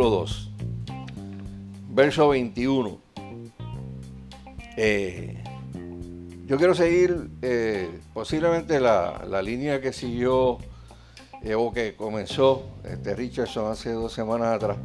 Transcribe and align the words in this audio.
capítulo 0.00 0.16
2, 0.20 0.50
verso 1.90 2.28
21. 2.30 2.98
Eh, 4.78 5.44
yo 6.46 6.56
quiero 6.56 6.74
seguir 6.74 7.28
eh, 7.42 7.90
posiblemente 8.14 8.80
la, 8.80 9.26
la, 9.28 9.42
línea 9.42 9.82
que 9.82 9.92
siguió 9.92 10.56
eh, 11.42 11.54
o 11.54 11.70
que 11.70 11.96
comenzó 11.96 12.64
este 12.82 13.14
Richardson 13.14 13.70
hace 13.70 13.92
dos 13.92 14.14
semanas 14.14 14.54
atrás, 14.54 14.78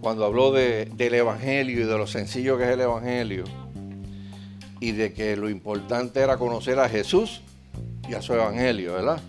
cuando 0.00 0.24
habló 0.24 0.52
de, 0.52 0.84
del 0.94 1.14
Evangelio 1.14 1.80
y 1.80 1.84
de 1.84 1.98
lo 1.98 2.06
sencillo 2.06 2.56
que 2.56 2.64
es 2.64 2.70
el 2.70 2.82
Evangelio 2.82 3.42
y 4.78 4.92
de 4.92 5.12
que 5.12 5.36
lo 5.36 5.50
importante 5.50 6.20
era 6.20 6.36
conocer 6.36 6.78
a 6.78 6.88
Jesús 6.88 7.42
y 8.08 8.14
a 8.14 8.22
su 8.22 8.32
Evangelio, 8.34 8.92
¿verdad? 8.92 9.20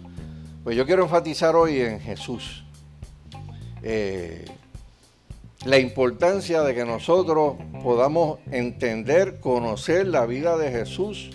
Pues 0.64 0.78
yo 0.78 0.86
quiero 0.86 1.02
enfatizar 1.02 1.56
hoy 1.56 1.82
en 1.82 2.00
Jesús. 2.00 2.66
La 5.66 5.78
importancia 5.78 6.64
de 6.64 6.74
que 6.74 6.86
nosotros 6.86 7.56
podamos 7.84 8.40
entender, 8.52 9.40
conocer 9.40 10.08
la 10.08 10.26
vida 10.26 10.58
de 10.58 10.72
Jesús, 10.72 11.30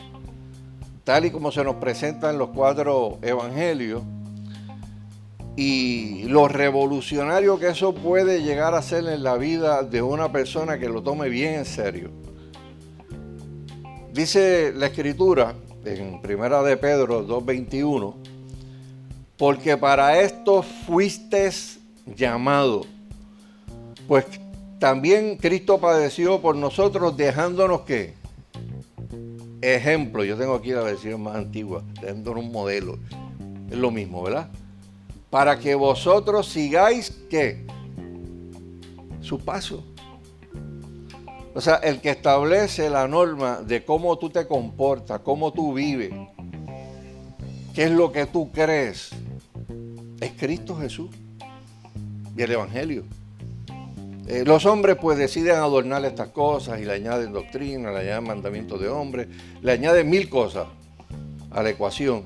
tal 1.04 1.26
y 1.26 1.30
como 1.30 1.52
se 1.52 1.62
nos 1.62 1.76
presenta 1.76 2.30
en 2.30 2.38
los 2.38 2.50
cuatro 2.50 3.18
evangelios, 3.22 4.02
y 5.54 6.24
lo 6.24 6.48
revolucionario 6.48 7.58
que 7.58 7.68
eso 7.68 7.94
puede 7.94 8.42
llegar 8.42 8.74
a 8.74 8.82
ser 8.82 9.06
en 9.06 9.22
la 9.22 9.36
vida 9.36 9.82
de 9.82 10.02
una 10.02 10.30
persona 10.30 10.78
que 10.78 10.88
lo 10.88 11.02
tome 11.02 11.28
bien 11.28 11.54
en 11.54 11.64
serio. 11.64 12.10
Dice 14.12 14.72
la 14.74 14.86
escritura 14.86 15.54
en 15.84 16.20
Primera 16.20 16.62
de 16.62 16.76
Pedro 16.76 17.26
2.21, 17.26 18.14
porque 19.38 19.76
para 19.76 20.20
esto 20.20 20.62
fuiste 20.62 21.50
llamado. 22.06 22.95
Pues 24.08 24.24
también 24.78 25.36
Cristo 25.36 25.78
padeció 25.78 26.40
por 26.40 26.56
nosotros 26.56 27.16
dejándonos 27.16 27.82
que 27.82 28.14
ejemplo, 29.74 30.24
yo 30.24 30.36
tengo 30.36 30.54
aquí 30.54 30.70
la 30.70 30.82
versión 30.82 31.22
más 31.22 31.36
antigua, 31.36 31.82
dándonos 32.00 32.44
un 32.44 32.52
modelo. 32.52 32.98
Es 33.70 33.76
lo 33.76 33.90
mismo, 33.90 34.22
¿verdad? 34.22 34.48
Para 35.30 35.58
que 35.58 35.74
vosotros 35.74 36.48
sigáis 36.48 37.10
que 37.28 37.66
su 39.20 39.38
paso. 39.40 39.82
O 41.54 41.60
sea, 41.60 41.76
el 41.76 42.00
que 42.00 42.10
establece 42.10 42.90
la 42.90 43.08
norma 43.08 43.62
de 43.62 43.84
cómo 43.84 44.18
tú 44.18 44.30
te 44.30 44.46
comportas, 44.46 45.20
cómo 45.20 45.52
tú 45.52 45.72
vives, 45.72 46.12
qué 47.74 47.84
es 47.84 47.90
lo 47.90 48.12
que 48.12 48.26
tú 48.26 48.52
crees, 48.52 49.10
es 50.20 50.32
Cristo 50.36 50.76
Jesús 50.76 51.10
y 52.36 52.42
el 52.42 52.52
Evangelio. 52.52 53.04
Eh, 54.28 54.42
los 54.44 54.66
hombres 54.66 54.96
pues 55.00 55.18
deciden 55.18 55.54
adornar 55.56 56.04
estas 56.04 56.28
cosas 56.28 56.80
y 56.80 56.84
le 56.84 56.94
añaden 56.94 57.32
doctrina, 57.32 57.92
le 57.92 58.00
añaden 58.00 58.24
mandamientos 58.24 58.80
de 58.80 58.88
hombres, 58.88 59.28
le 59.62 59.72
añaden 59.72 60.10
mil 60.10 60.28
cosas 60.28 60.66
a 61.50 61.62
la 61.62 61.70
ecuación. 61.70 62.24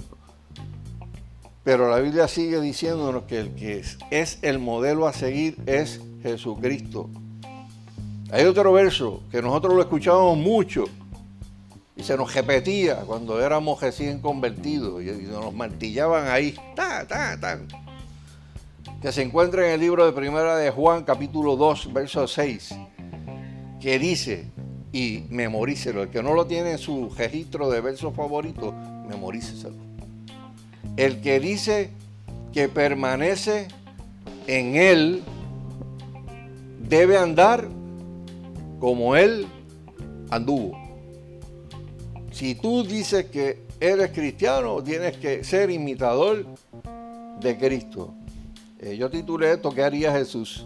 Pero 1.63 1.91
la 1.91 1.99
Biblia 1.99 2.27
sigue 2.27 2.59
diciéndonos 2.61 3.25
que 3.25 3.41
el 3.41 3.55
que 3.55 3.83
es, 4.11 4.39
el 4.41 4.59
modelo 4.59 5.07
a 5.07 5.13
seguir 5.13 5.59
es 5.67 6.01
Jesucristo. 6.23 7.11
Hay 8.33 8.47
otro 8.47 8.73
verso 8.73 9.23
que 9.31 9.43
nosotros 9.43 9.75
lo 9.75 9.83
escuchábamos 9.83 10.39
mucho 10.39 10.85
y 11.97 12.03
se 12.03 12.17
nos 12.17 12.33
repetía 12.33 12.97
cuando 13.01 13.45
éramos 13.45 13.79
recién 13.83 14.21
convertidos 14.21 15.03
y, 15.03 15.07
nos 15.27 15.53
martillaban 15.53 16.29
ahí, 16.29 16.57
ta, 16.75 17.07
ta, 17.07 17.39
ta 17.39 17.61
que 19.01 19.13
se 19.13 19.23
encuentra 19.23 19.67
en 19.67 19.73
el 19.73 19.81
libro 19.81 20.05
de 20.05 20.13
Primera 20.13 20.57
de 20.57 20.71
Juan, 20.71 21.05
capítulo 21.05 21.57
2, 21.57 21.93
verso 21.95 22.29
6, 22.29 22.75
que 23.81 23.99
dice, 23.99 24.45
y 24.93 25.25
memorícelo, 25.31 26.03
el 26.03 26.11
que 26.11 26.23
no 26.23 26.35
lo 26.35 26.47
tiene 26.47 26.73
en 26.73 26.79
su 26.79 27.09
registro 27.09 27.71
de 27.71 27.81
versos 27.81 28.15
favoritos, 28.15 28.75
memoríceselo. 29.09 29.77
El 30.99 31.23
que 31.23 31.41
dice 31.41 31.91
que 32.53 32.69
permanece 32.69 33.69
en 34.47 34.77
él, 34.77 35.23
debe 36.87 37.17
andar 37.17 37.69
como 38.81 39.17
él 39.17 39.47
anduvo. 40.29 40.79
Si 42.33 42.55
tú 42.55 42.85
dices 42.85 43.27
que 43.27 43.63
eres 43.81 44.11
cristiano, 44.11 44.83
tienes 44.83 45.17
que 45.17 45.43
ser 45.43 45.71
imitador 45.71 46.45
de 47.41 47.57
Cristo. 47.57 48.13
Eh, 48.83 48.97
yo 48.97 49.11
titulé 49.11 49.53
esto, 49.53 49.75
¿qué 49.75 49.83
haría 49.83 50.11
Jesús 50.11 50.65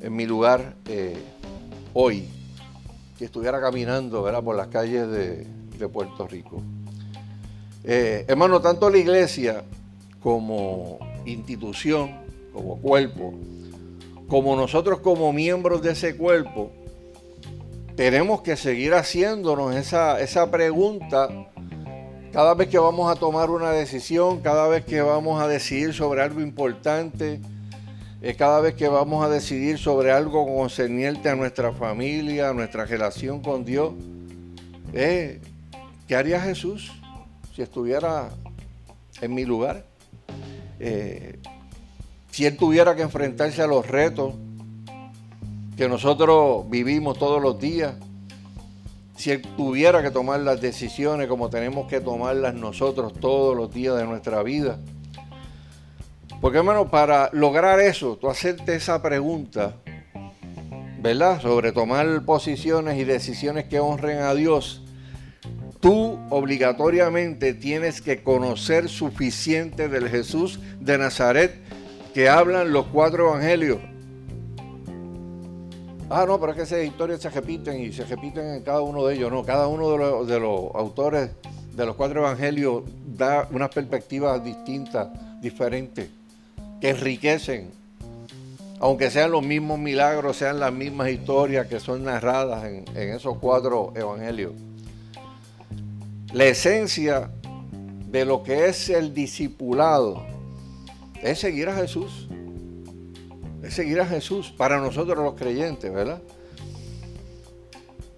en 0.00 0.14
mi 0.14 0.26
lugar 0.26 0.76
eh, 0.86 1.16
hoy? 1.92 2.28
Si 3.18 3.24
estuviera 3.24 3.60
caminando 3.60 4.22
por 4.44 4.54
las 4.54 4.68
calles 4.68 5.10
de, 5.10 5.46
Puerto 5.88 6.28
Rico. 6.28 6.62
Eh, 7.82 8.26
hermano, 8.28 8.60
tanto 8.60 8.90
la 8.90 8.98
iglesia 8.98 9.64
como 10.22 10.98
institución, 11.24 12.20
como 12.52 12.76
cuerpo, 12.76 13.32
como 14.28 14.54
nosotros 14.54 15.00
como 15.00 15.32
miembros 15.32 15.80
de 15.82 15.92
ese 15.92 16.16
cuerpo, 16.16 16.70
tenemos 17.96 18.42
que 18.42 18.56
seguir 18.56 18.92
haciéndonos 18.92 19.74
esa, 19.74 20.20
esa 20.20 20.50
pregunta 20.50 21.49
cada 22.32 22.54
vez 22.54 22.68
que 22.68 22.78
vamos 22.78 23.10
a 23.10 23.18
tomar 23.18 23.50
una 23.50 23.72
decisión, 23.72 24.40
cada 24.40 24.68
vez 24.68 24.84
que 24.84 25.00
vamos 25.00 25.42
a 25.42 25.48
decidir 25.48 25.92
sobre 25.92 26.22
algo 26.22 26.40
importante, 26.40 27.40
eh, 28.22 28.34
cada 28.36 28.60
vez 28.60 28.74
que 28.74 28.88
vamos 28.88 29.24
a 29.24 29.28
decidir 29.28 29.78
sobre 29.78 30.12
algo 30.12 30.46
concerniente 30.46 31.28
a 31.28 31.34
nuestra 31.34 31.72
familia, 31.72 32.50
a 32.50 32.52
nuestra 32.52 32.84
relación 32.84 33.40
con 33.40 33.64
Dios, 33.64 33.94
eh, 34.92 35.40
¿qué 36.06 36.14
haría 36.14 36.40
Jesús 36.40 36.92
si 37.54 37.62
estuviera 37.62 38.30
en 39.20 39.34
mi 39.34 39.44
lugar? 39.44 39.84
Eh, 40.78 41.38
si 42.30 42.46
Él 42.46 42.56
tuviera 42.56 42.94
que 42.94 43.02
enfrentarse 43.02 43.60
a 43.60 43.66
los 43.66 43.86
retos 43.88 44.34
que 45.76 45.88
nosotros 45.88 46.68
vivimos 46.70 47.18
todos 47.18 47.42
los 47.42 47.58
días, 47.58 47.94
si 49.20 49.30
él 49.30 49.42
tuviera 49.54 50.02
que 50.02 50.10
tomar 50.10 50.40
las 50.40 50.62
decisiones 50.62 51.28
como 51.28 51.50
tenemos 51.50 51.86
que 51.86 52.00
tomarlas 52.00 52.54
nosotros 52.54 53.12
todos 53.12 53.54
los 53.54 53.70
días 53.70 53.98
de 53.98 54.06
nuestra 54.06 54.42
vida. 54.42 54.78
Porque 56.40 56.56
hermano, 56.56 56.90
para 56.90 57.28
lograr 57.34 57.80
eso, 57.80 58.16
tú 58.16 58.30
hacerte 58.30 58.74
esa 58.74 59.02
pregunta, 59.02 59.76
¿verdad? 61.02 61.38
Sobre 61.42 61.70
tomar 61.72 62.24
posiciones 62.24 62.98
y 62.98 63.04
decisiones 63.04 63.66
que 63.66 63.78
honren 63.78 64.20
a 64.20 64.32
Dios, 64.32 64.84
tú 65.80 66.18
obligatoriamente 66.30 67.52
tienes 67.52 68.00
que 68.00 68.22
conocer 68.22 68.88
suficiente 68.88 69.90
del 69.90 70.08
Jesús 70.08 70.60
de 70.80 70.96
Nazaret 70.96 71.60
que 72.14 72.30
hablan 72.30 72.72
los 72.72 72.86
cuatro 72.86 73.28
evangelios. 73.28 73.89
Ah, 76.12 76.24
no, 76.26 76.40
pero 76.40 76.50
es 76.50 76.56
que 76.56 76.64
esas 76.64 76.84
historias 76.84 77.20
se 77.20 77.30
repiten 77.30 77.80
y 77.80 77.92
se 77.92 78.04
repiten 78.04 78.44
en 78.54 78.62
cada 78.64 78.80
uno 78.80 79.06
de 79.06 79.14
ellos. 79.14 79.30
No, 79.30 79.44
cada 79.44 79.68
uno 79.68 79.92
de 80.24 80.40
los, 80.40 80.74
autores 80.74 81.30
de 81.76 81.86
los 81.86 81.94
cuatro 81.94 82.22
evangelios 82.22 82.82
da 83.16 83.46
unas 83.52 83.68
perspectivas 83.70 84.42
distintas, 84.42 85.08
diferentes, 85.40 86.10
que 86.80 86.90
enriquecen. 86.90 87.70
Aunque 88.80 89.08
sean 89.08 89.30
los 89.30 89.44
mismos 89.44 89.78
milagros, 89.78 90.36
sean 90.36 90.58
las 90.58 90.72
mismas 90.72 91.10
historias 91.10 91.68
que 91.68 91.78
son 91.78 92.02
narradas 92.02 92.64
en, 92.64 92.84
en 92.96 93.14
esos 93.14 93.38
cuatro 93.38 93.92
evangelios. 93.94 94.54
La 96.32 96.46
esencia 96.46 97.30
de 98.08 98.24
lo 98.24 98.42
que 98.42 98.66
es 98.66 98.88
el 98.88 99.14
discipulado 99.14 100.24
es 101.22 101.38
seguir 101.38 101.68
a 101.68 101.76
Jesús 101.76 102.29
es 103.62 103.74
seguir 103.74 104.00
a 104.00 104.06
Jesús 104.06 104.52
para 104.56 104.78
nosotros 104.78 105.18
los 105.18 105.34
creyentes, 105.34 105.92
¿verdad? 105.92 106.20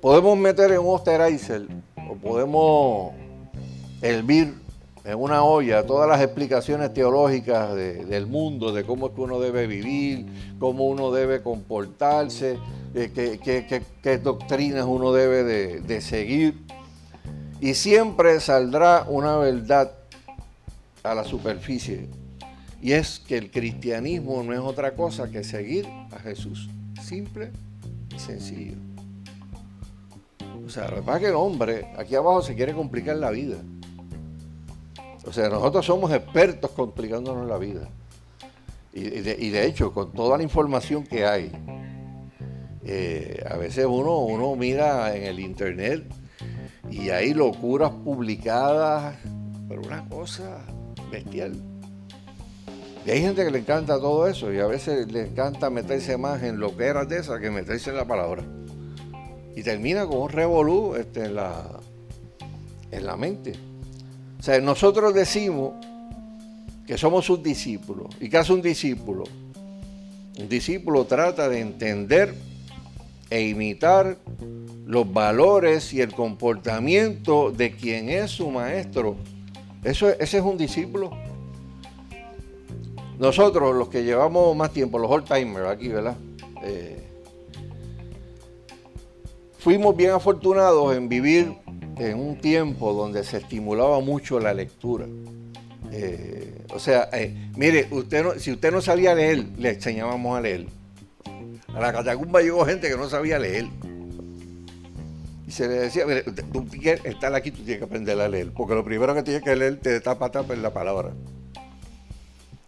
Podemos 0.01 0.37
meter 0.37 0.73
en 0.73 0.81
un 0.81 0.95
osterizer 0.95 1.67
o 2.09 2.17
podemos 2.17 3.13
hervir 4.01 4.55
en 5.05 5.19
una 5.19 5.43
olla 5.43 5.85
todas 5.85 6.09
las 6.09 6.21
explicaciones 6.21 6.95
teológicas 6.95 7.75
del 7.75 8.27
mundo, 8.27 8.73
de 8.73 8.85
cómo 8.85 9.09
es 9.09 9.13
que 9.15 9.21
uno 9.21 9.41
debe 9.41 9.67
vivir, 9.67 10.27
cómo 10.59 10.87
uno 10.87 11.11
debe 11.11 11.43
comportarse, 11.43 12.59
qué, 12.95 14.21
doctrinas 14.23 14.85
uno 14.87 15.13
debe 15.13 15.45
de 15.81 16.01
seguir. 16.01 16.55
Y 17.61 17.75
siempre 17.75 18.41
saldrá 18.41 19.07
una 19.09 19.37
verdad 19.37 19.93
a 21.03 21.15
la 21.15 21.25
superficie 21.25 22.09
y 22.83 22.93
es 22.93 23.21
que 23.21 23.39
el 23.39 23.53
cristianismo 23.53 24.43
no 24.43 24.53
es 24.53 24.59
otra 24.59 24.95
cosa 24.95 25.31
que 25.31 25.45
seguir 25.45 25.87
a 26.11 26.19
Jesús. 26.19 26.69
Simple 27.01 27.53
y 28.15 28.19
sencillo. 28.19 28.75
O 30.67 30.69
sea, 30.69 30.89
lo 30.89 30.97
que 30.97 31.03
pasa 31.03 31.19
es 31.19 31.23
que 31.23 31.29
el 31.29 31.37
hombre 31.37 31.87
aquí 31.97 32.17
abajo 32.17 32.43
se 32.43 32.57
quiere 32.57 32.75
complicar 32.75 33.17
la 33.17 33.31
vida. 33.31 33.59
O 35.25 35.33
sea, 35.33 35.49
nosotros 35.49 35.87
somos 35.87 36.11
expertos 36.13 36.73
complicándonos 36.73 37.49
la 37.49 37.57
vida. 37.57 37.89
Y, 38.93 39.03
de, 39.05 39.65
hecho, 39.65 39.93
con 39.93 40.13
toda 40.13 40.37
la 40.37 40.43
información 40.43 41.05
que 41.05 41.25
hay, 41.25 41.53
eh, 42.85 43.45
a 43.49 43.57
veces 43.57 43.87
uno, 43.87 44.19
uno 44.19 44.57
mira 44.57 45.15
en 45.17 45.23
el 45.23 45.39
internet 45.39 46.05
y 46.91 47.11
hay 47.11 47.33
locuras 47.33 47.93
publicadas, 47.93 49.15
pero 49.69 49.83
una 49.83 50.07
cosa 50.09 50.59
bestial. 51.11 51.72
Y 53.05 53.11
hay 53.11 53.21
gente 53.21 53.45
que 53.45 53.51
le 53.51 53.59
encanta 53.59 53.99
todo 53.99 54.29
eso 54.29 54.53
y 54.53 54.61
a 54.61 54.67
veces 54.67 55.11
le 55.11 55.23
encanta 55.23 55.71
meterse 55.71 56.17
más 56.17 56.43
en 56.43 56.61
lo 56.61 56.77
que 56.77 56.85
era 56.85 57.05
de 57.05 57.19
esa 57.19 57.41
que 57.41 57.51
meterse 57.51 57.91
en 57.91 57.97
la 57.97 58.05
palabra. 58.05 58.45
Y 59.57 59.63
termina 59.63 60.07
con 60.07 60.19
un 60.19 60.29
revolú 60.29 60.95
este, 60.95 61.25
en, 61.25 61.35
la, 61.35 61.81
en 62.91 63.07
la 63.07 63.17
mente. 63.17 63.55
O 64.39 64.43
sea, 64.43 64.61
nosotros 64.61 65.15
decimos 65.15 65.75
que 66.87 66.97
somos 66.97 67.27
sus 67.27 67.43
discípulos. 67.43 68.15
¿Y 68.21 68.29
qué 68.29 68.39
hace 68.39 68.53
un 68.53 68.63
discípulo? 68.63 69.25
Un 70.39 70.49
discípulo 70.49 71.05
trata 71.05 71.49
de 71.49 71.61
entender 71.61 72.35
e 73.31 73.49
imitar 73.49 74.17
los 74.87 75.13
valores 75.13 75.93
y 75.93 76.01
el 76.01 76.13
comportamiento 76.13 77.51
de 77.51 77.73
quien 77.73 78.11
es 78.11 78.31
su 78.31 78.51
maestro. 78.51 79.17
Eso, 79.83 80.09
ese 80.09 80.39
es 80.39 80.45
un 80.45 80.57
discípulo. 80.57 81.11
Nosotros, 83.23 83.77
los 83.77 83.89
que 83.89 84.03
llevamos 84.03 84.57
más 84.57 84.73
tiempo, 84.73 84.99
los 84.99 85.09
old 85.09 85.25
timers 85.25 85.69
aquí, 85.69 85.87
¿verdad? 85.87 86.17
Eh, 86.65 87.07
fuimos 89.61 89.97
bien 89.97 90.11
afortunados 90.11 90.97
en 90.97 91.09
vivir 91.09 91.55
en 91.99 92.19
un 92.19 92.41
tiempo 92.41 92.93
donde 92.93 93.23
se 93.23 93.37
estimulaba 93.37 94.01
mucho 94.01 94.41
la 94.41 94.53
lectura. 94.53 95.07
Eh, 95.93 96.65
o 96.75 96.81
sea, 96.81 97.11
eh, 97.13 97.33
mire, 97.57 97.87
usted 97.93 98.39
si 98.39 98.51
usted 98.51 98.73
no 98.73 98.81
sabía 98.81 99.15
leer, 99.15 99.47
le 99.57 99.69
enseñábamos 99.71 100.37
a 100.37 100.41
leer. 100.41 100.67
A 101.73 101.79
la 101.79 101.93
catacumba 101.93 102.41
llegó 102.41 102.65
gente 102.65 102.89
que 102.89 102.97
no 102.97 103.09
sabía 103.09 103.39
leer. 103.39 103.69
Y 105.47 105.51
se 105.53 105.69
le 105.69 105.75
decía, 105.75 106.07
mire, 106.07 106.25
tú 106.25 106.67
quieres 106.67 107.05
estar 107.05 107.33
aquí, 107.37 107.53
tú 107.53 107.59
tienes 107.59 107.79
que 107.79 107.85
aprender 107.85 108.21
a 108.21 108.29
leer, 108.29 108.51
porque 108.51 108.75
lo 108.75 108.83
primero 108.83 109.15
que 109.15 109.23
tienes 109.23 109.45
que 109.45 109.55
leer 109.55 109.79
te 109.79 110.01
tapa 110.01 110.33
tapa 110.33 110.55
es 110.55 110.59
la 110.59 110.73
palabra. 110.73 111.13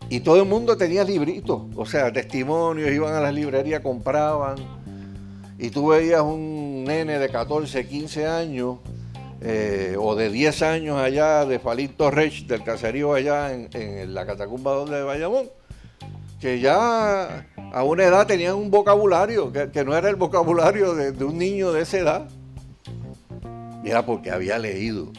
Y 0.09 0.21
todo 0.21 0.43
el 0.43 0.49
mundo 0.49 0.77
tenía 0.77 1.03
libritos, 1.03 1.62
o 1.75 1.87
sea, 1.87 2.12
testimonios, 2.12 2.91
iban 2.91 3.15
a 3.15 3.21
las 3.21 3.35
librerías, 3.35 3.81
compraban. 3.81 4.56
Y 5.59 5.71
tú 5.71 5.89
veías 5.89 6.21
un 6.21 6.85
nene 6.85 7.19
de 7.19 7.29
14, 7.29 7.87
15 7.87 8.27
años 8.27 8.79
eh, 9.47 9.97
o 9.99 10.15
de 10.15 10.31
10 10.31 10.62
años 10.62 10.99
allá 10.99 11.45
de 11.45 11.59
Falito 11.59 12.11
Rech, 12.11 12.47
del 12.47 12.65
caserío 12.65 13.12
allá 13.12 13.53
en, 13.53 14.15
la 14.15 14.25
catacumba 14.25 14.73
donde 14.73 14.97
de 14.97 15.03
Bayamón, 15.03 15.51
que 16.41 16.61
ya 16.61 17.47
a 17.73 17.83
una 17.85 18.05
edad 18.05 18.27
tenían 18.27 18.55
un 18.55 18.71
vocabulario, 18.71 19.53
que, 19.53 19.85
no 19.85 19.95
era 19.95 20.09
el 20.09 20.17
vocabulario 20.17 20.95
de, 20.95 21.25
un 21.25 21.37
niño 21.37 21.73
de 21.73 21.83
esa 21.83 21.99
edad. 21.99 22.29
Y 23.85 23.91
era 23.91 24.06
porque 24.06 24.31
había 24.31 24.59
leído. 24.59 25.12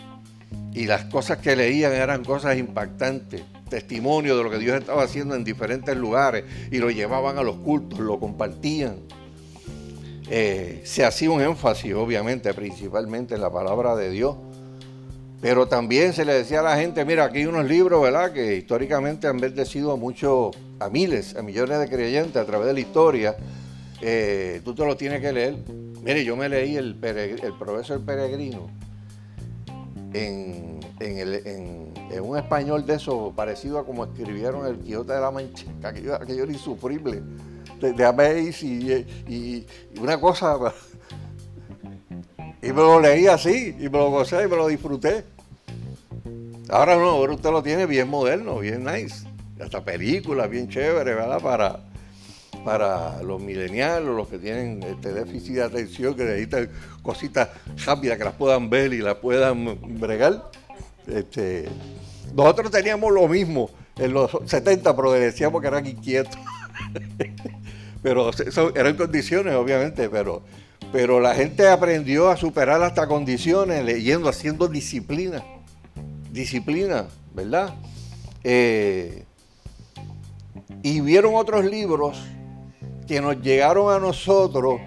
Y 0.73 0.87
las 0.87 1.05
cosas 1.05 1.37
que 1.37 1.55
leían 1.55 1.93
eran 1.93 2.23
cosas 2.23 2.57
impactantes, 2.57 3.43
testimonio 3.69 4.37
de 4.37 4.43
lo 4.43 4.49
que 4.49 4.59
Dios 4.59 4.79
estaba 4.79 5.03
haciendo 5.03 5.35
en 5.35 5.43
diferentes 5.43 5.95
lugares, 5.95 6.45
y 6.71 6.77
lo 6.77 6.89
llevaban 6.89 7.37
a 7.37 7.43
los 7.43 7.57
cultos, 7.57 7.99
lo 7.99 8.19
compartían. 8.19 8.97
Eh, 10.29 10.81
se 10.83 11.05
hacía 11.05 11.29
un 11.29 11.41
énfasis, 11.41 11.93
obviamente, 11.93 12.53
principalmente 12.53 13.35
en 13.35 13.41
la 13.41 13.51
palabra 13.51 13.95
de 13.95 14.09
Dios. 14.09 14.35
Pero 15.41 15.67
también 15.67 16.13
se 16.13 16.25
le 16.25 16.33
decía 16.33 16.61
a 16.61 16.63
la 16.63 16.77
gente, 16.77 17.05
mira, 17.05 17.25
aquí 17.25 17.39
hay 17.39 17.45
unos 17.45 17.65
libros, 17.65 18.01
¿verdad?, 18.01 18.31
que 18.33 18.55
históricamente 18.55 19.27
han 19.27 19.37
bendecido 19.37 19.91
a 19.91 19.95
muchos, 19.95 20.55
a 20.79 20.89
miles, 20.89 21.35
a 21.35 21.43
millones 21.43 21.79
de 21.79 21.87
creyentes 21.87 22.37
a 22.37 22.45
través 22.45 22.67
de 22.67 22.73
la 22.73 22.79
historia. 22.79 23.35
Eh, 24.01 24.61
tú 24.63 24.73
te 24.73 24.83
lo 24.85 24.97
tienes 24.97 25.21
que 25.21 25.31
leer. 25.31 25.55
Mire, 26.03 26.23
yo 26.23 26.35
me 26.35 26.49
leí 26.49 26.77
el, 26.77 26.97
el 27.01 27.41
del 27.41 28.01
Peregrino 28.05 28.69
en, 30.13 30.74
un 30.99 32.37
español 32.37 32.85
de 32.85 32.95
eso, 32.95 33.33
parecido 33.35 33.79
a 33.79 33.85
como 33.85 34.05
escribieron 34.05 34.65
el 34.65 34.79
Quijote 34.79 35.13
de 35.13 35.21
la 35.21 35.31
Mancha, 35.31 35.65
aquello, 35.83 36.43
era 36.43 36.51
insufrible 36.51 37.21
de, 37.79 37.93
de 37.93 39.03
y, 39.27 39.65
una 39.99 40.19
cosa. 40.19 40.57
Y 42.61 42.67
me 42.67 42.73
lo 42.73 42.99
leí 42.99 43.27
así, 43.27 43.75
y 43.79 43.83
me 43.83 43.97
lo 43.97 44.09
gocé 44.09 44.43
y 44.43 44.47
me 44.47 44.55
lo 44.55 44.67
disfruté. 44.67 45.23
Ahora 46.69 46.95
no, 46.95 47.09
ahora 47.09 47.33
usted 47.33 47.51
lo 47.51 47.61
tiene 47.61 47.85
bien 47.85 48.09
moderno, 48.09 48.59
bien 48.59 48.83
nice. 48.83 49.27
Hasta 49.61 49.83
películas 49.83 50.49
bien 50.49 50.67
chévere, 50.67 51.13
¿verdad? 51.13 51.39
Para, 51.39 51.79
para 52.63 53.21
los 53.21 53.39
mileniales, 53.39 54.09
los 54.09 54.27
que 54.27 54.39
tienen 54.39 54.81
este 54.81 55.13
déficit 55.13 55.55
de 55.55 55.63
atención, 55.63 56.15
que 56.15 56.23
necesitan 56.23 56.69
cositas 57.03 57.49
rápidas 57.85 58.17
que 58.17 58.23
las 58.23 58.33
puedan 58.33 58.69
ver 58.69 58.93
y 58.93 58.97
las 58.97 59.15
puedan 59.15 59.99
bregar. 59.99 60.49
Este, 61.07 61.69
nosotros 62.33 62.71
teníamos 62.71 63.11
lo 63.11 63.27
mismo 63.27 63.69
en 63.97 64.13
los 64.13 64.31
70, 64.45 64.95
pero 64.95 65.11
decíamos 65.11 65.61
que 65.61 65.67
eran 65.67 65.85
inquietos. 65.85 66.37
pero 68.01 68.31
eran 68.75 68.95
condiciones, 68.97 69.55
obviamente, 69.55 70.09
pero, 70.09 70.41
pero 70.91 71.19
la 71.19 71.33
gente 71.33 71.67
aprendió 71.67 72.29
a 72.29 72.37
superar 72.37 72.81
hasta 72.83 73.07
condiciones 73.07 73.83
leyendo, 73.83 74.29
haciendo 74.29 74.67
disciplina. 74.67 75.43
Disciplina, 76.31 77.07
¿verdad? 77.33 77.73
Eh, 78.43 79.23
y 80.83 81.01
vieron 81.01 81.35
otros 81.35 81.65
libros 81.65 82.21
que 83.07 83.21
nos 83.21 83.41
llegaron 83.41 83.93
a 83.93 83.99
nosotros 83.99 84.79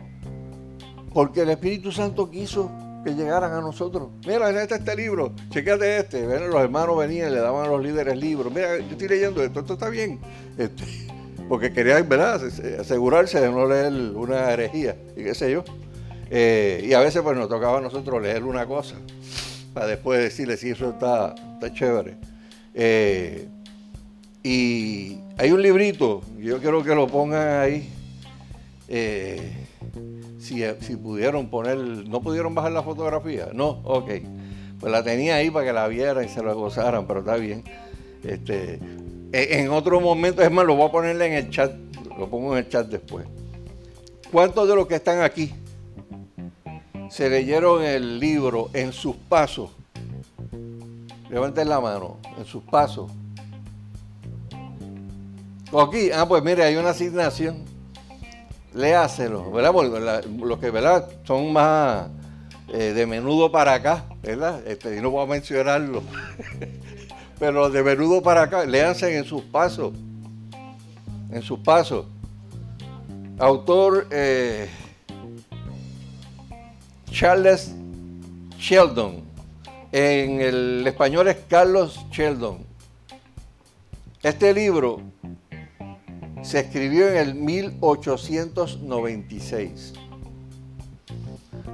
porque 1.12 1.40
el 1.40 1.50
Espíritu 1.50 1.90
Santo 1.90 2.30
quiso 2.30 2.70
que 3.04 3.14
llegaran 3.14 3.52
a 3.52 3.60
nosotros. 3.60 4.10
Mira, 4.26 4.50
este 4.62 4.76
este 4.76 4.96
libro, 4.96 5.32
chequete 5.50 5.98
este. 5.98 6.22
los 6.22 6.60
hermanos 6.60 6.98
venían, 6.98 7.32
le 7.32 7.40
daban 7.40 7.66
a 7.66 7.68
los 7.68 7.82
líderes 7.82 8.16
libros. 8.16 8.52
Mira, 8.52 8.78
yo 8.78 8.92
estoy 8.92 9.08
leyendo 9.08 9.42
esto, 9.42 9.60
esto 9.60 9.74
está 9.74 9.88
bien. 9.88 10.18
Este, 10.56 10.84
porque 11.48 11.72
quería, 11.72 12.00
¿verdad?, 12.02 12.42
asegurarse 12.78 13.40
de 13.40 13.50
no 13.50 13.66
leer 13.66 13.92
una 14.14 14.52
herejía 14.52 14.96
y 15.16 15.24
qué 15.24 15.34
sé 15.34 15.50
yo. 15.50 15.64
Eh, 16.30 16.84
y 16.86 16.92
a 16.92 17.00
veces 17.00 17.22
pues 17.22 17.36
nos 17.36 17.48
tocaba 17.48 17.78
a 17.78 17.80
nosotros 17.80 18.20
leer 18.20 18.44
una 18.44 18.66
cosa 18.66 18.96
para 19.72 19.86
después 19.86 20.20
decirle 20.20 20.56
si 20.56 20.70
eso 20.70 20.90
está, 20.90 21.34
está 21.54 21.72
chévere. 21.72 22.16
Eh, 22.74 23.48
y 24.42 25.18
hay 25.36 25.52
un 25.52 25.62
librito, 25.62 26.22
yo 26.38 26.58
quiero 26.58 26.82
que 26.82 26.94
lo 26.94 27.06
pongan 27.06 27.60
ahí. 27.60 27.88
Eh, 28.88 29.66
si, 30.38 30.62
si, 30.80 30.96
pudieron 30.96 31.50
poner, 31.50 31.76
¿no 31.76 32.20
pudieron 32.22 32.54
bajar 32.54 32.72
la 32.72 32.82
fotografía? 32.82 33.50
No, 33.52 33.80
ok. 33.84 34.10
Pues 34.80 34.92
la 34.92 35.02
tenía 35.02 35.36
ahí 35.36 35.50
para 35.50 35.66
que 35.66 35.72
la 35.72 35.88
vieran 35.88 36.24
y 36.24 36.28
se 36.28 36.42
la 36.42 36.52
gozaran, 36.52 37.06
pero 37.06 37.20
está 37.20 37.36
bien. 37.36 37.64
Este, 38.22 38.74
eh, 39.32 39.48
en 39.60 39.70
otro 39.70 40.00
momento, 40.00 40.42
es 40.42 40.50
más, 40.50 40.64
lo 40.64 40.76
voy 40.76 40.88
a 40.88 40.92
ponerle 40.92 41.26
en 41.26 41.32
el 41.34 41.50
chat, 41.50 41.72
lo 42.16 42.28
pongo 42.30 42.52
en 42.52 42.64
el 42.64 42.68
chat 42.68 42.86
después. 42.88 43.26
¿Cuántos 44.32 44.68
de 44.68 44.74
los 44.74 44.86
que 44.86 44.94
están 44.94 45.20
aquí 45.22 45.52
se 47.10 47.28
leyeron 47.28 47.82
el 47.82 48.18
libro 48.18 48.70
en 48.72 48.92
sus 48.92 49.16
pasos? 49.16 49.70
Levanten 51.30 51.68
la 51.68 51.80
mano, 51.80 52.18
en 52.38 52.44
sus 52.44 52.62
pasos. 52.62 53.10
Aquí, 55.78 56.10
ah, 56.14 56.26
pues 56.26 56.42
mire, 56.42 56.64
hay 56.64 56.76
una 56.76 56.90
asignación. 56.90 57.67
Léaselo, 58.74 59.50
¿verdad? 59.50 59.72
Porque 59.72 60.28
los 60.44 60.58
que, 60.58 60.70
¿verdad? 60.70 61.08
Son 61.24 61.52
más 61.52 62.08
eh, 62.72 62.92
de 62.94 63.06
menudo 63.06 63.50
para 63.50 63.74
acá, 63.74 64.04
¿verdad? 64.22 64.60
Este, 64.66 64.96
y 64.96 65.00
no 65.00 65.10
voy 65.10 65.24
a 65.24 65.26
mencionarlo. 65.26 66.02
pero 67.38 67.70
de 67.70 67.82
menudo 67.82 68.22
para 68.22 68.42
acá, 68.42 68.64
léanse 68.64 69.16
en 69.16 69.24
sus 69.24 69.42
pasos, 69.42 69.92
en 71.30 71.42
sus 71.42 71.60
pasos. 71.60 72.06
Autor 73.38 74.08
eh, 74.10 74.68
Charles 77.10 77.74
Sheldon, 78.58 79.22
en 79.92 80.40
el 80.40 80.86
español 80.86 81.28
es 81.28 81.36
Carlos 81.48 82.00
Sheldon. 82.10 82.66
Este 84.22 84.52
libro 84.52 85.00
se 86.42 86.60
escribió 86.60 87.08
en 87.08 87.16
el 87.16 87.34
1896. 87.34 89.94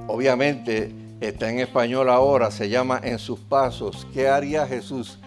Obviamente 0.07 0.91
está 1.21 1.49
en 1.49 1.59
español 1.59 2.09
ahora, 2.09 2.51
se 2.51 2.69
llama 2.69 2.99
En 3.03 3.19
sus 3.19 3.39
pasos. 3.39 4.05
¿Qué 4.13 4.27
haría 4.27 4.67
Jesús? 4.67 5.19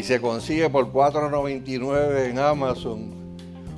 y 0.00 0.02
se 0.02 0.20
consigue 0.20 0.70
por 0.70 0.92
$4.99 0.92 2.30
en 2.30 2.38
Amazon 2.38 3.10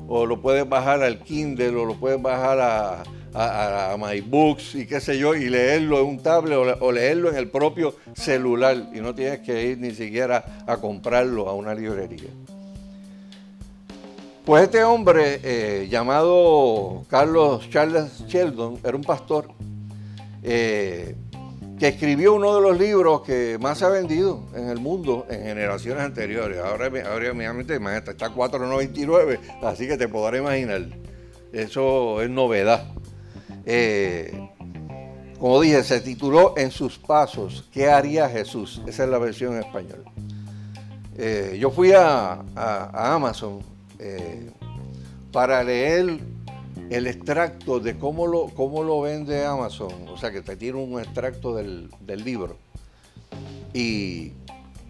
o 0.09 0.27
lo 0.27 0.41
puedes 0.41 0.69
bajar 0.69 1.03
al 1.03 1.21
Kindle 1.21 1.77
o 1.77 1.85
lo 1.85 1.95
puedes 1.95 2.21
bajar 2.21 2.61
a, 2.61 3.93
a, 3.93 3.97
MyBooks 3.97 4.75
y 4.75 4.87
qué 4.87 5.01
sé 5.01 5.19
yo 5.19 5.35
y 5.35 5.49
leerlo 5.49 6.01
en 6.01 6.07
un 6.07 6.23
tablet 6.23 6.77
o, 6.81 6.93
leerlo 6.93 7.31
en 7.31 7.37
el 7.37 7.49
propio 7.49 7.95
celular 8.15 8.91
y 8.93 9.01
no 9.01 9.15
tienes 9.15 9.41
que 9.41 9.71
ir 9.71 9.79
ni 9.79 9.93
siquiera 9.93 10.65
a 10.67 10.77
comprarlo 10.77 11.49
a 11.49 11.55
una 11.55 11.75
librería. 11.75 12.29
Pues 14.45 14.65
este 14.65 14.83
hombre 14.83 15.41
eh, 15.45 15.87
llamado 15.89 17.05
Carlos 17.09 17.71
Charles 17.71 18.27
Sheldon 18.27 18.81
era 18.83 18.97
un 18.97 19.05
pastor 19.05 19.47
eh, 20.43 21.15
que 21.79 21.87
escribió 21.87 22.35
uno 22.35 22.53
de 22.57 22.61
los 22.61 22.77
libros 22.77 23.23
que 23.23 23.57
más 23.61 23.79
se 23.79 23.85
ha 23.85 23.89
vendido 23.89 24.43
en 24.57 24.69
el 24.69 24.81
mundo 24.81 25.27
en 25.31 25.45
generaciones 25.45 26.03
anteriores. 26.03 26.59
Ahora, 26.59 26.91
ahora 27.09 27.33
mi 27.33 27.47
mente 27.47 27.75
está 28.11 28.35
4.99, 28.35 29.39
así 29.63 29.87
que 29.87 29.97
te 29.97 30.09
podrás 30.09 30.41
imaginar. 30.41 30.89
Eso 31.53 32.21
es 32.21 32.29
novedad. 32.29 32.89
Eh, 33.65 34.51
como 35.39 35.61
dije, 35.61 35.85
se 35.85 36.01
tituló 36.01 36.55
En 36.57 36.73
sus 36.73 36.99
pasos, 36.99 37.69
¿qué 37.73 37.89
haría 37.89 38.29
Jesús? 38.29 38.83
Esa 38.89 39.05
es 39.05 39.09
la 39.09 39.19
versión 39.19 39.55
en 39.55 39.61
español. 39.61 40.05
Yo 41.57 41.71
fui 41.71 41.93
a, 41.93 42.43
Amazon 42.93 43.72
eh, 44.03 44.51
para 45.31 45.63
leer 45.63 46.19
el 46.91 47.07
extracto 47.07 47.81
de 47.81 47.97
cómo 47.97 48.27
lo, 48.27 48.49
cómo 48.49 48.83
lo 48.83 49.01
vende 49.01 49.47
Amazon, 49.47 50.09
o 50.09 50.17
sea 50.17 50.31
que 50.31 50.43
te 50.43 50.57
tiene 50.57 50.79
un 50.79 51.01
extracto 51.01 51.55
del, 51.55 51.89
libro. 52.25 52.57
Y 53.73 54.33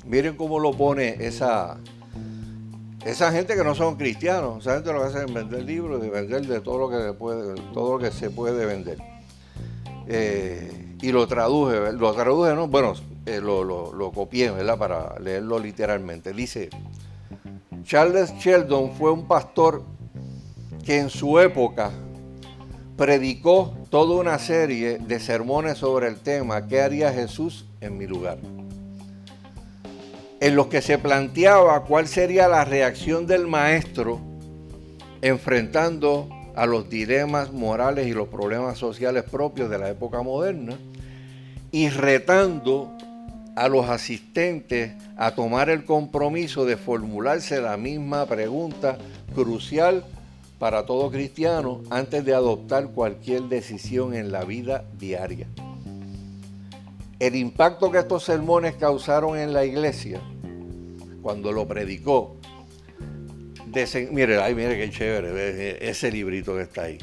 miren 0.06 0.36
cómo 0.36 0.58
lo 0.58 0.72
pone 0.72 1.16
esa, 1.20 1.78
esa 3.04 3.30
gente 3.30 3.54
que 3.54 3.62
no 3.62 3.74
son 3.74 3.96
cristianos, 3.96 4.62
esa 4.62 4.74
gente 4.74 4.92
lo 4.92 5.00
que 5.00 5.06
hace 5.06 5.24
es 5.26 5.32
vender 5.32 5.62
libros 5.62 6.04
y 6.04 6.08
vender 6.08 6.46
de 6.46 6.60
todo 6.60 6.78
lo 6.78 6.90
que, 6.90 7.16
todo 7.72 7.98
lo 7.98 7.98
que 7.98 8.10
se 8.10 8.30
puede 8.30 8.66
vender. 8.66 8.98
Eh, 10.08 10.96
y 11.02 11.12
lo 11.12 11.26
traduje, 11.28 11.92
lo 11.92 12.12
traduje, 12.14 12.54
¿no? 12.54 12.66
Bueno, 12.66 12.94
eh, 13.26 13.40
lo, 13.40 13.62
lo, 13.62 14.10
copié, 14.10 14.50
¿verdad? 14.50 14.78
Para 14.78 15.18
leerlo 15.20 15.58
literalmente. 15.60 16.32
Dice, 16.32 16.70
Charles 17.84 18.32
Sheldon 18.38 18.92
fue 18.92 19.10
un 19.10 19.26
pastor 19.26 19.82
que 20.84 20.98
en 20.98 21.10
su 21.10 21.38
época 21.38 21.90
predicó 22.96 23.76
toda 23.90 24.20
una 24.20 24.38
serie 24.38 24.98
de 24.98 25.20
sermones 25.20 25.78
sobre 25.78 26.08
el 26.08 26.16
tema 26.16 26.66
¿qué 26.66 26.80
haría 26.80 27.12
Jesús 27.12 27.66
en 27.80 27.98
mi 27.98 28.06
lugar? 28.06 28.38
En 30.40 30.56
los 30.56 30.66
que 30.66 30.82
se 30.82 30.98
planteaba 30.98 31.84
cuál 31.84 32.08
sería 32.08 32.48
la 32.48 32.64
reacción 32.64 33.26
del 33.26 33.46
maestro 33.46 34.20
enfrentando 35.20 36.28
a 36.54 36.66
los 36.66 36.90
dilemas 36.90 37.52
morales 37.52 38.06
y 38.06 38.12
los 38.12 38.28
problemas 38.28 38.78
sociales 38.78 39.24
propios 39.24 39.70
de 39.70 39.78
la 39.78 39.88
época 39.88 40.22
moderna 40.22 40.76
y 41.70 41.88
retando 41.88 42.96
a 43.54 43.68
los 43.68 43.88
asistentes 43.88 44.92
a 45.16 45.34
tomar 45.34 45.68
el 45.70 45.84
compromiso 45.84 46.64
de 46.64 46.76
formularse 46.76 47.60
la 47.60 47.76
misma 47.76 48.26
pregunta 48.26 48.98
crucial 49.34 50.04
para 50.58 50.86
todo 50.86 51.10
cristiano 51.10 51.82
antes 51.90 52.24
de 52.24 52.34
adoptar 52.34 52.88
cualquier 52.88 53.42
decisión 53.42 54.14
en 54.14 54.32
la 54.32 54.44
vida 54.44 54.84
diaria. 54.98 55.48
El 57.18 57.36
impacto 57.36 57.90
que 57.90 57.98
estos 57.98 58.24
sermones 58.24 58.74
causaron 58.76 59.38
en 59.38 59.52
la 59.52 59.64
iglesia 59.64 60.20
cuando 61.20 61.52
lo 61.52 61.66
predicó, 61.68 62.36
mire, 64.10 64.40
ay, 64.40 64.54
mire 64.54 64.76
qué 64.76 64.90
chévere 64.90 65.88
ese 65.88 66.10
librito 66.10 66.56
que 66.56 66.62
está 66.62 66.82
ahí. 66.82 66.98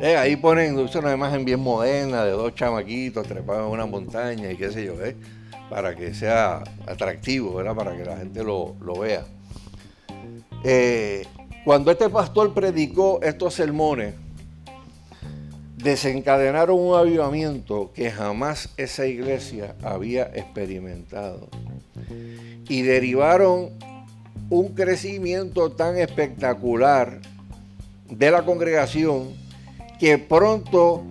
Eh, 0.00 0.16
ahí 0.16 0.36
ponen 0.36 0.78
una 0.78 1.12
imagen 1.12 1.44
bien 1.44 1.58
moderna 1.58 2.24
de 2.24 2.30
dos 2.30 2.54
chamaquitos 2.54 3.26
trepados 3.26 3.66
en 3.66 3.72
una 3.72 3.84
montaña 3.84 4.52
y 4.52 4.56
qué 4.56 4.70
sé 4.70 4.84
yo, 4.84 4.94
¿eh? 5.04 5.16
para 5.68 5.96
que 5.96 6.14
sea 6.14 6.62
atractivo, 6.86 7.54
¿verdad? 7.54 7.74
para 7.74 7.96
que 7.96 8.04
la 8.04 8.16
gente 8.16 8.44
lo, 8.44 8.76
vea. 9.00 9.24
Eh, 10.62 11.26
cuando 11.64 11.90
este 11.90 12.08
pastor 12.08 12.54
predicó 12.54 13.20
estos 13.22 13.54
sermones, 13.54 14.14
desencadenaron 15.76 16.78
un 16.78 16.94
avivamiento 16.94 17.90
que 17.92 18.10
jamás 18.10 18.70
esa 18.76 19.04
iglesia 19.04 19.74
había 19.82 20.24
experimentado. 20.34 21.48
Y 22.68 22.82
derivaron 22.82 23.70
un 24.48 24.74
crecimiento 24.74 25.72
tan 25.72 25.98
espectacular 25.98 27.20
de 28.08 28.30
la 28.30 28.44
congregación 28.44 29.47
que 29.98 30.16
pronto 30.16 31.02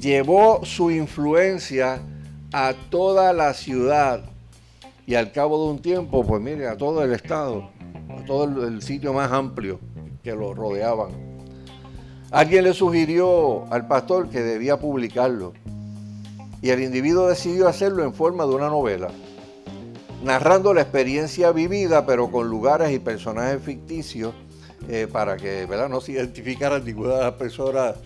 llevó 0.00 0.64
su 0.64 0.90
influencia 0.90 2.02
a 2.52 2.74
toda 2.90 3.32
la 3.32 3.54
ciudad 3.54 4.24
y 5.06 5.14
al 5.14 5.32
cabo 5.32 5.64
de 5.64 5.72
un 5.72 5.82
tiempo, 5.82 6.24
pues 6.24 6.40
mire, 6.42 6.66
a 6.68 6.76
todo 6.76 7.02
el 7.04 7.12
estado, 7.12 7.70
a 8.10 8.24
todo 8.24 8.66
el, 8.66 8.82
sitio 8.82 9.12
más 9.12 9.30
amplio 9.30 9.78
que 10.22 10.32
lo 10.34 10.54
rodeaban. 10.54 11.10
Alguien 12.30 12.64
le 12.64 12.74
sugirió 12.74 13.70
al 13.72 13.86
pastor 13.86 14.28
que 14.28 14.40
debía 14.40 14.78
publicarlo 14.78 15.52
y 16.60 16.70
el 16.70 16.82
individuo 16.82 17.28
decidió 17.28 17.68
hacerlo 17.68 18.04
en 18.04 18.14
forma 18.14 18.44
de 18.44 18.54
una 18.54 18.68
novela, 18.68 19.08
narrando 20.24 20.72
la 20.72 20.82
experiencia 20.82 21.52
vivida 21.52 22.06
pero 22.06 22.30
con 22.30 22.48
lugares 22.48 22.92
y 22.92 22.98
personajes 22.98 23.62
ficticios 23.62 24.34
eh, 24.88 25.06
para 25.10 25.36
que 25.36 25.66
¿verdad? 25.66 25.88
no 25.88 26.00
se 26.00 26.12
identificara 26.12 26.78
ninguna 26.78 27.14
de 27.14 27.20
las 27.22 27.34
personas 27.34 27.96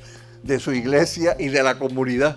de 0.43 0.59
su 0.59 0.73
iglesia 0.73 1.37
y 1.39 1.49
de 1.49 1.63
la 1.63 1.79
comunidad, 1.79 2.37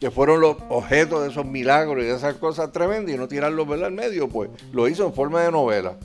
que 0.00 0.10
fueron 0.10 0.40
los 0.40 0.56
objetos 0.68 1.22
de 1.22 1.30
esos 1.30 1.46
milagros 1.46 2.02
y 2.04 2.06
de 2.06 2.14
esas 2.14 2.34
cosas 2.34 2.72
tremendas, 2.72 3.14
y 3.14 3.18
no 3.18 3.28
tirarlos 3.28 3.68
al 3.82 3.92
medio, 3.92 4.28
pues 4.28 4.50
lo 4.72 4.88
hizo 4.88 5.06
en 5.06 5.14
forma 5.14 5.42
de 5.42 5.50
novela. 5.50 5.96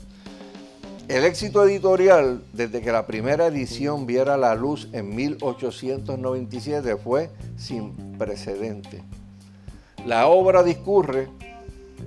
El 1.08 1.24
éxito 1.24 1.64
editorial, 1.66 2.40
desde 2.52 2.80
que 2.80 2.92
la 2.92 3.06
primera 3.06 3.48
edición 3.48 4.06
viera 4.06 4.36
la 4.36 4.54
luz 4.54 4.88
en 4.92 5.14
1897, 5.14 6.96
fue 6.96 7.30
sin 7.56 8.16
precedente. 8.16 9.02
La 10.06 10.28
obra 10.28 10.62
discurre 10.62 11.28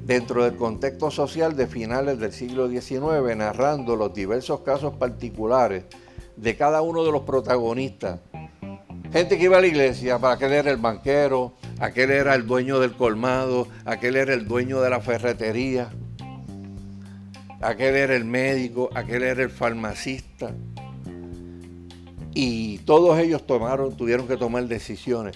dentro 0.05 0.43
del 0.45 0.55
contexto 0.55 1.11
social 1.11 1.55
de 1.55 1.67
finales 1.67 2.17
del 2.17 2.31
siglo 2.31 2.69
XIX, 2.69 3.35
narrando 3.35 3.95
los 3.95 4.13
diversos 4.13 4.61
casos 4.61 4.93
particulares 4.93 5.83
de 6.37 6.55
cada 6.55 6.81
uno 6.81 7.03
de 7.03 7.11
los 7.11 7.23
protagonistas 7.23 8.19
Gente 9.13 9.37
que 9.37 9.43
iba 9.43 9.59
a 9.59 9.61
la 9.61 9.67
iglesia, 9.67 10.17
para 10.17 10.33
aquel 10.33 10.53
era 10.53 10.71
el 10.71 10.77
banquero, 10.77 11.53
aquel 11.79 12.09
era 12.09 12.33
el 12.33 12.47
dueño 12.47 12.79
del 12.79 12.93
colmado, 12.93 13.67
aquel 13.85 14.15
era 14.15 14.33
el 14.33 14.47
dueño 14.47 14.81
de 14.81 14.89
la 14.89 15.01
ferretería, 15.01 15.91
aquel 17.61 17.93
era 17.93 18.15
el 18.15 18.25
médico, 18.25 18.89
aquel 18.95 19.21
era 19.21 19.43
el 19.43 19.51
farmacista. 19.51 20.55
Y 22.33 22.79
todos 22.79 23.19
ellos 23.19 23.45
tomaron, 23.45 23.95
tuvieron 23.95 24.27
que 24.27 24.35
tomar 24.35 24.63
decisiones. 24.63 25.35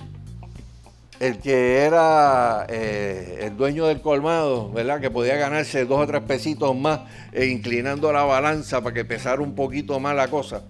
El 1.19 1.38
que 1.38 1.84
era 1.84 2.65
eh, 2.69 3.41
el 3.43 3.57
dueño 3.57 3.86
del 3.86 4.01
colmado, 4.01 4.72
¿verdad? 4.72 5.00
Que 5.00 5.12
podía 5.12 5.36
ganarse 5.36 5.86
dos 5.86 6.00
o 6.00 6.07
tres 6.07 6.24
pesitos 6.24 6.75
más 6.75 7.01
e 7.31 7.46
inclinando 7.46 8.12
la 8.12 8.24
balanza 8.24 8.81
para 8.81 8.96
que 8.96 9.05
pesara 9.05 9.39
un 9.39 9.53
poquito 9.53 10.00
más 10.00 10.15
la 10.15 10.29
cosa 10.29 10.63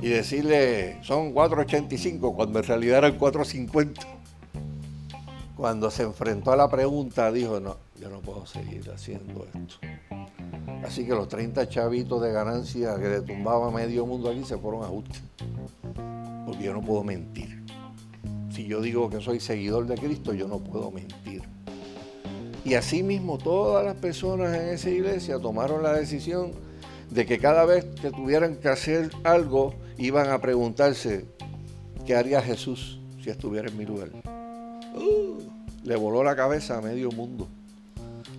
y 0.00 0.08
decirle 0.08 0.98
son 1.02 1.34
4.85 1.34 2.34
cuando 2.34 2.58
en 2.58 2.64
realidad 2.64 2.98
eran 2.98 3.18
4.50. 3.18 3.94
Cuando 5.56 5.90
se 5.90 6.02
enfrentó 6.02 6.52
a 6.52 6.56
la 6.56 6.68
pregunta 6.68 7.32
dijo, 7.32 7.60
no, 7.60 7.78
yo 7.98 8.10
no 8.10 8.20
puedo 8.20 8.44
seguir 8.44 8.90
haciendo 8.90 9.46
esto. 9.46 9.76
Así 10.84 11.06
que 11.06 11.14
los 11.14 11.28
30 11.28 11.68
chavitos 11.68 12.20
de 12.22 12.32
ganancia 12.32 12.96
que 12.96 13.08
le 13.08 13.20
tumbaba 13.22 13.70
medio 13.70 14.04
mundo 14.06 14.30
aquí 14.30 14.44
se 14.44 14.58
fueron 14.58 14.82
a 14.82 14.86
ajuste. 14.86 15.18
Porque 16.44 16.64
yo 16.64 16.74
no 16.74 16.82
puedo 16.82 17.02
mentir. 17.02 17.64
Si 18.50 18.66
yo 18.66 18.80
digo 18.80 19.08
que 19.08 19.20
soy 19.20 19.40
seguidor 19.40 19.86
de 19.86 19.96
Cristo, 19.96 20.32
yo 20.32 20.46
no 20.46 20.58
puedo 20.58 20.90
mentir. 20.90 21.42
Y 22.64 22.74
así 22.74 23.02
mismo 23.02 23.38
todas 23.38 23.84
las 23.84 23.94
personas 23.96 24.54
en 24.56 24.68
esa 24.68 24.90
iglesia 24.90 25.38
tomaron 25.38 25.82
la 25.82 25.92
decisión 25.92 26.52
de 27.10 27.24
que 27.24 27.38
cada 27.38 27.64
vez 27.64 27.84
que 28.00 28.10
tuvieran 28.10 28.56
que 28.56 28.68
hacer 28.68 29.10
algo, 29.24 29.74
iban 29.98 30.30
a 30.30 30.40
preguntarse, 30.40 31.26
¿qué 32.04 32.14
haría 32.14 32.42
Jesús 32.42 33.00
si 33.22 33.30
estuviera 33.30 33.68
en 33.68 33.76
mi 33.76 33.84
lugar? 33.84 34.10
Uh, 34.94 35.38
le 35.84 35.96
voló 35.96 36.22
la 36.22 36.36
cabeza 36.36 36.78
a 36.78 36.80
medio 36.80 37.10
mundo. 37.10 37.48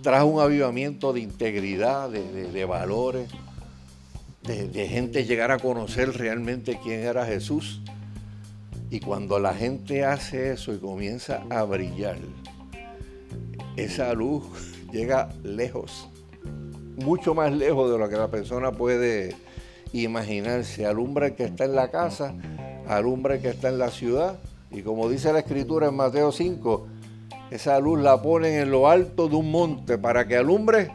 Trajo 0.02 0.26
un 0.26 0.40
avivamiento 0.40 1.12
de 1.12 1.20
integridad, 1.20 2.08
de, 2.10 2.64
valores, 2.64 3.28
de, 4.42 4.68
de 4.68 4.88
gente 4.88 5.24
llegar 5.24 5.50
a 5.50 5.58
conocer 5.58 6.16
realmente 6.16 6.78
quién 6.82 7.00
era 7.00 7.26
Jesús. 7.26 7.82
Y 8.90 9.00
cuando 9.00 9.38
la 9.38 9.54
gente 9.54 10.04
hace 10.04 10.52
eso 10.52 10.72
y 10.72 10.78
comienza 10.78 11.42
a 11.50 11.64
brillar, 11.64 12.16
esa 13.76 14.12
luz 14.14 14.44
llega 14.92 15.30
lejos, 15.42 16.08
mucho 16.96 17.34
más 17.34 17.52
lejos 17.52 17.90
de 17.90 17.98
lo 17.98 18.08
que 18.08 18.16
la 18.16 18.30
persona 18.30 18.72
puede 18.72 19.34
imaginarse. 19.92 20.86
Alumbra 20.86 21.28
el 21.28 21.34
que 21.34 21.44
está 21.44 21.64
en 21.64 21.74
la 21.74 21.90
casa, 21.90 22.34
alumbra 22.86 23.36
el 23.36 23.42
que 23.42 23.50
está 23.50 23.68
en 23.68 23.78
la 23.78 23.90
ciudad. 23.90 24.38
Y 24.70 24.82
como 24.82 25.08
dice 25.08 25.32
la 25.32 25.40
escritura 25.40 25.88
en 25.88 25.96
Mateo 25.96 26.32
5, 26.32 26.86
esa 27.50 27.78
luz 27.80 28.00
la 28.00 28.20
ponen 28.20 28.54
en 28.54 28.70
lo 28.70 28.88
alto 28.88 29.28
de 29.28 29.36
un 29.36 29.50
monte 29.50 29.96
para 29.96 30.26
que 30.26 30.36
alumbre 30.36 30.90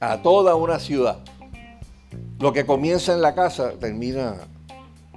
a 0.00 0.20
toda 0.20 0.54
una 0.54 0.78
ciudad. 0.78 1.18
Lo 2.38 2.52
que 2.52 2.66
comienza 2.66 3.14
en 3.14 3.22
la 3.22 3.34
casa 3.34 3.72
termina 3.78 4.34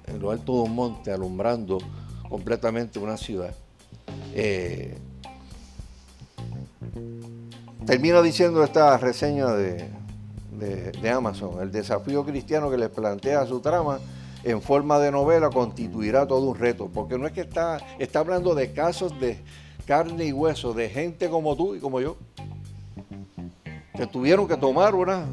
en 0.06 0.20
lo 0.20 0.32
alto 0.32 0.54
de 0.54 0.62
un 0.62 0.76
monte, 0.76 1.12
alumbrando 1.12 1.80
completamente 2.30 3.00
una 3.00 3.18
ciudad. 3.18 3.54
Eh, 4.34 4.98
termino 7.86 8.22
diciendo 8.22 8.64
esta 8.64 8.98
reseña 8.98 9.48
de, 9.54 9.90
de, 10.60 11.10
Amazon. 11.10 11.62
El 11.62 11.72
desafío 11.72 12.26
cristiano 12.26 12.70
que 12.70 12.78
les 12.78 12.90
plantea 12.90 13.46
su 13.46 13.60
trama 13.60 14.00
en 14.44 14.62
forma 14.62 15.00
de 15.00 15.12
novela 15.12 15.50
constituirá 15.50 16.28
todo 16.28 16.42
un 16.48 16.58
reto, 16.58 16.90
porque 16.94 17.18
no 17.18 17.26
es 17.26 17.34
que 17.34 17.42
está, 17.42 17.80
está 18.00 18.20
hablando 18.20 18.54
de 18.54 18.72
casos 18.72 19.20
de 19.20 19.40
carne 19.86 20.26
y 20.26 20.32
hueso, 20.32 20.74
de 20.74 20.90
gente 20.90 21.30
como 21.30 21.56
tú 21.56 21.76
y 21.76 21.80
como 21.80 22.00
yo, 22.02 22.18
que 23.96 24.08
tuvieron 24.08 24.48
que 24.48 24.58
tomar 24.58 24.94
unas 24.96 25.26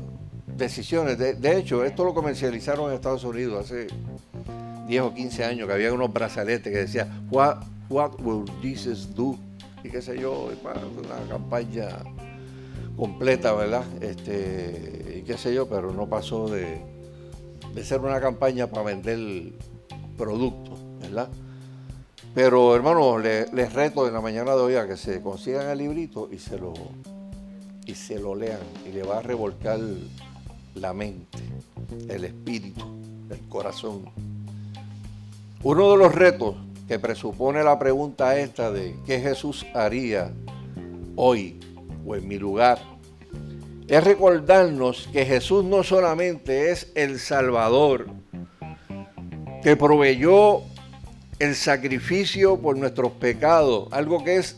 decisiones. 0.56 1.18
De, 1.18 1.58
hecho, 1.58 1.84
esto 1.84 2.04
lo 2.04 2.14
comercializaron 2.14 2.90
en 2.90 2.94
Estados 2.96 3.24
Unidos 3.24 3.64
hace 3.64 3.88
10 4.86 5.02
o 5.02 5.14
15 5.14 5.44
años, 5.44 5.66
que 5.66 5.74
había 5.74 5.92
unos 5.92 6.12
brazaletes 6.12 6.72
que 6.72 6.78
decían, 6.78 7.26
what, 7.30 7.58
what 7.88 8.12
will 8.20 8.44
Jesus 8.62 9.14
do? 9.14 9.36
Y 9.84 9.90
qué 9.90 10.00
sé 10.00 10.18
yo, 10.18 10.50
una 10.62 11.28
campaña 11.28 11.88
completa, 12.96 13.52
¿verdad? 13.52 13.84
Este, 14.00 15.18
y 15.20 15.22
qué 15.22 15.38
sé 15.38 15.54
yo, 15.54 15.68
pero 15.68 15.92
no 15.92 16.08
pasó 16.08 16.48
de, 16.48 16.80
de 17.74 17.84
ser 17.84 18.00
una 18.00 18.20
campaña 18.20 18.66
para 18.66 18.84
vender 18.84 19.52
productos, 20.16 20.78
¿verdad? 21.00 21.28
Pero 22.34 22.74
hermano, 22.74 23.18
les, 23.18 23.72
reto 23.72 24.06
en 24.06 24.14
la 24.14 24.20
mañana 24.20 24.52
de 24.52 24.60
hoy 24.60 24.74
a 24.76 24.86
que 24.86 24.96
se 24.96 25.20
consigan 25.20 25.68
el 25.68 25.78
librito 25.78 26.28
y 26.32 26.38
se 26.38 26.58
lo 26.58 26.72
y 27.84 27.94
se 27.94 28.18
lo 28.18 28.34
lean 28.34 28.60
y 28.88 28.92
le 28.92 29.02
va 29.02 29.18
a 29.18 29.22
revolcar 29.22 29.78
la 30.76 30.94
mente, 30.94 31.38
el 32.08 32.24
espíritu, 32.24 32.84
el 33.28 33.40
corazón. 33.48 34.04
Uno 35.62 35.90
de 35.90 35.96
los 35.98 36.14
retos 36.14 36.54
que 36.88 36.98
presupone 36.98 37.62
la 37.62 37.78
pregunta 37.78 38.38
esta 38.38 38.70
de 38.70 38.96
qué 39.04 39.20
Jesús 39.20 39.66
haría 39.74 40.32
hoy 41.16 41.60
o 42.04 42.16
en 42.16 42.26
mi 42.26 42.38
lugar 42.38 42.78
es 43.88 44.04
recordarnos 44.04 45.08
que 45.12 45.26
Jesús 45.26 45.64
no 45.64 45.82
solamente 45.82 46.70
es 46.70 46.90
el 46.94 47.18
Salvador, 47.18 48.06
que 49.62 49.76
proveyó 49.76 50.62
el 51.38 51.54
sacrificio 51.54 52.58
por 52.58 52.78
nuestros 52.78 53.12
pecados, 53.12 53.88
algo 53.90 54.24
que 54.24 54.36
es 54.36 54.56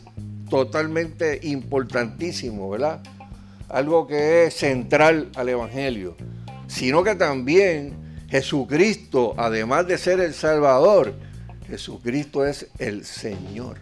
totalmente 0.49 1.39
importantísimo, 1.43 2.69
¿verdad? 2.69 3.01
Algo 3.67 4.07
que 4.07 4.45
es 4.45 4.53
central 4.53 5.29
al 5.35 5.49
Evangelio, 5.49 6.15
sino 6.67 7.03
que 7.03 7.15
también 7.15 8.25
Jesucristo, 8.29 9.33
además 9.37 9.87
de 9.87 9.97
ser 9.97 10.19
el 10.19 10.33
Salvador, 10.33 11.13
Jesucristo 11.67 12.45
es 12.45 12.67
el 12.77 13.03
Señor 13.03 13.79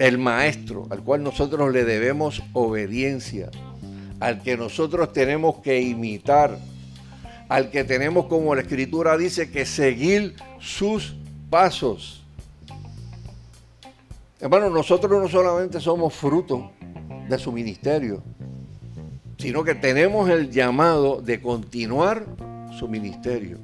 el 0.00 0.16
maestro 0.16 0.86
al 0.88 1.02
cual 1.02 1.22
nosotros 1.22 1.70
le 1.72 1.84
debemos 1.84 2.42
obediencia, 2.54 3.50
al 4.18 4.42
que 4.42 4.56
nosotros 4.56 5.12
tenemos 5.12 5.58
que 5.58 5.82
imitar, 5.82 6.58
al 7.50 7.70
que 7.70 7.84
tenemos, 7.84 8.24
como 8.24 8.54
la 8.54 8.62
escritura 8.62 9.18
dice, 9.18 9.50
que 9.50 9.66
seguir 9.66 10.36
sus 10.58 11.14
pasos. 11.50 12.24
Hermano, 14.40 14.70
nosotros 14.70 15.20
no 15.20 15.28
solamente 15.28 15.78
somos 15.80 16.14
fruto 16.14 16.72
de 17.28 17.38
su 17.38 17.52
ministerio, 17.52 18.22
sino 19.36 19.62
que 19.62 19.74
tenemos 19.74 20.30
el 20.30 20.50
llamado 20.50 21.20
de 21.20 21.42
continuar 21.42 22.24
su 22.78 22.88
ministerio. 22.88 23.58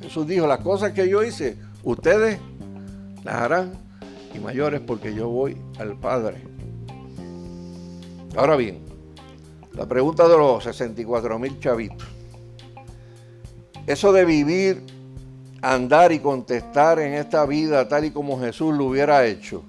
Jesús 0.00 0.26
dijo, 0.26 0.46
las 0.46 0.60
cosas 0.60 0.92
que 0.92 1.06
yo 1.06 1.22
hice, 1.22 1.58
ustedes 1.82 2.38
las 3.24 3.34
harán 3.34 3.91
y 4.34 4.38
mayores 4.38 4.80
porque 4.80 5.14
yo 5.14 5.28
voy 5.28 5.56
al 5.78 5.98
Padre. 5.98 6.42
Ahora 8.36 8.56
bien, 8.56 8.80
la 9.72 9.86
pregunta 9.86 10.28
de 10.28 10.36
los 10.36 10.64
64 10.64 11.38
mil 11.38 11.58
chavitos. 11.60 12.08
Eso 13.86 14.12
de 14.12 14.24
vivir, 14.24 14.82
andar 15.60 16.12
y 16.12 16.18
contestar 16.18 16.98
en 16.98 17.14
esta 17.14 17.44
vida 17.46 17.88
tal 17.88 18.04
y 18.04 18.10
como 18.10 18.40
Jesús 18.40 18.74
lo 18.76 18.86
hubiera 18.86 19.26
hecho. 19.26 19.62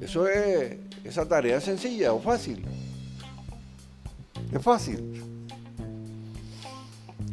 Eso 0.00 0.28
es, 0.28 0.76
esa 1.04 1.26
tarea 1.26 1.58
es 1.58 1.64
sencilla 1.64 2.12
o 2.12 2.20
fácil. 2.20 2.64
Es 4.52 4.62
fácil. 4.62 5.24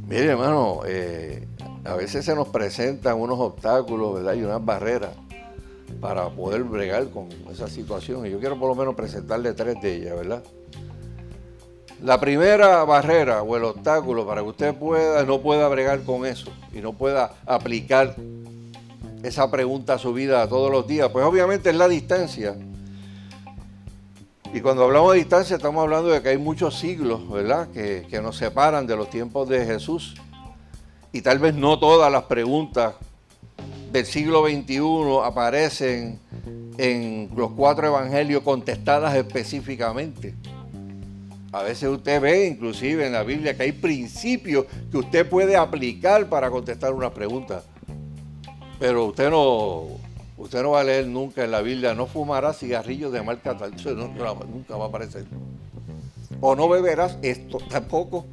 Mire, 0.07 0.25
hermano, 0.25 0.81
eh, 0.85 1.47
a 1.83 1.95
veces 1.95 2.23
se 2.23 2.33
nos 2.33 2.47
presentan 2.47 3.19
unos 3.19 3.39
obstáculos, 3.39 4.15
¿verdad? 4.15 4.33
Y 4.33 4.43
unas 4.43 4.63
barreras 4.63 5.11
para 5.99 6.29
poder 6.29 6.63
bregar 6.63 7.09
con 7.09 7.29
esa 7.51 7.67
situación. 7.67 8.25
Y 8.25 8.31
yo 8.31 8.39
quiero 8.39 8.59
por 8.59 8.69
lo 8.69 8.75
menos 8.75 8.95
presentarle 8.95 9.53
tres 9.53 9.81
de 9.81 9.95
ellas, 9.95 10.15
¿verdad? 10.15 10.43
La 12.01 12.19
primera 12.19 12.83
barrera 12.83 13.41
o 13.41 13.57
el 13.57 13.63
obstáculo 13.63 14.25
para 14.25 14.41
que 14.41 14.47
usted 14.47 14.75
pueda, 14.75 15.23
no 15.23 15.41
pueda 15.41 15.67
bregar 15.67 16.03
con 16.03 16.25
eso 16.25 16.51
y 16.71 16.79
no 16.79 16.93
pueda 16.93 17.31
aplicar 17.45 18.15
esa 19.23 19.49
pregunta 19.49 19.95
a 19.95 19.97
su 19.97 20.13
vida 20.13 20.47
todos 20.47 20.71
los 20.71 20.85
días, 20.85 21.09
pues 21.09 21.25
obviamente 21.25 21.71
es 21.71 21.75
la 21.75 21.87
distancia. 21.87 22.55
Y 24.53 24.61
cuando 24.61 24.83
hablamos 24.83 25.13
de 25.13 25.19
distancia 25.19 25.55
estamos 25.55 25.81
hablando 25.81 26.09
de 26.09 26.21
que 26.21 26.29
hay 26.29 26.37
muchos 26.37 26.77
siglos, 26.77 27.29
¿verdad? 27.29 27.67
Que, 27.69 28.05
que 28.07 28.21
nos 28.21 28.37
separan 28.37 28.85
de 28.85 28.95
los 28.95 29.09
tiempos 29.09 29.49
de 29.49 29.65
Jesús. 29.65 30.15
Y 31.11 31.21
tal 31.21 31.39
vez 31.39 31.55
no 31.55 31.79
todas 31.79 32.11
las 32.11 32.23
preguntas 32.23 32.93
del 33.91 34.05
siglo 34.05 34.45
XXI 34.47 34.81
aparecen 35.23 36.19
en 36.77 37.29
los 37.35 37.51
cuatro 37.51 37.87
evangelios 37.87 38.43
contestadas 38.43 39.15
específicamente. 39.15 40.35
A 41.51 41.63
veces 41.63 41.89
usted 41.89 42.21
ve 42.21 42.47
inclusive 42.47 43.05
en 43.05 43.13
la 43.13 43.23
Biblia 43.23 43.55
que 43.55 43.63
hay 43.63 43.71
principios 43.71 44.65
que 44.91 44.97
usted 44.97 45.27
puede 45.27 45.55
aplicar 45.55 46.27
para 46.27 46.51
contestar 46.51 46.93
una 46.93 47.13
pregunta. 47.13 47.63
Pero 48.79 49.05
usted 49.05 49.29
no, 49.29 49.85
usted 50.37 50.61
no 50.61 50.71
va 50.71 50.81
a 50.81 50.83
leer 50.83 51.07
nunca 51.07 51.43
en 51.43 51.51
la 51.51 51.61
Biblia, 51.61 51.95
no 51.95 52.05
fumará 52.05 52.53
cigarrillos 52.53 53.11
de 53.11 53.23
marca 53.23 53.57
tal, 53.57 53.73
eso 53.73 53.91
nunca 53.91 54.75
va 54.75 54.85
a 54.85 54.87
aparecer. 54.87 55.25
O 56.41 56.55
no 56.55 56.69
beberás 56.69 57.17
esto 57.23 57.57
tampoco 57.69 58.25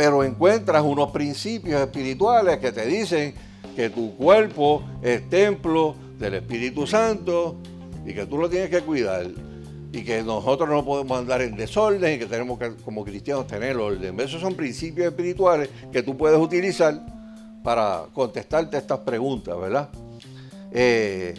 pero 0.00 0.24
encuentras 0.24 0.82
unos 0.82 1.10
principios 1.10 1.78
espirituales 1.78 2.56
que 2.56 2.72
te 2.72 2.86
dicen 2.86 3.34
que 3.76 3.90
tu 3.90 4.16
cuerpo 4.16 4.82
es 5.02 5.28
templo 5.28 5.94
del 6.18 6.36
Espíritu 6.36 6.86
Santo 6.86 7.56
y 8.06 8.14
que 8.14 8.24
tú 8.24 8.38
lo 8.38 8.48
tienes 8.48 8.70
que 8.70 8.80
cuidar 8.80 9.26
y 9.92 10.02
que 10.02 10.22
nosotros 10.22 10.70
no 10.70 10.82
podemos 10.86 11.18
andar 11.18 11.42
en 11.42 11.54
desorden 11.54 12.14
y 12.14 12.18
que 12.18 12.24
tenemos 12.24 12.58
que 12.58 12.76
como 12.76 13.04
cristianos 13.04 13.46
tener 13.46 13.76
orden. 13.76 14.18
Esos 14.20 14.40
son 14.40 14.54
principios 14.54 15.08
espirituales 15.08 15.68
que 15.92 16.02
tú 16.02 16.16
puedes 16.16 16.38
utilizar 16.38 16.98
para 17.62 18.04
contestarte 18.14 18.78
estas 18.78 19.00
preguntas, 19.00 19.54
¿verdad? 19.60 19.90
Eh, 20.72 21.34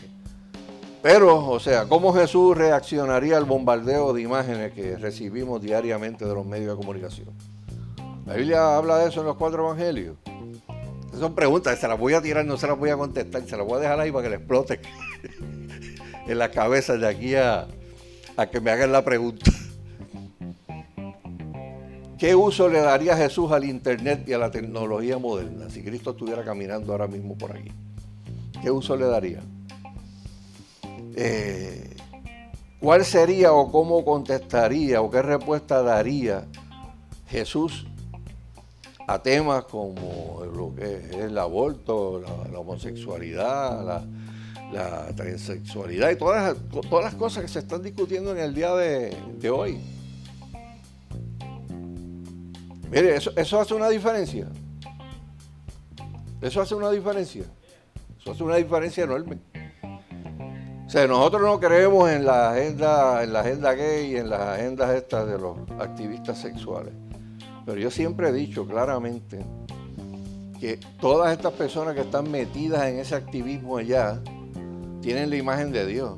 pero, 1.02 1.50
o 1.50 1.60
sea, 1.60 1.86
¿cómo 1.86 2.14
Jesús 2.14 2.56
reaccionaría 2.56 3.38
al 3.38 3.46
bombardeo 3.46 4.14
de 4.14 4.22
imágenes 4.22 4.72
que 4.74 4.98
recibimos 4.98 5.64
diariamente 5.64 6.26
de 6.26 6.34
los 6.36 6.46
medios 6.46 6.70
de 6.70 6.76
comunicación? 6.76 7.51
La 8.26 8.36
Biblia 8.36 8.76
habla 8.78 9.00
de 9.00 9.10
eso 9.10 9.22
en 9.22 9.28
los 9.28 9.36
cuatro 9.36 9.66
evangelios. 9.66 10.16
son 11.18 11.34
preguntas, 11.34 11.80
se 11.80 11.88
las 11.88 11.98
voy 11.98 12.14
a 12.14 12.22
tirar, 12.22 12.46
no 12.46 12.58
se 12.58 12.68
las 12.68 12.78
voy 12.78 12.90
a 12.90 12.98
contestar, 12.98 13.44
se 13.48 13.58
las 13.58 13.66
voy 13.66 13.78
a 13.78 13.82
dejar 13.82 14.00
ahí 14.00 14.12
para 14.12 14.24
que 14.24 14.30
le 14.30 14.36
explote 14.38 14.80
en 16.28 16.38
la 16.38 16.52
cabeza 16.52 16.98
de 16.98 17.08
aquí 17.08 17.36
a, 17.36 17.68
a 18.38 18.46
que 18.48 18.60
me 18.60 18.72
hagan 18.72 18.92
la 18.92 19.04
pregunta. 19.04 19.52
¿Qué 22.18 22.36
uso 22.36 22.70
le 22.70 22.80
daría 22.80 23.18
Jesús 23.18 23.52
al 23.52 23.64
Internet 23.64 24.26
y 24.28 24.34
a 24.34 24.38
la 24.38 24.52
tecnología 24.52 25.18
moderna 25.18 25.72
si 25.72 25.82
Cristo 25.84 26.12
estuviera 26.12 26.44
caminando 26.44 26.92
ahora 26.92 27.08
mismo 27.08 27.36
por 27.36 27.52
aquí? 27.58 27.72
¿Qué 28.62 28.70
uso 28.70 28.96
le 28.96 29.08
daría? 29.08 29.40
Eh, 31.16 31.90
¿Cuál 32.80 33.04
sería 33.06 33.54
o 33.54 33.72
cómo 33.72 34.06
contestaría 34.06 35.02
o 35.02 35.10
qué 35.10 35.24
respuesta 35.24 35.82
daría 35.82 36.46
Jesús 37.28 37.88
a 39.14 39.22
temas 39.22 39.66
como 39.66 40.42
lo 40.56 40.74
que 40.74 40.96
es 40.96 41.12
el 41.16 41.38
aborto, 41.38 42.22
la, 42.50 42.60
homosexualidad, 42.60 44.06
la, 44.72 45.14
transexualidad 45.16 46.12
y 46.12 46.16
todas, 46.16 46.56
todas 46.90 47.04
las 47.04 47.16
cosas 47.16 47.44
que 47.44 47.50
se 47.50 47.60
están 47.60 47.82
discutiendo 47.82 48.32
en 48.32 48.38
el 48.38 48.54
día 48.54 48.74
de, 48.74 49.50
hoy. 49.50 49.82
Mire, 52.90 53.16
eso, 53.16 53.32
eso 53.36 53.60
hace 53.60 53.74
una 53.74 53.90
diferencia. 53.90 54.48
Eso 56.42 56.62
hace 56.62 56.74
una 56.74 56.90
diferencia. 56.90 57.44
Eso 58.20 58.32
hace 58.32 58.44
una 58.44 58.56
diferencia 58.56 59.04
enorme. 59.04 59.40
O 60.86 60.90
sea, 60.90 61.06
nosotros 61.08 61.42
no 61.42 61.60
creemos 61.60 62.10
en 62.10 62.26
la 62.26 62.52
agenda, 62.52 63.24
en 63.24 63.34
la 63.34 63.42
agenda 63.42 63.74
gay 63.74 64.14
y 64.14 64.18
en 64.18 64.30
las 64.30 64.42
agendas 64.42 64.90
estas 64.96 65.28
de 65.28 65.38
los 65.38 65.58
activistas 65.80 66.38
sexuales. 66.38 66.94
Pero 67.66 67.80
yo 67.80 67.92
siempre 67.92 68.30
he 68.30 68.34
dicho 68.34 68.66
claramente 68.66 69.40
que 70.60 70.80
todas 71.00 71.32
estas 71.34 71.54
personas 71.54 71.96
que 71.96 72.02
están 72.02 72.30
metidas 72.30 72.88
en 72.88 73.00
ese 73.00 73.16
activismo 73.16 73.78
allá 73.78 74.22
tienen 75.02 75.30
la 75.30 75.36
imagen 75.36 75.72
de 75.72 75.86
Dios 75.88 76.18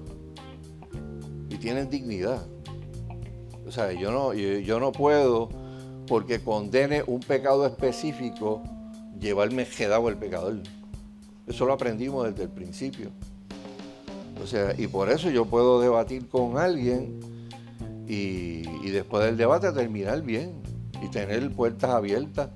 y 1.49 1.56
tienen 1.56 1.89
dignidad. 1.89 2.45
O 3.65 3.71
sea, 3.71 3.93
yo 3.93 4.12
no, 4.12 4.34
yo, 4.34 4.79
no 4.79 4.91
puedo, 4.91 5.49
porque 6.08 6.41
condene 6.41 7.03
un 7.08 7.21
pecado 7.21 7.65
específico, 7.65 8.62
llevarme 9.19 9.65
quedado 9.65 10.10
el 10.10 10.17
pecador. 10.17 10.60
Eso 11.47 11.65
lo 11.65 11.73
aprendimos 11.73 12.25
desde 12.29 12.43
el 12.43 12.49
principio. 12.49 13.12
O 14.43 14.47
sea, 14.47 14.73
y 14.77 14.88
por 14.88 15.10
eso 15.10 15.29
yo 15.29 15.45
puedo 15.45 15.79
debatir 15.79 16.27
con 16.27 16.58
alguien 16.58 17.19
y, 18.08 18.67
y 18.84 18.89
después 18.91 19.23
del 19.23 19.38
debate 19.38 19.71
terminar 19.71 20.21
bien 20.21 20.72
y 21.03 21.09
tener 21.09 21.51
puertas 21.51 21.89
abiertas. 21.89 22.49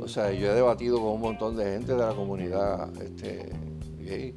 O 0.00 0.08
sea, 0.08 0.32
yo 0.32 0.50
he 0.50 0.54
debatido 0.54 1.00
con 1.00 1.12
un 1.12 1.20
montón 1.20 1.56
de 1.56 1.64
gente 1.64 1.92
de 1.92 1.98
la 1.98 2.12
comunidad 2.12 2.90
este, 3.00 3.50
gay. 3.98 4.34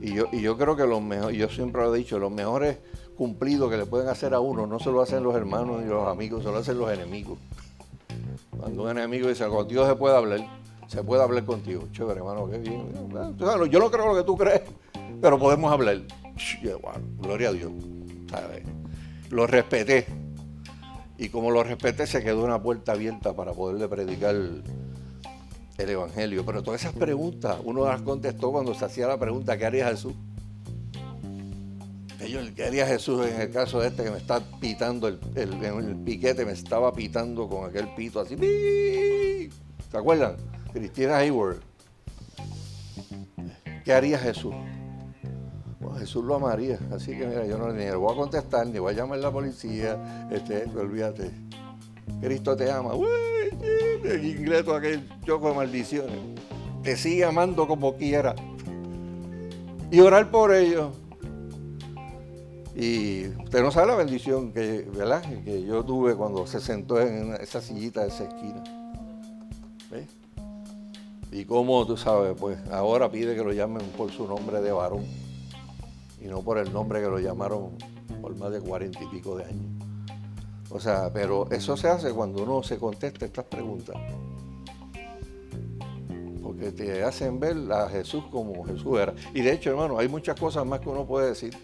Y 0.00 0.14
yo, 0.14 0.26
y 0.32 0.40
yo 0.40 0.58
creo 0.58 0.76
que 0.76 0.84
los 0.84 1.00
mejores, 1.00 1.36
yo 1.36 1.48
siempre 1.48 1.82
lo 1.82 1.94
he 1.94 1.98
dicho, 1.98 2.18
los 2.18 2.32
mejores 2.32 2.78
cumplidos 3.16 3.70
que 3.70 3.76
le 3.76 3.86
pueden 3.86 4.08
hacer 4.08 4.34
a 4.34 4.40
uno 4.40 4.66
no 4.66 4.78
se 4.78 4.90
lo 4.90 5.00
hacen 5.00 5.22
los 5.22 5.34
hermanos 5.34 5.80
ni 5.80 5.88
los 5.88 6.06
amigos, 6.08 6.42
se 6.42 6.50
lo 6.50 6.58
hacen 6.58 6.78
los 6.78 6.90
enemigos. 6.90 7.38
Cuando 8.58 8.82
un 8.82 8.90
enemigo 8.90 9.28
dice, 9.28 9.46
contigo 9.46 9.86
se 9.86 9.94
puede 9.94 10.16
hablar, 10.16 10.40
se 10.88 11.04
puede 11.04 11.22
hablar 11.22 11.44
contigo. 11.44 11.84
Chévere, 11.92 12.18
hermano, 12.18 12.48
qué 12.50 12.58
bien. 12.58 12.88
Yo 13.70 13.78
no 13.78 13.90
creo 13.90 14.08
lo 14.08 14.16
que 14.16 14.24
tú 14.24 14.36
crees, 14.36 14.62
pero 15.20 15.38
podemos 15.38 15.72
hablar. 15.72 16.02
gloria 17.20 17.50
a 17.50 17.52
Dios. 17.52 17.72
Lo 19.30 19.46
respeté 19.46 20.27
y 21.18 21.30
como 21.30 21.50
lo 21.50 21.64
respeté, 21.64 22.06
se 22.06 22.22
quedó 22.22 22.44
una 22.44 22.62
puerta 22.62 22.92
abierta 22.92 23.34
para 23.34 23.52
poderle 23.52 23.88
predicar 23.88 24.36
el, 24.36 24.62
Evangelio. 25.76 26.44
Pero 26.46 26.62
todas 26.62 26.80
esas 26.80 26.92
preguntas, 26.92 27.58
uno 27.64 27.84
las 27.84 28.02
contestó 28.02 28.52
cuando 28.52 28.72
se 28.74 28.84
hacía 28.84 29.08
la 29.08 29.18
pregunta, 29.18 29.58
¿qué 29.58 29.66
haría 29.66 29.88
Jesús? 29.88 30.14
Ellos, 32.20 32.50
¿qué 32.54 32.64
haría 32.64 32.86
Jesús 32.86 33.26
en 33.26 33.40
el 33.40 33.50
caso 33.50 33.80
de 33.80 33.88
este 33.88 34.04
que 34.04 34.10
me 34.10 34.18
está 34.18 34.40
pitando 34.60 35.06
el, 35.08 35.20
el, 35.36 35.96
piquete, 36.04 36.44
me 36.44 36.52
estaba 36.52 36.92
pitando 36.92 37.48
con 37.48 37.68
aquel 37.68 37.88
pito 37.94 38.20
así? 38.20 38.36
¿Se 39.90 39.96
acuerdan? 39.96 40.36
Cristina 40.72 41.18
Hayward. 41.18 41.60
¿Qué 43.84 43.92
haría 43.92 44.18
Jesús? 44.18 44.54
Jesús 45.98 46.24
lo 46.24 46.36
amaría. 46.36 46.78
Así 46.92 47.16
que 47.16 47.26
mira, 47.26 47.44
yo 47.46 47.58
no 47.58 47.72
ni 47.72 47.84
le 47.84 47.94
voy 47.94 48.12
a 48.12 48.16
contestar, 48.16 48.66
ni 48.66 48.78
voy 48.78 48.94
a 48.94 48.96
llamar 48.96 49.18
a 49.18 49.22
la 49.22 49.32
policía. 49.32 50.28
Este, 50.30 50.64
olvídate. 50.76 51.30
Cristo 52.20 52.56
te 52.56 52.70
ama. 52.70 52.94
Uy, 52.94 53.06
el 54.04 54.24
inglés, 54.24 54.66
aquel 54.68 55.08
choco 55.24 55.50
de 55.50 55.54
maldiciones. 55.54 56.18
Te 56.82 56.96
sigue 56.96 57.24
amando 57.24 57.66
como 57.66 57.94
quiera. 57.96 58.34
Y 59.90 60.00
orar 60.00 60.30
por 60.30 60.54
ellos. 60.54 60.94
Y 62.74 63.26
usted 63.44 63.62
no 63.62 63.70
sabe 63.72 63.88
la 63.88 63.96
bendición 63.96 64.52
que, 64.52 64.88
¿verdad? 64.94 65.22
que 65.44 65.64
yo 65.64 65.84
tuve 65.84 66.14
cuando 66.14 66.46
se 66.46 66.60
sentó 66.60 67.00
en 67.00 67.34
esa 67.40 67.60
sillita 67.60 68.02
de 68.02 68.08
esa 68.08 68.24
esquina. 68.24 68.62
¿Ves? 69.90 70.06
Y 71.32 71.44
cómo 71.44 71.84
tú 71.86 71.96
sabes, 71.96 72.34
pues 72.38 72.58
ahora 72.70 73.10
pide 73.10 73.34
que 73.34 73.42
lo 73.42 73.52
llamen 73.52 73.84
por 73.96 74.10
su 74.10 74.26
nombre 74.26 74.60
de 74.60 74.72
varón 74.72 75.04
y 76.20 76.26
no 76.26 76.42
por 76.42 76.58
el 76.58 76.72
nombre 76.72 77.00
que 77.00 77.08
lo 77.08 77.18
llamaron 77.18 77.70
por 78.20 78.36
más 78.36 78.50
de 78.50 78.60
cuarenta 78.60 79.02
y 79.02 79.06
pico 79.06 79.36
de 79.36 79.44
años. 79.44 79.66
O 80.70 80.78
sea, 80.78 81.10
pero 81.12 81.50
eso 81.50 81.76
se 81.76 81.88
hace 81.88 82.12
cuando 82.12 82.42
uno 82.42 82.62
se 82.62 82.78
contesta 82.78 83.24
estas 83.24 83.44
preguntas. 83.46 83.96
Porque 86.42 86.72
te 86.72 87.02
hacen 87.02 87.40
ver 87.40 87.56
a 87.72 87.88
Jesús 87.88 88.24
como 88.30 88.64
Jesús 88.64 88.98
era. 88.98 89.14
Y 89.32 89.40
de 89.40 89.52
hecho, 89.52 89.70
hermano, 89.70 89.98
hay 89.98 90.08
muchas 90.08 90.38
cosas 90.38 90.66
más 90.66 90.80
que 90.80 90.88
uno 90.88 91.06
puede 91.06 91.28
decir. 91.28 91.56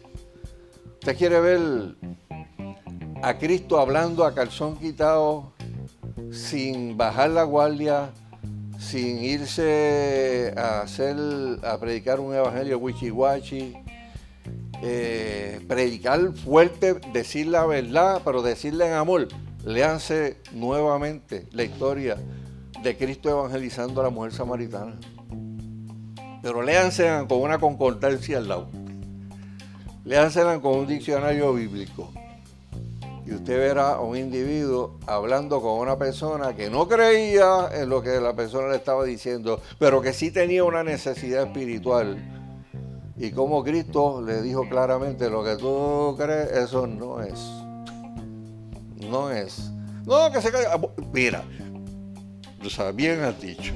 Usted 0.94 1.18
quiere 1.18 1.40
ver 1.40 1.96
a 3.22 3.38
Cristo 3.38 3.78
hablando 3.78 4.24
a 4.24 4.34
calzón 4.34 4.76
quitado, 4.76 5.52
sin 6.30 6.96
bajar 6.96 7.30
la 7.30 7.42
guardia, 7.42 8.10
sin 8.78 9.22
irse 9.22 10.54
a 10.56 10.80
hacer, 10.80 11.16
a 11.62 11.78
predicar 11.78 12.20
un 12.20 12.34
evangelio 12.34 12.78
wichiwachi, 12.78 13.74
eh, 14.86 15.64
predicar 15.66 16.34
fuerte, 16.34 16.92
decir 17.14 17.46
la 17.46 17.64
verdad, 17.64 18.20
pero 18.22 18.42
decirle 18.42 18.86
en 18.86 18.92
amor. 18.92 19.28
Léanse 19.64 20.36
nuevamente 20.52 21.46
la 21.52 21.64
historia 21.64 22.18
de 22.82 22.94
Cristo 22.94 23.30
evangelizando 23.30 24.02
a 24.02 24.04
la 24.04 24.10
mujer 24.10 24.34
samaritana. 24.34 25.00
Pero 26.42 26.60
léanse 26.60 27.08
con 27.26 27.40
una 27.40 27.58
concordancia 27.58 28.36
al 28.36 28.48
lado. 28.48 28.68
Léansela 30.04 30.60
con 30.60 30.80
un 30.80 30.86
diccionario 30.86 31.54
bíblico. 31.54 32.12
Y 33.24 33.32
usted 33.32 33.56
verá 33.56 33.92
a 33.92 34.00
un 34.02 34.18
individuo 34.18 34.98
hablando 35.06 35.62
con 35.62 35.78
una 35.78 35.96
persona 35.96 36.54
que 36.54 36.68
no 36.68 36.86
creía 36.86 37.70
en 37.72 37.88
lo 37.88 38.02
que 38.02 38.20
la 38.20 38.36
persona 38.36 38.68
le 38.68 38.76
estaba 38.76 39.02
diciendo, 39.04 39.62
pero 39.78 40.02
que 40.02 40.12
sí 40.12 40.30
tenía 40.30 40.62
una 40.62 40.84
necesidad 40.84 41.44
espiritual 41.44 42.43
y 43.16 43.31
como 43.31 43.62
Cristo 43.62 44.20
le 44.22 44.42
dijo 44.42 44.68
claramente, 44.68 45.31
lo 45.31 45.44
que 45.44 45.57
tú 45.57 46.16
crees, 46.18 46.50
eso 46.53 46.87
no 46.87 47.22
es. 47.22 47.40
No 49.09 49.31
es. 49.31 49.70
No, 50.05 50.31
que 50.33 50.40
se 50.40 50.50
caiga. 50.50 50.74
Ah, 50.74 50.81
mira, 51.12 51.44
tú 52.61 52.68
sabes, 52.68 52.96
bien 52.96 53.20
has 53.20 53.40
dicho. 53.40 53.72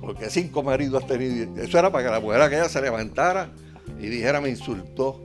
Porque 0.00 0.28
cinco 0.28 0.62
maridos 0.62 1.02
has 1.02 1.08
tenido. 1.08 1.56
Eso 1.60 1.78
era 1.78 1.90
para 1.90 2.04
que 2.04 2.10
la 2.10 2.20
mujer 2.20 2.42
aquella 2.42 2.68
se 2.68 2.82
levantara 2.82 3.50
y 3.98 4.08
dijera, 4.08 4.40
me 4.40 4.50
insultó. 4.50 5.22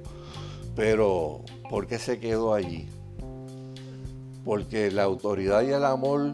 Pero, 0.76 1.42
¿por 1.70 1.88
qué 1.88 2.00
se 2.00 2.20
quedó 2.20 2.54
allí? 2.54 2.88
Porque 4.46 4.92
la 4.92 5.04
autoridad 5.04 5.62
y 5.64 5.72
el 5.72 5.86
amor 5.86 6.32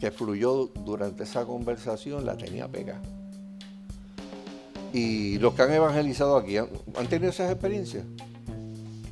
que 0.00 0.10
fluyó 0.10 0.66
durante 0.84 1.22
esa 1.22 1.44
conversación 1.44 2.26
la 2.26 2.36
tenía 2.36 2.68
pegada. 2.68 3.02
Y 4.92 5.38
los 5.38 5.54
que 5.54 5.62
han 5.62 5.72
evangelizado 5.72 6.36
aquí 6.36 6.58
han, 6.58 6.68
tenido 7.08 7.30
esas 7.30 7.50
experiencias. 7.50 8.04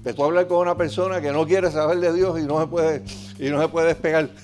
De 0.02 0.12
tú 0.12 0.24
hablar 0.24 0.46
con 0.46 0.58
una 0.58 0.76
persona 0.76 1.20
que 1.20 1.32
no 1.32 1.46
quiere 1.46 1.70
saber 1.70 1.98
de 2.00 2.12
Dios 2.12 2.38
y 2.40 2.44
no 2.44 2.60
se 2.60 2.66
puede, 2.66 3.02
y 3.38 3.50
no 3.50 3.60
se 3.60 3.68
puede 3.68 3.88
despegar. 3.88 4.30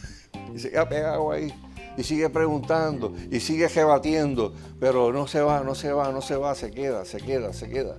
Y 0.55 0.59
se 0.59 0.71
queda 0.71 0.89
pegado 0.89 1.31
ahí. 1.33 1.53
Y 1.99 2.03
sigue 2.03 2.31
preguntando. 2.31 3.13
Y 3.31 3.41
sigue 3.41 3.69
rebatiendo. 3.69 4.55
Pero 4.81 5.13
no 5.13 5.27
se 5.27 5.43
va, 5.43 5.61
no 5.61 5.75
se 5.75 5.93
va, 5.93 6.11
no 6.13 6.23
se 6.23 6.37
va. 6.37 6.55
Se 6.55 6.71
queda, 6.71 7.05
se 7.05 7.19
queda, 7.19 7.53
se 7.53 7.69
queda. 7.69 7.97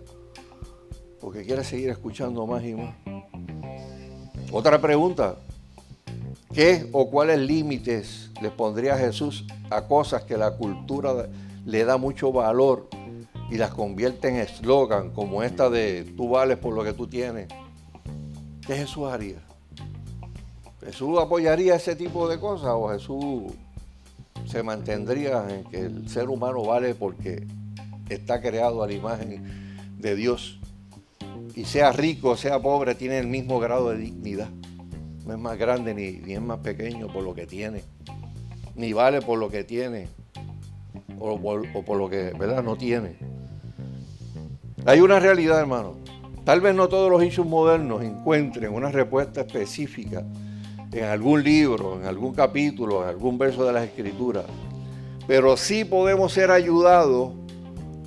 Porque 1.22 1.44
quiere 1.44 1.64
seguir 1.64 1.90
escuchando 1.92 2.48
más 2.48 2.64
y 2.64 2.74
más. 2.74 2.96
Otra 4.52 4.82
pregunta. 4.82 5.36
¿Qué 6.52 6.88
o 6.94 7.12
cuáles 7.12 7.40
límites 7.40 8.32
le 8.42 8.50
pondría 8.50 8.98
Jesús 8.98 9.46
a 9.70 9.84
cosas 9.84 10.24
que 10.24 10.38
la 10.38 10.52
cultura 10.58 11.28
le 11.66 11.86
da 11.86 11.98
mucho 11.98 12.32
valor 12.32 12.88
y 13.50 13.58
las 13.58 13.72
convierte 13.72 14.28
en 14.28 14.38
eslogan 14.38 15.12
como 15.12 15.44
esta 15.44 15.70
de 15.70 16.04
tú 16.16 16.30
vales 16.30 16.58
por 16.58 16.74
lo 16.74 16.84
que 16.84 16.94
tú 16.94 17.08
tienes, 17.08 17.48
¿qué 18.66 18.76
Jesús 18.76 19.08
haría? 19.10 19.42
¿Jesús 20.84 21.20
apoyaría 21.20 21.76
ese 21.76 21.96
tipo 21.96 22.28
de 22.28 22.40
cosas 22.40 22.72
o 22.74 22.90
Jesús 22.90 23.54
se 24.46 24.64
mantendría 24.64 25.46
en 25.50 25.64
que 25.66 25.80
el 25.82 26.10
ser 26.10 26.30
humano 26.30 26.64
vale 26.64 26.96
porque 26.96 27.46
está 28.10 28.42
creado 28.42 28.84
a 28.84 28.88
la 28.88 28.94
imagen 28.94 29.98
de 29.98 30.16
Dios? 30.16 30.60
Y 31.56 31.66
sea 31.66 31.92
rico, 31.92 32.38
sea 32.38 32.62
pobre, 32.62 32.96
tiene 32.96 33.18
el 33.18 33.28
mismo 33.28 33.60
grado 33.60 33.90
de 33.90 33.98
dignidad. 33.98 34.50
No 35.26 35.34
es 35.34 35.40
más 35.40 35.58
grande 35.58 35.94
ni, 35.94 36.12
ni 36.20 36.34
es 36.34 36.42
más 36.42 36.60
pequeño 36.60 37.08
por 37.08 37.24
lo 37.24 37.34
que 37.34 37.48
tiene, 37.48 37.84
ni 38.76 38.94
vale 38.94 39.22
por 39.22 39.40
lo 39.40 39.50
que 39.50 39.64
tiene 39.64 40.08
o 41.20 41.84
por, 41.86 41.98
lo 41.98 42.10
que 42.10 42.34
¿verdad? 42.38 42.64
no 42.64 42.76
tiene. 42.76 43.16
Hay 44.86 45.02
una 45.02 45.20
realidad, 45.20 45.60
hermano. 45.60 45.96
Tal 46.44 46.62
vez 46.62 46.74
no 46.74 46.88
todos 46.88 47.12
los 47.12 47.24
issues 47.24 47.46
modernos 47.46 48.04
encuentren 48.04 48.74
una 48.74 48.90
respuesta 48.90 49.42
específica 49.42 50.24
en 50.92 51.04
algún 51.04 51.44
libro, 51.44 52.00
en 52.00 52.06
algún 52.06 52.34
capítulo, 52.34 53.04
en 53.04 53.10
algún 53.10 53.38
verso 53.38 53.66
de 53.66 53.74
las 53.74 53.84
Escrituras. 53.84 54.46
Pero 55.28 55.58
sí 55.58 55.84
podemos 55.84 56.32
ser 56.32 56.52
ayudados 56.52 57.34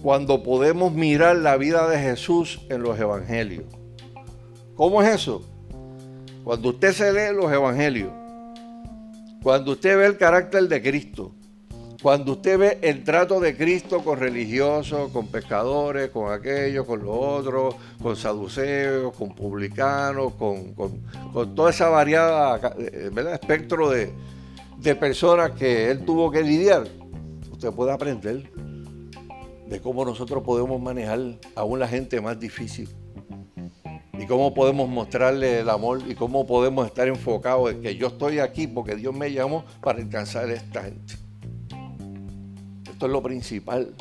cuando 0.02 0.42
podemos 0.42 0.92
mirar 0.92 1.36
la 1.36 1.56
vida 1.58 1.86
de 1.88 1.98
Jesús 1.98 2.60
en 2.70 2.82
los 2.82 2.98
evangelios. 2.98 3.64
¿Cómo 4.74 5.02
es 5.02 5.14
eso? 5.14 5.42
Cuando 6.42 6.70
usted 6.70 6.92
se 6.92 7.12
lee 7.12 7.36
los 7.36 7.52
evangelios, 7.52 8.10
cuando 9.42 9.72
usted 9.72 9.98
ve 9.98 10.06
el 10.06 10.16
carácter 10.16 10.68
de 10.68 10.80
Cristo, 10.80 11.34
Cuando 12.02 12.32
usted 12.32 12.58
ve 12.58 12.78
el 12.80 13.04
trato 13.04 13.40
de 13.40 13.54
Cristo 13.54 14.02
con 14.02 14.18
religiosos, 14.18 15.10
con 15.12 15.26
pescadores, 15.26 16.08
con 16.08 16.32
aquellos, 16.32 16.86
con 16.86 17.04
los 17.04 17.14
otros, 17.14 17.74
con 18.02 18.16
saduceos, 18.16 19.14
con 19.14 19.34
publicanos, 19.34 20.32
con, 20.34 20.74
toda 21.54 21.68
esa 21.68 21.90
variada 21.90 22.74
eh, 22.78 23.10
espectro 23.34 23.90
de, 23.90 24.12
de 24.78 24.94
personas 24.94 25.50
que 25.50 25.90
él 25.90 26.06
tuvo 26.06 26.30
que 26.30 26.42
lidiar, 26.42 26.88
usted 27.52 27.70
puede 27.70 27.92
aprender 27.92 28.50
de 29.66 29.80
cómo 29.82 30.02
nosotros 30.02 30.42
podemos 30.42 30.80
manejar 30.80 31.20
aún 31.54 31.78
la 31.78 31.86
gente 31.86 32.18
más 32.22 32.40
difícil 32.40 32.88
y 34.18 34.26
cómo 34.26 34.54
podemos 34.54 34.88
mostrarle 34.88 35.60
el 35.60 35.68
amor 35.68 36.00
y 36.08 36.14
cómo 36.14 36.46
podemos 36.46 36.86
estar 36.86 37.08
enfocados 37.08 37.72
en 37.72 37.82
que 37.82 37.94
yo 37.94 38.06
estoy 38.06 38.38
aquí 38.38 38.66
porque 38.66 38.96
Dios 38.96 39.14
me 39.14 39.30
llamó 39.30 39.66
para 39.82 39.98
alcanzar 39.98 40.48
a 40.48 40.54
esta 40.54 40.82
gente. 40.84 41.29
Esto 43.00 43.06
es 43.06 43.12
lo 43.12 43.22
principal. 43.22 43.94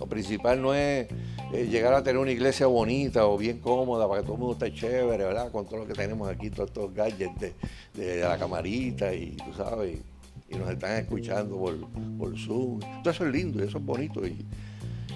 Lo 0.00 0.06
principal 0.08 0.60
no 0.60 0.74
es 0.74 1.06
eh, 1.52 1.68
llegar 1.70 1.94
a 1.94 2.02
tener 2.02 2.20
una 2.20 2.32
iglesia 2.32 2.66
bonita 2.66 3.24
o 3.28 3.38
bien 3.38 3.60
cómoda 3.60 4.08
para 4.08 4.20
que 4.20 4.26
todo 4.26 4.34
el 4.34 4.40
mundo 4.40 4.54
esté 4.54 4.76
chévere, 4.76 5.22
¿verdad? 5.22 5.52
Con 5.52 5.64
todo 5.64 5.76
lo 5.76 5.86
que 5.86 5.92
tenemos 5.92 6.28
aquí, 6.28 6.50
todos 6.50 6.70
estos 6.70 6.92
gadgets 6.92 7.54
de, 7.94 8.20
la 8.20 8.36
camarita 8.36 9.14
y 9.14 9.36
tú 9.36 9.54
sabes, 9.56 10.00
y, 10.48 10.56
nos 10.56 10.68
están 10.70 10.96
escuchando 10.96 11.56
por, 11.56 11.78
por, 12.18 12.36
Zoom. 12.36 12.80
Todo 12.80 13.12
eso 13.12 13.24
es 13.24 13.32
lindo 13.32 13.62
y 13.62 13.68
eso 13.68 13.78
es 13.78 13.84
bonito. 13.84 14.26
Y, 14.26 14.44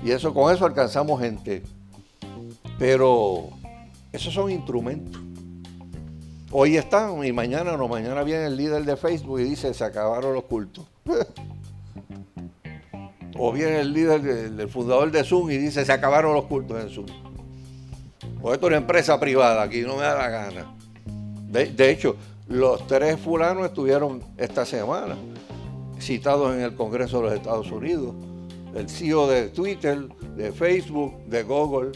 y 0.05 0.13
eso, 0.13 0.33
con 0.33 0.55
eso 0.55 0.65
alcanzamos 0.65 1.21
gente. 1.21 1.65
Pero 2.79 3.49
esos 4.13 4.33
son 4.33 4.53
instrumentos. 4.53 5.21
Hoy 6.53 6.77
están 6.77 7.25
y 7.25 7.33
mañana 7.33 7.77
no, 7.77 7.89
mañana 7.89 8.23
viene 8.23 8.47
el 8.47 8.57
líder 8.57 8.85
de 8.85 8.97
Facebook 8.97 9.41
y 9.41 9.43
dice 9.43 9.75
se 9.75 9.83
acabaron 9.83 10.33
los 10.33 10.45
cultos. 10.45 10.87
o 13.39 13.53
viene 13.53 13.81
el 13.81 13.93
líder, 13.93 14.23
del 14.53 14.69
fundador 14.69 15.11
de 15.11 15.25
Zoom 15.25 15.51
y 15.51 15.59
dice 15.59 15.85
se 15.85 15.93
acabaron 15.93 16.35
los 16.35 16.45
cultos 16.45 16.83
en 16.83 16.91
Zoom. 16.91 17.07
Pues 18.41 18.55
esto 18.55 18.67
es 18.67 18.71
una 18.71 18.77
empresa 18.77 19.19
privada, 19.19 19.63
aquí 19.63 19.83
no 19.83 19.97
me 19.97 20.03
da 20.03 20.15
la 20.17 20.29
gana. 20.29 20.75
De, 21.49 21.91
hecho, 21.91 22.17
los 22.49 22.87
tres 22.87 23.19
fulanos 23.19 23.67
estuvieron 23.67 24.23
esta 24.37 24.67
semana 24.67 25.17
citados 26.01 26.55
en 26.55 26.61
el 26.61 26.75
Congreso 26.75 27.19
de 27.19 27.23
los 27.25 27.33
Estados 27.35 27.71
Unidos. 27.71 28.15
El 28.75 28.89
CEO 28.89 29.29
de 29.29 29.49
Twitter, 29.51 30.09
de 30.37 30.51
Facebook, 30.51 31.15
de 31.27 31.45
Google, 31.45 31.93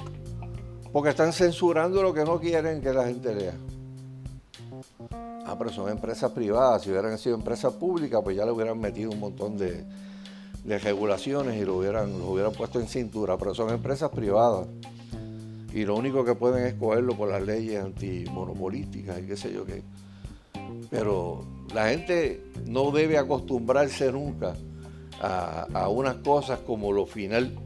porque 0.92 1.11
están 1.11 1.33
censurando 1.33 2.03
lo 2.03 2.14
que 2.14 2.24
no 2.24 2.38
quieren 2.38 2.81
que 2.81 2.92
la 2.92 3.07
gente 3.07 3.35
lea. 3.35 3.55
Ah, 5.44 5.57
pero 5.59 5.70
son 5.70 5.90
empresas 5.90 6.31
privadas. 6.31 6.83
Si 6.83 6.90
hubieran 6.90 7.18
sido 7.18 7.35
empresas 7.35 7.72
públicas, 7.74 8.20
pues 8.22 8.37
ya 8.37 8.44
le 8.44 8.53
hubieran 8.53 8.79
metido 8.79 9.11
un 9.11 9.18
montón 9.18 9.59
de, 9.59 9.85
regulaciones 10.76 11.57
y 11.57 11.64
lo 11.64 11.76
hubieran, 11.76 12.18
lo 12.18 12.26
hubieran 12.26 12.52
puesto 12.52 12.78
en 12.81 12.88
cintura. 12.88 13.38
Pero 13.38 13.54
son 13.54 13.70
empresas 13.70 14.11
privadas. 14.11 14.66
Y 15.72 15.85
lo 15.85 15.96
único 15.96 16.24
que 16.24 16.35
pueden 16.35 16.66
es 16.66 16.74
cogerlo 16.74 17.16
por 17.16 17.31
las 17.31 17.42
leyes 17.42 17.83
antimonopolísticas 17.83 19.20
y 19.20 19.22
qué 19.22 19.37
sé 19.37 19.52
yo 19.52 19.64
qué. 19.64 19.83
Pero 20.90 21.44
la 21.72 21.88
gente 21.88 22.42
no 22.66 22.90
debe 22.90 23.16
acostumbrarse 23.16 24.12
nunca 24.12 24.54
a, 25.20 25.66
a 25.72 25.88
unas 25.88 26.16
cosas 26.16 26.59
como 26.61 26.92
lo 26.92 27.07
final 27.07 27.57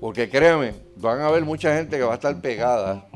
porque 0.00 0.28
créanme, 0.28 0.74
van 0.96 1.20
a 1.20 1.26
haber 1.26 1.44
mucha 1.44 1.76
gente 1.76 1.96
que 1.96 2.04
va 2.04 2.12
a 2.12 2.16
estar 2.16 2.40
pegada 2.40 3.08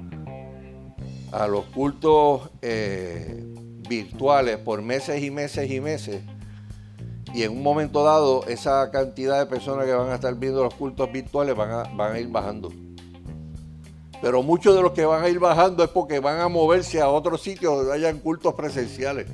a 1.31 1.47
los 1.47 1.65
cultos 1.67 2.51
eh, 2.61 3.45
virtuales 3.89 4.59
por 4.59 4.83
meses 4.83 5.23
y 5.23 5.31
meses 5.31 5.71
y 5.71 5.81
meses. 5.81 6.23
Y 7.35 7.45
en 7.45 7.53
un 7.53 7.63
momento 7.63 8.05
dado, 8.05 8.45
esa 8.47 8.91
cantidad 8.91 9.39
de 9.39 9.47
personas 9.47 9.87
que 9.87 9.93
van 9.93 10.11
a 10.11 10.17
estar 10.17 10.35
viendo 10.35 10.63
los 10.63 10.75
cultos 10.75 11.11
virtuales 11.11 11.57
van 11.57 11.71
a, 11.71 11.83
van 11.95 12.15
a 12.15 12.19
ir 12.19 12.29
bajando. 12.29 12.71
Pero 14.23 14.43
muchos 14.43 14.77
de 14.77 14.83
los 14.83 14.93
que 14.93 15.05
van 15.05 15.25
a 15.25 15.29
ir 15.29 15.41
bajando 15.41 15.83
es 15.83 15.91
porque 15.91 16.21
van 16.21 16.41
a 16.41 16.49
moverse 16.49 17.01
a 17.01 17.09
otros 17.09 17.43
sitios 17.43 17.77
donde 17.77 17.93
hayan 17.93 18.21
cultos 18.21 18.55
presenciales. 18.55 19.27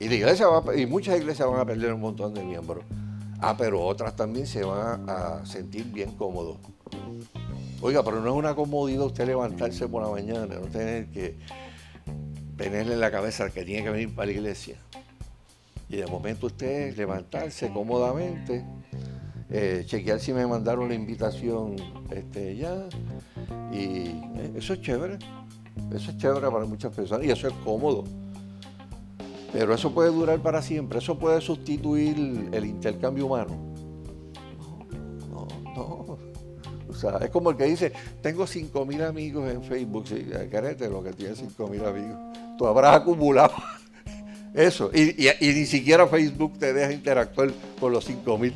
Y, 0.00 0.08
la 0.08 0.14
iglesia 0.14 0.46
y 0.76 0.86
muchas 0.86 1.18
iglesias 1.18 1.48
van 1.48 1.60
a 1.60 1.64
perder 1.64 1.92
un 1.92 2.00
montón 2.00 2.34
de 2.34 2.42
miembros. 2.42 2.84
Ah, 3.38 3.54
pero 3.56 3.82
otras 3.82 4.16
también 4.16 4.46
se 4.46 4.64
van 4.64 5.08
a, 5.08 5.46
sentir 5.46 5.84
bien 5.84 6.10
cómodos. 6.16 6.56
Oiga, 7.80 8.02
pero 8.02 8.20
no 8.20 8.30
es 8.30 8.36
una 8.36 8.54
comodidad 8.54 9.04
usted 9.04 9.26
levantarse 9.26 9.86
por 9.86 10.02
la 10.02 10.10
mañana, 10.10 10.56
no 10.56 10.66
tener 10.66 11.08
que 11.10 11.38
tenerle 12.56 12.94
en 12.94 13.00
la 13.00 13.10
cabeza 13.10 13.44
al 13.44 13.52
que 13.52 13.64
tiene 13.64 13.84
que 13.84 13.90
venir 13.90 14.14
para 14.14 14.26
la 14.26 14.32
iglesia. 14.32 14.76
Y 15.90 15.96
de 15.96 16.06
momento 16.06 16.46
usted 16.46 16.96
levantarse 16.96 17.68
cómodamente, 17.72 18.64
eh, 19.50 19.82
chequear 19.84 20.20
si 20.20 20.32
me 20.32 20.46
mandaron 20.46 20.88
la 20.88 20.94
invitación 20.94 21.74
este, 22.12 22.56
ya. 22.56 22.88
Y 23.72 24.06
eh, 24.36 24.52
eso 24.54 24.74
es 24.74 24.82
chévere. 24.82 25.18
Eso 25.92 26.12
es 26.12 26.16
chévere 26.16 26.48
para 26.48 26.64
muchas 26.64 26.94
personas 26.94 27.26
y 27.26 27.30
eso 27.32 27.48
es 27.48 27.54
cómodo. 27.64 28.04
Pero 29.52 29.74
eso 29.74 29.92
puede 29.92 30.12
durar 30.12 30.40
para 30.40 30.62
siempre, 30.62 31.00
eso 31.00 31.18
puede 31.18 31.40
sustituir 31.40 32.50
el 32.52 32.64
intercambio 32.66 33.26
humano. 33.26 33.56
No, 35.28 35.48
no. 35.74 36.18
O 36.88 36.94
sea, 36.94 37.16
es 37.16 37.30
como 37.30 37.50
el 37.50 37.56
que 37.56 37.64
dice, 37.64 37.92
tengo 38.22 38.44
5.000 38.44 39.08
amigos 39.08 39.50
en 39.50 39.64
Facebook. 39.64 40.06
Sí, 40.06 40.24
carete, 40.52 40.88
lo 40.88 41.02
que 41.02 41.12
tiene 41.14 41.34
5.000 41.34 41.84
amigos. 41.84 42.18
Tú 42.56 42.68
habrás 42.68 42.94
acumulado 42.94 43.54
eso. 44.54 44.90
Y, 44.92 45.30
ni 45.40 45.66
siquiera 45.66 46.06
Facebook 46.06 46.58
te 46.58 46.72
deja 46.72 46.92
interactuar 46.92 47.50
con 47.78 47.92
los 47.92 48.08
5.000. 48.08 48.54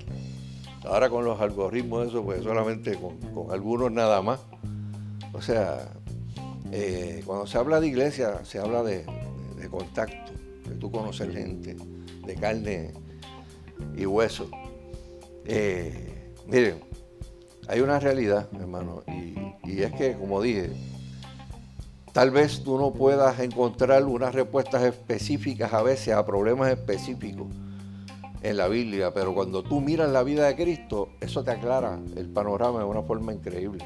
Ahora 0.85 1.09
con 1.09 1.25
los 1.25 1.41
algoritmos, 1.41 2.09
eso, 2.09 2.23
pues 2.23 2.43
solamente 2.43 2.97
con, 2.97 3.51
algunos 3.51 3.91
nada 3.91 4.21
más. 4.23 4.41
O 5.33 5.41
sea, 5.41 5.89
eh, 6.73 7.23
cuando 7.25 7.47
se 7.47 7.59
habla 7.59 7.81
de 7.81 7.89
iglesia, 7.89 8.45
se 8.45 8.59
habla 8.59 8.83
de 8.83 9.05
contacto 9.71 10.33
que 10.65 10.75
tú 10.77 10.91
conoces 10.91 11.33
gente 11.33 11.77
de 12.27 12.35
carne 12.35 12.93
y 13.97 14.07
hueso. 14.07 14.49
Eh, 15.45 16.33
miren, 16.47 16.81
hay 17.69 17.81
una 17.81 18.01
realidad, 18.01 18.49
hermano, 18.59 19.03
y, 19.07 19.83
es 19.83 19.93
que, 19.93 20.15
como 20.15 20.41
dije, 20.43 20.71
tal 22.15 22.31
vez 22.31 22.63
tú 22.63 22.79
no 22.79 22.93
puedas 22.93 23.41
encontrar 23.41 24.05
unas 24.05 24.33
respuestas 24.33 24.85
específicas 24.85 25.73
a 25.73 25.83
veces 25.83 26.15
a 26.15 26.25
problemas 26.25 26.71
específicos 26.71 27.49
en 28.41 28.57
la 28.57 28.69
Biblia, 28.69 29.13
pero 29.13 29.35
cuando 29.35 29.65
tú 29.65 29.81
miras 29.81 30.09
la 30.11 30.23
vida 30.23 30.47
de 30.47 30.55
Cristo, 30.55 31.09
eso 31.21 31.43
te 31.43 31.51
aclara 31.51 31.99
el 32.15 32.29
panorama 32.29 32.79
de 32.79 32.85
una 32.85 33.03
forma 33.03 33.33
increíble. 33.33 33.85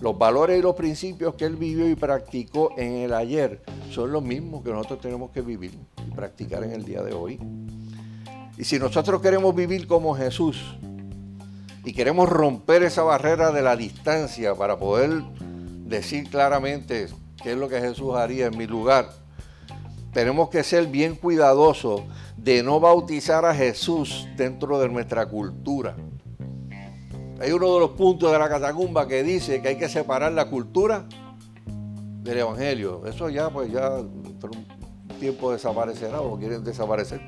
Los 0.00 0.18
valores 0.18 0.58
y 0.58 0.62
los 0.62 0.74
principios 0.74 1.36
que 1.36 1.44
él 1.44 1.54
vivió 1.54 1.88
y 1.88 1.94
practicó 1.94 2.72
en 2.76 2.94
el 2.94 3.14
ayer 3.14 3.62
son 3.92 4.10
los 4.10 4.24
mismos 4.24 4.64
que 4.64 4.72
nosotros 4.72 5.00
tenemos 5.00 5.30
que 5.30 5.42
vivir 5.42 5.78
y 6.04 6.10
practicar 6.10 6.64
en 6.64 6.72
el 6.72 6.84
día 6.84 7.02
de 7.02 7.12
hoy. 7.12 7.38
Y 8.58 8.64
si 8.64 8.80
nosotros 8.80 9.22
queremos 9.22 9.54
vivir 9.54 9.86
como 9.86 10.16
Jesús 10.16 10.76
y 11.84 11.92
queremos 11.92 12.28
romper 12.28 12.82
esa 12.82 13.04
barrera 13.04 13.52
de 13.52 13.62
la 13.62 13.76
distancia 13.76 14.56
para 14.56 14.80
poder 14.80 15.22
decir 15.84 16.28
claramente 16.28 17.06
qué 17.46 17.52
es 17.52 17.58
lo 17.58 17.68
que 17.68 17.80
Jesús 17.80 18.12
haría 18.16 18.46
en 18.46 18.58
mi 18.58 18.66
lugar, 18.66 19.08
tenemos 20.12 20.50
que 20.50 20.64
ser 20.64 20.88
bien 20.88 21.14
cuidadosos 21.14 22.02
de 22.36 22.60
no 22.64 22.80
bautizar 22.80 23.44
a 23.44 23.54
Jesús 23.54 24.26
dentro 24.36 24.80
de 24.80 24.88
nuestra 24.88 25.26
cultura. 25.26 25.94
Hay 27.40 27.52
uno 27.52 27.72
de 27.72 27.78
los 27.78 27.90
puntos 27.90 28.32
de 28.32 28.38
la 28.40 28.48
catacumba 28.48 29.06
que 29.06 29.22
dice 29.22 29.62
que 29.62 29.68
hay 29.68 29.78
que 29.78 29.88
separar 29.88 30.32
la 30.32 30.46
cultura 30.46 31.06
del 32.24 32.38
evangelio. 32.38 33.06
Eso 33.06 33.30
ya, 33.30 33.48
pues 33.48 33.70
ya 33.70 33.90
por 34.40 34.50
un 34.50 34.66
tiempo 35.20 35.52
desaparecerá 35.52 36.22
o 36.22 36.36
quieren 36.36 36.64
desaparecer. 36.64 37.20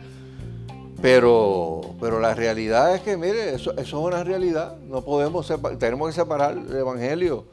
Pero, 1.01 1.95
pero 2.01 2.19
la 2.19 2.35
realidad 2.35 2.93
es 2.93 3.03
que, 3.03 3.17
mire, 3.17 3.55
eso, 3.55 3.73
es 3.77 3.93
una 3.93 4.25
realidad. 4.25 4.79
No 4.79 5.01
podemos 5.03 5.47
tenemos 5.79 6.09
que 6.09 6.21
separar 6.21 6.59
el 6.59 6.77
evangelio 6.77 7.47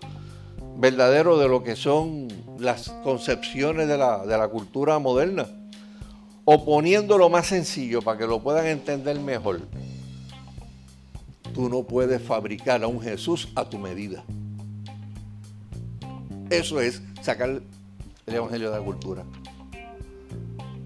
verdadero 0.78 1.38
de 1.38 1.48
lo 1.48 1.64
que 1.64 1.76
son 1.76 2.28
las 2.60 2.90
concepciones 3.04 3.88
de 3.88 3.98
la, 3.98 4.26
de 4.26 4.38
la 4.38 4.48
cultura 4.48 5.00
moderna. 5.00 5.48
O 6.44 6.64
poniéndolo 6.64 7.30
más 7.30 7.48
sencillo 7.48 8.02
para 8.02 8.20
que 8.20 8.28
lo 8.28 8.40
puedan 8.40 8.68
entender 8.68 9.20
mejor 9.20 9.62
tú 11.56 11.70
no 11.70 11.84
puedes 11.84 12.22
fabricar 12.22 12.84
a 12.84 12.88
un 12.88 13.00
Jesús 13.00 13.48
a 13.56 13.64
tu 13.70 13.80
medida. 13.80 14.26
Eso 16.50 16.82
es 16.82 17.02
sacar 17.22 17.62
el 18.26 18.36
Evangelio 18.36 18.70
de 18.70 18.78
la 18.78 18.84
cultura. 18.84 19.24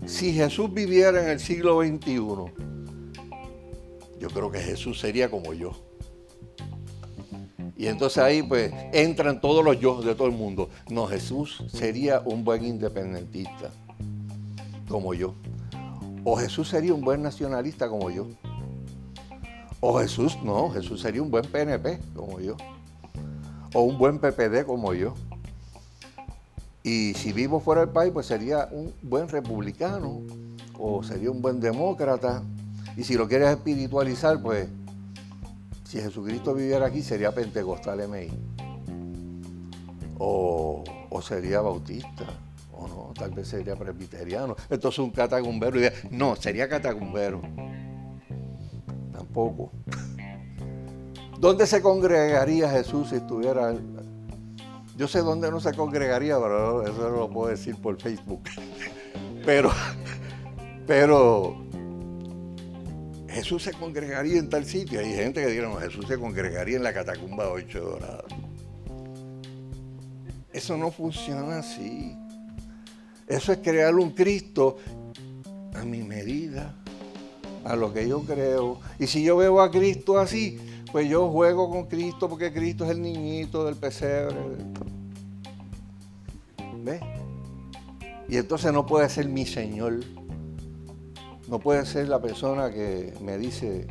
Si 0.05 0.31
Jesús 0.31 0.71
viviera 0.71 1.23
en 1.23 1.29
el 1.29 1.39
siglo 1.39 1.81
XXI, 1.81 2.13
yo 4.19 4.29
creo 4.31 4.51
que 4.51 4.59
Jesús 4.59 4.99
sería 4.99 5.31
como 5.31 5.53
yo. 5.53 5.88
Y 7.79 7.87
entonces 7.87 8.17
ahí 8.17 8.43
pues 8.43 8.73
entran 8.91 9.39
todos 9.39 9.63
los 9.63 9.79
yo 9.79 10.01
de 10.01 10.13
todo 10.13 10.27
el 10.27 10.33
mundo. 10.33 10.69
No, 10.89 11.07
Jesús 11.07 11.63
sería 11.71 12.19
un 12.19 12.43
buen 12.43 12.65
independentista 12.65 13.71
como 14.89 15.13
yo. 15.13 15.33
O 16.25 16.35
Jesús 16.35 16.67
sería 16.67 16.93
un 16.93 16.99
buen 16.99 17.23
nacionalista 17.23 17.87
como 17.87 18.11
yo. 18.11 18.27
O 19.79 19.97
Jesús, 19.97 20.37
no, 20.43 20.69
Jesús 20.71 20.99
sería 20.99 21.21
un 21.21 21.31
buen 21.31 21.45
PNP 21.45 22.01
como 22.13 22.41
yo. 22.41 22.57
O 23.73 23.83
un 23.83 23.97
buen 23.97 24.19
PPD 24.19 24.65
como 24.65 24.93
yo. 24.93 25.13
Y 26.83 27.13
si 27.13 27.31
vivo 27.31 27.61
fuera 27.61 27.79
del 27.79 27.91
país, 27.91 28.11
pues 28.11 28.25
sería 28.25 28.67
un 28.73 28.93
buen 29.03 29.29
republicano 29.29 30.19
o 30.77 31.01
sería 31.01 31.31
un 31.31 31.41
buen 31.41 31.61
demócrata. 31.61 32.43
Y 32.97 33.05
si 33.05 33.13
lo 33.13 33.29
quieres 33.29 33.47
espiritualizar, 33.51 34.41
pues 34.41 34.67
si 35.89 35.99
Jesucristo 35.99 36.53
viviera 36.53 36.85
aquí, 36.85 37.01
sería 37.01 37.31
pentecostal 37.31 38.07
MI. 38.07 38.29
O, 40.19 40.83
o 41.09 41.21
sería 41.23 41.61
bautista. 41.61 42.25
O 42.71 42.87
no, 42.87 43.13
tal 43.17 43.31
vez 43.31 43.47
sería 43.47 43.75
presbiteriano. 43.75 44.55
Entonces 44.69 44.99
un 44.99 45.09
catacumbero. 45.09 45.79
No, 46.11 46.35
sería 46.35 46.69
catacumbero. 46.69 47.41
Tampoco. 49.11 49.71
¿Dónde 51.39 51.65
se 51.65 51.81
congregaría 51.81 52.69
Jesús 52.69 53.09
si 53.09 53.15
estuviera 53.15 53.73
yo 54.95 55.07
sé 55.07 55.21
dónde 55.21 55.49
no 55.49 55.59
se 55.59 55.73
congregaría, 55.73 56.37
pero 56.37 56.83
eso 56.83 57.09
no 57.09 57.17
lo 57.17 57.29
puedo 57.31 57.49
decir 57.49 57.77
por 57.77 57.99
Facebook. 57.99 58.43
Pero, 59.45 59.71
pero 60.85 61.68
Jesús 63.29 63.63
se 63.63 63.73
congregaría 63.73 64.39
en 64.39 64.49
tal 64.49 64.65
sitio. 64.65 64.99
Hay 64.99 65.13
gente 65.13 65.41
que 65.41 65.47
dice, 65.47 65.61
no, 65.61 65.75
Jesús 65.75 66.05
se 66.07 66.17
congregaría 66.17 66.77
en 66.77 66.83
la 66.83 66.93
catacumba 66.93 67.49
8 67.49 67.79
doradas. 67.79 68.25
Eso 70.51 70.77
no 70.77 70.91
funciona 70.91 71.59
así. 71.59 72.15
Eso 73.27 73.51
es 73.51 73.59
crear 73.59 73.93
un 73.95 74.11
Cristo 74.11 74.77
a 75.75 75.83
mi 75.83 76.01
medida, 76.01 76.75
a 77.63 77.75
lo 77.75 77.93
que 77.93 78.07
yo 78.07 78.21
creo. 78.23 78.79
Y 78.97 79.05
si 79.05 79.23
yo 79.23 79.37
veo 79.37 79.61
a 79.61 79.69
Cristo 79.69 80.17
así, 80.17 80.59
pues 80.91 81.07
yo 81.07 81.29
juego 81.29 81.69
con 81.69 81.85
Cristo 81.85 82.27
porque 82.27 82.51
Cristo 82.51 82.85
es 82.85 82.91
el 82.91 83.01
niñito 83.01 83.63
del 83.65 83.75
pesebre. 83.75 84.35
¿Ves? 86.83 87.01
Y 88.27 88.37
entonces 88.37 88.73
no 88.73 88.85
puede 88.85 89.07
ser 89.09 89.29
mi 89.29 89.45
Señor. 89.45 89.99
No 91.49 91.57
puede 91.57 91.83
ser 91.87 92.07
la 92.07 92.21
persona 92.21 92.69
que 92.69 93.11
me 93.21 93.35
dice, 93.39 93.87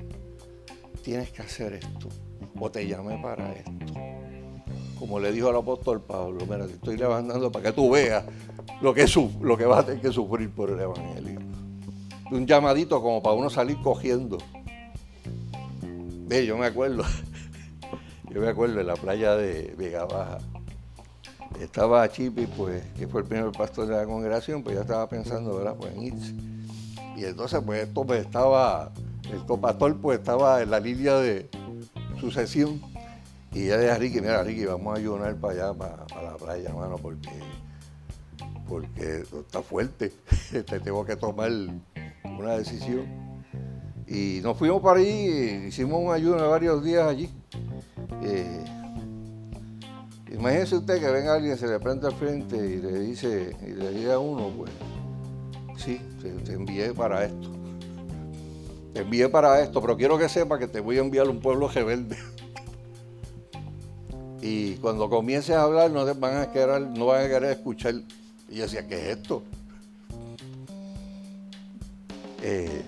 tienes 1.03 1.33
que 1.33 1.43
hacer 1.43 1.73
esto. 1.73 2.09
O 2.61 2.71
te 2.71 2.87
llamé 2.87 3.19
para 3.21 3.53
esto. 3.53 3.73
Como 4.97 5.19
le 5.19 5.33
dijo 5.33 5.49
al 5.49 5.57
apóstol 5.57 6.01
Pablo, 6.01 6.47
mira, 6.47 6.67
te 6.67 6.75
estoy 6.75 6.97
levantando 6.97 7.51
para 7.51 7.65
que 7.65 7.73
tú 7.73 7.91
veas 7.91 8.25
lo 8.81 8.95
que, 8.95 9.07
lo 9.41 9.57
que 9.57 9.65
vas 9.65 9.81
a 9.81 9.87
tener 9.87 10.01
que 10.01 10.13
sufrir 10.13 10.51
por 10.51 10.71
el 10.71 10.79
Evangelio. 10.79 11.41
Un 12.31 12.47
llamadito 12.47 13.03
como 13.03 13.21
para 13.21 13.35
uno 13.35 13.51
salir 13.51 13.77
cogiendo. 13.83 14.39
Ve, 16.29 16.47
yo 16.47 16.57
me 16.57 16.67
acuerdo, 16.67 17.03
yo 18.31 18.41
me 18.41 18.49
acuerdo 18.49 18.81
en 18.81 18.87
la 18.87 18.95
playa 18.95 19.35
de 19.35 19.75
Vega 19.77 20.05
Baja. 20.05 20.39
Estaba 21.61 22.09
Chipi, 22.09 22.47
pues, 22.47 22.85
que 22.97 23.09
fue 23.09 23.23
el 23.23 23.27
primer 23.27 23.51
pastor 23.51 23.89
de 23.89 23.97
la 23.97 24.05
congregación, 24.05 24.63
pues 24.63 24.77
ya 24.77 24.83
estaba 24.83 25.09
pensando, 25.09 25.57
¿verdad? 25.57 25.75
Pues 25.77 25.93
en 25.93 26.03
irse. 26.05 26.58
Y 27.19 27.25
entonces, 27.25 27.61
pues 27.67 27.89
esto 27.89 28.05
pues, 28.05 28.25
estaba, 28.25 28.93
el 29.33 29.59
pastor 29.61 29.97
pues 29.97 30.21
estaba 30.21 30.63
en 30.63 30.71
la 30.71 30.79
línea 30.79 31.17
de 31.17 31.49
sucesión. 32.21 32.81
Y 33.53 33.65
ella 33.65 33.79
le 33.79 33.91
a 33.91 33.99
Ricky, 33.99 34.21
mira 34.21 34.45
Ricky, 34.45 34.67
vamos 34.67 34.95
a 34.95 35.01
ayunar 35.01 35.35
para 35.37 35.53
allá, 35.53 35.75
para, 35.75 36.23
la 36.23 36.37
playa, 36.37 36.69
hermano, 36.69 36.97
porque, 36.97 37.31
porque 38.69 39.25
está 39.41 39.63
fuerte. 39.63 40.13
Te 40.53 40.79
tengo 40.79 41.05
que 41.05 41.17
tomar 41.17 41.51
una 41.51 42.53
decisión. 42.57 43.07
Y 44.07 44.39
nos 44.43 44.57
fuimos 44.57 44.81
para 44.81 45.01
ahí, 45.01 45.65
hicimos 45.67 46.01
un 46.01 46.13
ayuno 46.13 46.41
de 46.41 46.49
varios 46.49 46.85
días 46.85 47.09
allí. 47.09 47.29
Eh, 48.23 48.65
imagínese 50.31 50.77
usted 50.77 51.01
que 51.01 51.11
venga 51.11 51.35
alguien, 51.35 51.59
se 51.59 51.67
le 51.67 51.81
prende 51.81 52.07
al 52.07 52.15
frente 52.15 52.57
y 52.57 52.77
le 52.77 53.01
dice, 53.01 53.57
y 53.67 53.73
le 53.73 53.91
diga 53.91 54.15
a 54.15 54.19
uno, 54.21 54.51
pues, 54.57 54.71
sí, 55.97 56.01
te, 56.45 56.53
envié 56.53 56.93
para 56.93 57.25
esto. 57.25 57.51
Te 58.93 59.01
envié 59.01 59.29
para 59.29 59.63
esto, 59.63 59.81
pero 59.81 59.97
quiero 59.97 60.19
que 60.19 60.29
sepa 60.29 60.59
que 60.59 60.67
te 60.67 60.81
voy 60.81 60.99
a 60.99 61.01
enviar 61.01 61.29
un 61.29 61.41
pueblo 61.41 61.69
rebelde. 61.69 62.17
y 64.43 64.75
cuando 64.77 65.09
comiences 65.09 65.57
a 65.57 65.63
hablar 65.63 65.91
no 65.91 66.05
van 66.15 66.37
a 66.37 66.53
querer, 66.53 66.81
no 66.83 67.07
van 67.07 67.25
a 67.25 67.29
querer 67.29 67.53
escuchar. 67.53 67.95
Y 68.49 68.57
yo 68.57 68.63
decía, 68.63 68.87
¿qué 68.87 68.95
es 68.95 69.19
esto? 69.19 69.43
Eh, 72.43 72.83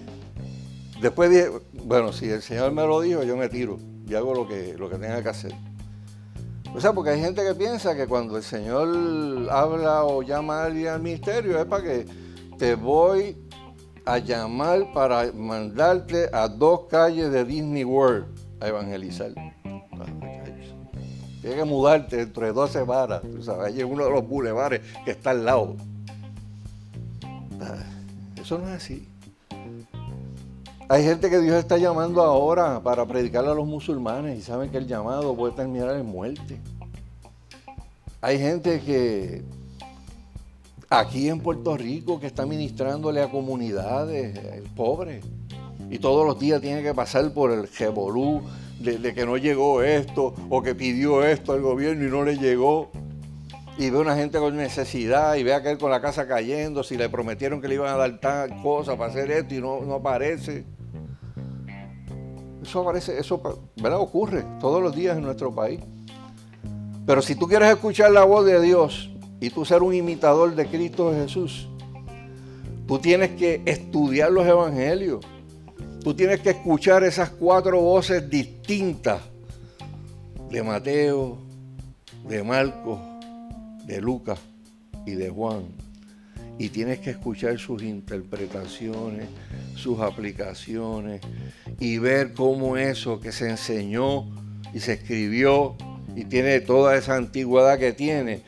Después 1.01 1.31
dije, 1.31 1.51
bueno, 1.73 2.13
si 2.13 2.29
el 2.29 2.43
Señor 2.43 2.73
me 2.73 2.83
lo 2.83 3.01
dijo, 3.01 3.23
yo 3.23 3.35
me 3.37 3.49
tiro 3.49 3.79
y 4.07 4.15
hago 4.15 4.35
lo 4.35 4.47
que, 4.47 4.75
lo 4.77 4.91
que 4.91 4.97
tenga 4.97 5.23
que 5.23 5.31
hacer. 5.31 5.55
O 6.75 6.81
sea, 6.81 6.93
porque 6.93 7.11
hay 7.11 7.21
gente 7.21 7.43
que 7.43 7.55
piensa 7.55 7.97
que 7.97 8.07
cuando 8.07 8.37
el 8.37 8.43
Señor 8.43 9.49
habla 9.51 10.05
o 10.05 10.23
llama 10.23 10.61
a 10.61 10.67
alguien 10.67 10.89
al 10.89 11.01
ministerio 11.01 11.59
es 11.59 11.65
para 11.65 11.83
que 11.83 12.07
te 12.61 12.75
voy 12.75 13.38
a 14.05 14.18
llamar 14.18 14.92
para 14.92 15.33
mandarte 15.33 16.29
a 16.31 16.46
dos 16.46 16.83
calles 16.90 17.33
de 17.33 17.42
Disney 17.42 17.85
World 17.85 18.27
a 18.61 18.68
evangelizar. 18.68 19.33
Tienes 21.40 21.59
que 21.59 21.64
mudarte 21.64 22.27
de 22.27 22.53
dos 22.53 22.70
semanas. 22.70 23.23
Tú 23.23 23.42
sabes, 23.42 23.75
hay 23.75 23.83
uno 23.83 24.05
de 24.05 24.11
los 24.11 24.29
bulevares 24.29 24.83
que 25.07 25.12
está 25.12 25.31
al 25.31 25.46
lado. 25.46 25.75
Eso 28.38 28.59
no 28.59 28.68
es 28.68 28.75
así. 28.75 29.09
Hay 30.90 31.03
gente 31.03 31.31
que 31.31 31.38
Dios 31.38 31.57
está 31.57 31.79
llamando 31.79 32.20
ahora 32.20 32.83
para 32.83 33.07
predicarle 33.07 33.53
a 33.53 33.55
los 33.55 33.66
musulmanes 33.66 34.38
y 34.38 34.42
saben 34.42 34.68
que 34.70 34.77
el 34.77 34.87
llamado 34.87 35.35
puede 35.35 35.55
terminar 35.55 35.96
en 35.96 36.05
muerte. 36.05 36.61
Hay 38.20 38.38
gente 38.38 38.83
que 38.83 39.42
aquí 40.90 41.29
en 41.29 41.40
Puerto 41.40 41.76
Rico 41.76 42.18
que 42.18 42.26
está 42.26 42.44
ministrándole 42.46 43.22
a 43.22 43.31
comunidades 43.31 44.37
pobres 44.74 45.24
y 45.88 45.98
todos 45.98 46.26
los 46.26 46.38
días 46.38 46.61
tiene 46.61 46.83
que 46.83 46.92
pasar 46.92 47.33
por 47.33 47.53
el 47.53 47.68
jebolú 47.68 48.42
de, 48.81 49.14
que 49.14 49.24
no 49.24 49.37
llegó 49.37 49.83
esto 49.83 50.35
o 50.48 50.62
que 50.62 50.74
pidió 50.74 51.24
esto 51.24 51.53
al 51.53 51.61
gobierno 51.61 52.07
y 52.07 52.11
no 52.11 52.24
le 52.24 52.37
llegó. 52.37 52.90
Y 53.79 53.88
ve 53.88 53.98
una 53.98 54.14
gente 54.14 54.38
con 54.38 54.57
necesidad 54.57 55.37
y 55.37 55.42
ve 55.42 55.55
a 55.55 55.59
aquel 55.59 55.79
con 55.79 55.90
la 55.90 56.00
casa 56.00 56.26
cayendo, 56.26 56.83
si 56.83 56.96
le 56.96 57.09
prometieron 57.09 57.61
que 57.61 57.68
le 57.68 57.76
iban 57.76 57.88
a 57.88 57.96
dar 57.96 58.20
tal 58.20 58.61
cosa 58.62 58.96
para 58.96 59.11
hacer 59.11 59.31
esto 59.31 59.55
y 59.55 59.61
no, 59.61 59.81
no 59.81 59.94
aparece. 59.94 60.64
Eso 62.62 62.81
aparece, 62.83 63.18
eso 63.18 63.40
¿verdad? 63.76 64.00
ocurre 64.00 64.44
todos 64.61 64.83
los 64.83 64.94
días 64.94 65.16
en 65.16 65.24
nuestro 65.24 65.55
país. 65.55 65.81
Pero 67.07 67.22
si 67.22 67.35
tú 67.35 67.48
quieres 67.48 67.70
escuchar 67.70 68.11
la 68.11 68.24
voz 68.24 68.44
de 68.44 68.61
Dios 68.61 69.10
y 69.40 69.50
tú 69.50 69.64
ser 69.64 69.83
un 69.83 69.94
imitador 69.94 70.55
de 70.55 70.66
Cristo 70.66 71.12
Jesús, 71.12 71.68
tú 72.87 72.98
tienes 72.98 73.31
que 73.31 73.62
estudiar 73.64 74.31
los 74.31 74.46
evangelios. 74.46 75.24
Tú 76.03 76.14
tienes 76.14 76.40
que 76.40 76.50
escuchar 76.50 77.05
esas 77.05 77.29
cuatro 77.29 77.79
voces 77.79 78.29
distintas 78.31 79.20
de 80.50 80.62
Mateo, 80.62 81.38
de 82.26 82.42
Marcos, 82.42 82.98
de 83.85 84.00
Lucas 84.00 84.38
y 85.05 85.12
de 85.12 85.29
Juan 85.29 85.64
y 86.61 86.68
tienes 86.68 86.98
que 86.98 87.09
escuchar 87.09 87.59
sus 87.59 87.83
interpretaciones, 87.83 89.26
sus 89.76 89.98
aplicaciones 89.98 91.22
y 91.79 91.96
ver 91.96 92.35
cómo 92.35 92.76
eso 92.76 93.18
que 93.18 93.33
se 93.33 93.48
enseñó 93.48 94.26
y 94.74 94.81
se 94.81 94.92
escribió 94.92 95.74
y 96.14 96.26
tiene 96.26 96.61
toda 96.61 96.98
esa 96.98 97.16
antigüedad 97.16 97.79
que 97.79 97.94
tiene, 97.94 98.42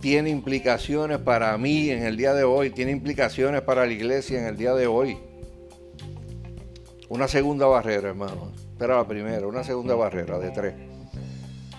tiene 0.00 0.30
implicaciones 0.30 1.18
para 1.18 1.56
mí 1.58 1.90
en 1.90 2.02
el 2.04 2.16
día 2.16 2.34
de 2.34 2.44
hoy, 2.44 2.70
tiene 2.70 2.92
implicaciones 2.92 3.62
para 3.62 3.86
la 3.86 3.92
iglesia 3.92 4.40
en 4.40 4.46
el 4.46 4.56
día 4.56 4.74
de 4.74 4.86
hoy. 4.86 5.18
Una 7.08 7.28
segunda 7.28 7.66
barrera, 7.66 8.08
hermano. 8.08 8.52
Era 8.78 8.96
la 8.96 9.06
primera, 9.06 9.46
una 9.46 9.64
segunda 9.64 9.94
barrera 9.94 10.38
de 10.38 10.50
tres. 10.50 10.74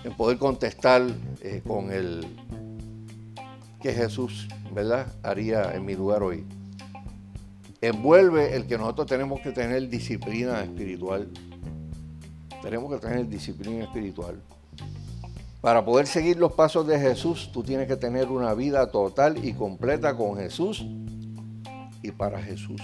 En 0.04 0.16
poder 0.16 0.38
contestar 0.38 1.02
eh, 1.42 1.62
con 1.66 1.92
el 1.92 2.26
que 3.80 3.92
Jesús 3.92 4.48
¿verdad? 4.72 5.06
haría 5.22 5.74
en 5.74 5.84
mi 5.84 5.94
lugar 5.94 6.22
hoy. 6.22 6.44
Envuelve 7.80 8.56
el 8.56 8.66
que 8.66 8.76
nosotros 8.76 9.06
tenemos 9.06 9.40
que 9.40 9.52
tener 9.52 9.88
disciplina 9.88 10.62
espiritual. 10.62 11.28
Tenemos 12.60 12.92
que 12.92 13.06
tener 13.06 13.28
disciplina 13.28 13.84
espiritual. 13.84 14.42
Para 15.60 15.84
poder 15.84 16.06
seguir 16.06 16.36
los 16.36 16.52
pasos 16.52 16.86
de 16.86 17.00
Jesús, 17.00 17.50
tú 17.52 17.62
tienes 17.62 17.88
que 17.88 17.96
tener 17.96 18.28
una 18.28 18.54
vida 18.54 18.90
total 18.90 19.44
y 19.44 19.54
completa 19.54 20.16
con 20.16 20.36
Jesús 20.36 20.84
y 22.02 22.10
para 22.12 22.40
Jesús. 22.40 22.80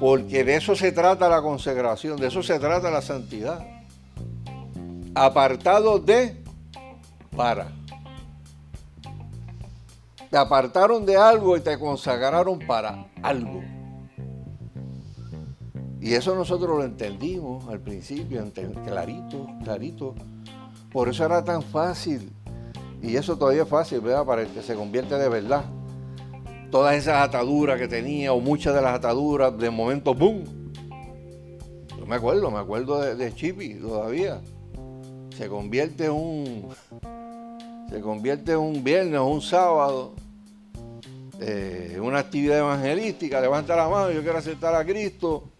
Porque 0.00 0.42
de 0.42 0.56
eso 0.56 0.74
se 0.74 0.90
trata 0.90 1.28
la 1.28 1.42
consagración, 1.42 2.18
de 2.18 2.26
eso 2.26 2.42
se 2.42 2.58
trata 2.58 2.90
la 2.90 3.02
santidad. 3.02 3.64
Apartado 5.14 6.00
de 6.00 6.42
para 7.36 7.72
te 10.34 10.38
apartaron 10.38 11.06
de 11.06 11.16
algo 11.16 11.56
y 11.56 11.60
te 11.60 11.78
consagraron 11.78 12.58
para 12.58 13.06
algo. 13.22 13.62
Y 16.00 16.12
eso 16.12 16.34
nosotros 16.34 16.76
lo 16.76 16.82
entendimos 16.82 17.68
al 17.68 17.78
principio, 17.78 18.44
clarito, 18.84 19.46
clarito. 19.62 20.16
Por 20.94 21.08
eso 21.08 21.24
era 21.24 21.44
tan 21.44 21.60
fácil. 21.60 22.30
Y 23.02 23.16
eso 23.16 23.36
todavía 23.36 23.64
es 23.64 23.68
fácil, 23.68 24.00
¿verdad? 24.00 24.24
Para 24.24 24.42
el 24.42 24.48
que 24.48 24.62
se 24.62 24.76
convierte 24.76 25.16
de 25.16 25.28
verdad. 25.28 25.64
Todas 26.70 26.94
esas 26.94 27.20
ataduras 27.20 27.80
que 27.80 27.88
tenía, 27.88 28.32
o 28.32 28.38
muchas 28.38 28.76
de 28.76 28.80
las 28.80 28.94
ataduras, 28.94 29.58
de 29.58 29.70
momento, 29.70 30.14
¡boom! 30.14 30.44
Yo 31.98 32.06
me 32.06 32.14
acuerdo, 32.14 32.48
me 32.48 32.60
acuerdo 32.60 33.00
de, 33.00 33.16
de 33.16 33.34
Chippy 33.34 33.74
todavía. 33.74 34.40
Se 35.36 35.48
convierte 35.48 36.04
en 36.04 36.12
un. 36.12 36.68
Se 37.90 38.00
convierte 38.00 38.56
un 38.56 38.84
viernes 38.84 39.18
o 39.18 39.26
un 39.26 39.42
sábado. 39.42 40.14
Eh, 41.40 41.98
una 42.00 42.20
actividad 42.20 42.60
evangelística, 42.60 43.40
levanta 43.40 43.74
la 43.74 43.88
mano, 43.88 44.12
yo 44.12 44.22
quiero 44.22 44.38
aceptar 44.38 44.76
a 44.76 44.84
Cristo. 44.84 45.50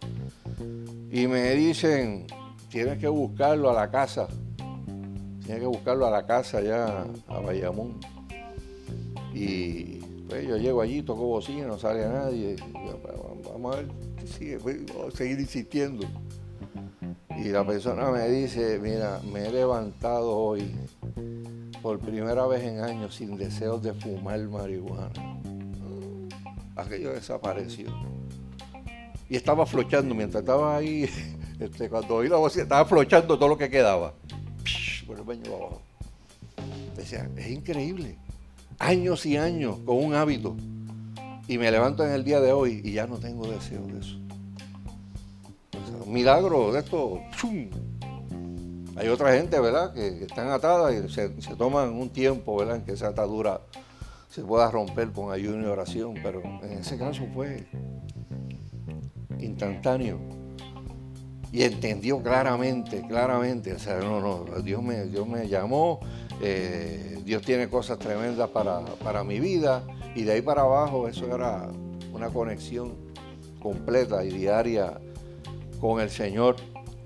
Y 1.11 1.27
me 1.27 1.51
dicen, 1.55 2.25
tienes 2.69 2.97
que 2.99 3.09
buscarlo 3.09 3.69
a 3.69 3.73
la 3.73 3.91
casa. 3.91 4.29
Tienes 5.45 5.61
que 5.61 5.67
buscarlo 5.67 6.07
a 6.07 6.09
la 6.09 6.25
casa 6.25 6.57
allá 6.57 7.05
a 7.27 7.39
Bayamón. 7.39 7.99
Y 9.33 9.99
pues 10.27 10.47
yo 10.47 10.57
llego 10.57 10.81
allí, 10.81 11.03
toco 11.03 11.25
bocina, 11.25 11.67
no 11.67 11.77
sale 11.77 12.03
a 12.03 12.09
nadie. 12.09 12.55
vamos 13.51 13.75
a 13.75 13.79
ver, 13.79 13.87
sigue, 14.25 14.57
vamos 14.57 15.13
a 15.13 15.17
seguir 15.17 15.39
insistiendo. 15.39 16.07
Y 17.37 17.49
la 17.49 17.65
persona 17.65 18.09
me 18.09 18.27
dice, 18.27 18.79
mira, 18.79 19.21
me 19.31 19.47
he 19.47 19.51
levantado 19.51 20.35
hoy 20.35 20.73
por 21.81 21.99
primera 21.99 22.47
vez 22.47 22.63
en 22.63 22.79
años 22.79 23.13
sin 23.13 23.37
deseos 23.37 23.83
de 23.83 23.93
fumar 23.93 24.39
marihuana. 24.39 25.11
Aquello 26.75 27.13
desapareció. 27.13 27.87
Y 29.29 29.35
estaba 29.35 29.65
flochando, 29.67 30.15
mientras 30.15 30.41
estaba 30.41 30.77
ahí, 30.77 31.07
este, 31.59 31.87
cuando 31.87 32.15
oí 32.15 32.29
la 32.29 32.37
voz, 32.37 32.57
estaba 32.57 32.85
flochando 32.85 33.37
todo 33.37 33.49
lo 33.49 33.57
que 33.57 33.69
quedaba. 33.69 34.15
Por 35.05 35.17
el 35.17 35.23
baño 35.23 35.55
abajo. 35.55 35.81
Decía, 36.95 37.29
es 37.37 37.47
increíble. 37.47 38.17
Años 38.79 39.25
y 39.25 39.37
años 39.37 39.79
con 39.85 40.03
un 40.03 40.13
hábito. 40.15 40.55
Y 41.47 41.57
me 41.57 41.71
levanto 41.71 42.05
en 42.05 42.11
el 42.11 42.23
día 42.23 42.39
de 42.39 42.51
hoy 42.51 42.81
y 42.83 42.93
ya 42.93 43.07
no 43.07 43.17
tengo 43.17 43.47
deseo 43.47 43.85
de 43.87 43.99
eso 43.99 44.25
un 46.05 46.13
milagro 46.13 46.71
de 46.71 46.79
esto. 46.79 47.21
Hay 48.97 49.07
otra 49.09 49.33
gente, 49.33 49.59
¿verdad?, 49.59 49.93
que, 49.93 50.23
están 50.23 50.49
atadas 50.49 50.93
y 50.93 51.09
se, 51.09 51.29
toman 51.57 51.93
un 51.93 52.09
tiempo, 52.09 52.55
¿verdad?, 52.55 52.77
en 52.77 52.85
que 52.85 52.93
esa 52.93 53.07
atadura 53.09 53.61
se 54.29 54.41
pueda 54.41 54.69
romper 54.71 55.11
con 55.11 55.31
ayuno 55.31 55.63
y 55.63 55.65
oración, 55.65 56.15
pero 56.23 56.41
en 56.41 56.79
ese 56.79 56.97
caso 56.97 57.23
fue 57.33 57.67
instantáneo. 59.39 60.19
Y 61.55 61.63
entendió 61.63 62.21
claramente, 62.21 63.01
claramente, 63.07 63.71
o 63.71 63.79
sea, 63.79 63.99
no, 63.99 64.19
no, 64.19 64.43
Dios 64.61 64.83
me, 64.83 65.05
Dios 65.05 65.25
me 65.25 65.47
llamó, 65.47 66.01
eh, 66.41 67.21
Dios 67.23 67.43
tiene 67.43 67.69
cosas 67.69 67.97
tremendas 67.97 68.49
para, 68.49 68.81
para 68.81 69.23
mi 69.23 69.39
vida, 69.39 69.81
y 70.15 70.23
de 70.23 70.33
ahí 70.33 70.41
para 70.41 70.63
abajo 70.63 71.07
eso 71.07 71.33
era 71.33 71.69
una 72.11 72.27
conexión 72.27 72.95
completa 73.61 74.25
y 74.25 74.31
diaria 74.31 74.99
con 75.79 76.01
el 76.01 76.09
Señor, 76.09 76.57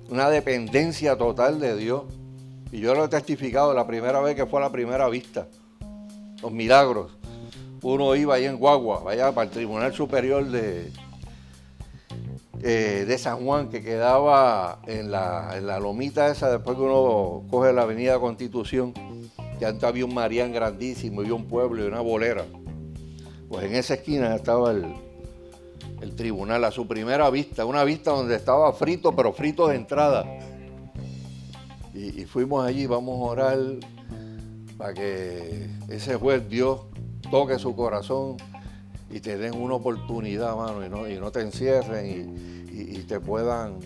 una 0.09 0.31
dependencia 0.31 1.15
total 1.15 1.59
de 1.59 1.77
Dios. 1.77 2.05
Y 2.71 2.79
yo 2.79 2.95
lo 2.95 3.05
he 3.05 3.07
testificado 3.07 3.75
la 3.75 3.85
primera 3.85 4.19
vez 4.19 4.35
que 4.35 4.47
fue 4.47 4.61
la 4.61 4.71
primera 4.71 5.07
vista, 5.09 5.47
los 6.41 6.51
milagros. 6.51 7.11
Uno 7.83 8.15
iba 8.15 8.33
ahí 8.33 8.45
en 8.45 8.57
Guagua, 8.57 9.01
vaya 9.01 9.31
para 9.31 9.45
el 9.45 9.51
Tribunal 9.51 9.93
Superior 9.93 10.43
de, 10.43 10.91
eh, 12.61 13.05
de 13.07 13.17
San 13.17 13.45
Juan, 13.45 13.69
que 13.69 13.81
quedaba 13.81 14.81
en 14.85 15.11
la, 15.11 15.57
en 15.57 15.67
la 15.67 15.79
lomita 15.79 16.29
esa, 16.29 16.51
después 16.51 16.75
que 16.75 16.83
uno 16.83 17.43
coge 17.49 17.71
la 17.73 17.83
avenida 17.83 18.19
Constitución, 18.19 18.93
que 19.57 19.65
antes 19.65 19.83
había 19.83 20.05
un 20.05 20.13
Marián 20.13 20.51
grandísimo 20.51 21.23
y 21.23 21.31
un 21.31 21.45
pueblo 21.47 21.83
y 21.83 21.87
una 21.87 22.01
bolera. 22.01 22.45
Pues 23.47 23.65
en 23.65 23.75
esa 23.75 23.95
esquina 23.95 24.35
estaba 24.35 24.71
el, 24.71 24.85
el 26.01 26.15
tribunal 26.15 26.63
a 26.63 26.71
su 26.71 26.87
primera 26.87 27.29
vista, 27.29 27.65
una 27.65 27.83
vista 27.83 28.11
donde 28.11 28.35
estaba 28.35 28.71
frito, 28.73 29.15
pero 29.15 29.33
frito 29.33 29.67
de 29.67 29.75
entrada. 29.75 30.25
Y, 31.93 32.25
fuimos 32.25 32.65
allí, 32.65 32.85
vamos 32.85 33.19
a 33.19 33.31
orar 33.31 33.57
para 34.77 34.93
que 34.93 35.69
ese 35.89 36.15
juez 36.15 36.47
Dios 36.47 36.81
toque 37.29 37.59
su 37.59 37.75
corazón 37.75 38.37
y 39.09 39.19
te 39.19 39.37
den 39.37 39.55
una 39.55 39.75
oportunidad, 39.75 40.55
mano, 40.55 40.85
y 40.85 40.89
no, 40.89 41.07
y 41.07 41.19
no 41.19 41.31
te 41.31 41.41
encierren 41.41 42.65
y, 42.71 42.99
te 43.09 43.19
puedan 43.19 43.79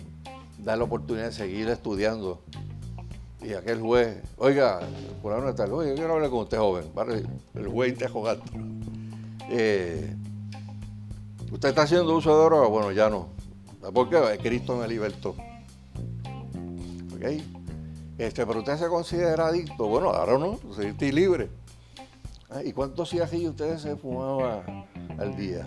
dar 0.58 0.76
la 0.76 0.84
oportunidad 0.84 1.26
de 1.26 1.32
seguir 1.32 1.68
estudiando. 1.68 2.42
Y 3.42 3.54
aquel 3.54 3.80
juez, 3.80 4.18
oiga, 4.36 4.80
por 5.22 5.40
no 5.42 5.48
está, 5.48 5.64
oye, 5.64 5.90
yo 5.90 5.94
quiero 5.94 6.14
hablar 6.14 6.30
con 6.30 6.40
usted, 6.40 6.58
joven, 6.58 6.84
el 7.54 7.68
juez 7.68 7.96
te 7.96 8.08
jugando. 8.08 8.44
Eh, 9.48 10.14
¿Usted 11.50 11.68
está 11.70 11.82
haciendo 11.82 12.14
uso 12.16 12.36
de 12.36 12.44
droga? 12.44 12.66
Bueno, 12.68 12.92
ya 12.92 13.08
no. 13.08 13.28
¿Por 13.92 14.10
qué? 14.10 14.38
Cristo 14.42 14.76
me 14.76 14.88
libertó. 14.88 15.30
¿Ok? 17.14 17.24
Este, 18.18 18.46
pero 18.46 18.58
usted 18.60 18.76
se 18.76 18.88
considera 18.88 19.48
adicto. 19.48 19.86
Bueno, 19.86 20.10
ahora 20.10 20.38
no, 20.38 20.58
estoy 20.82 21.12
libre. 21.12 21.48
Ah, 22.54 22.62
¿Y 22.62 22.72
cuántos 22.72 23.10
cigarrillos 23.10 23.50
ustedes 23.50 23.80
se 23.80 23.96
fumaban 23.96 24.86
al 25.18 25.36
día? 25.36 25.66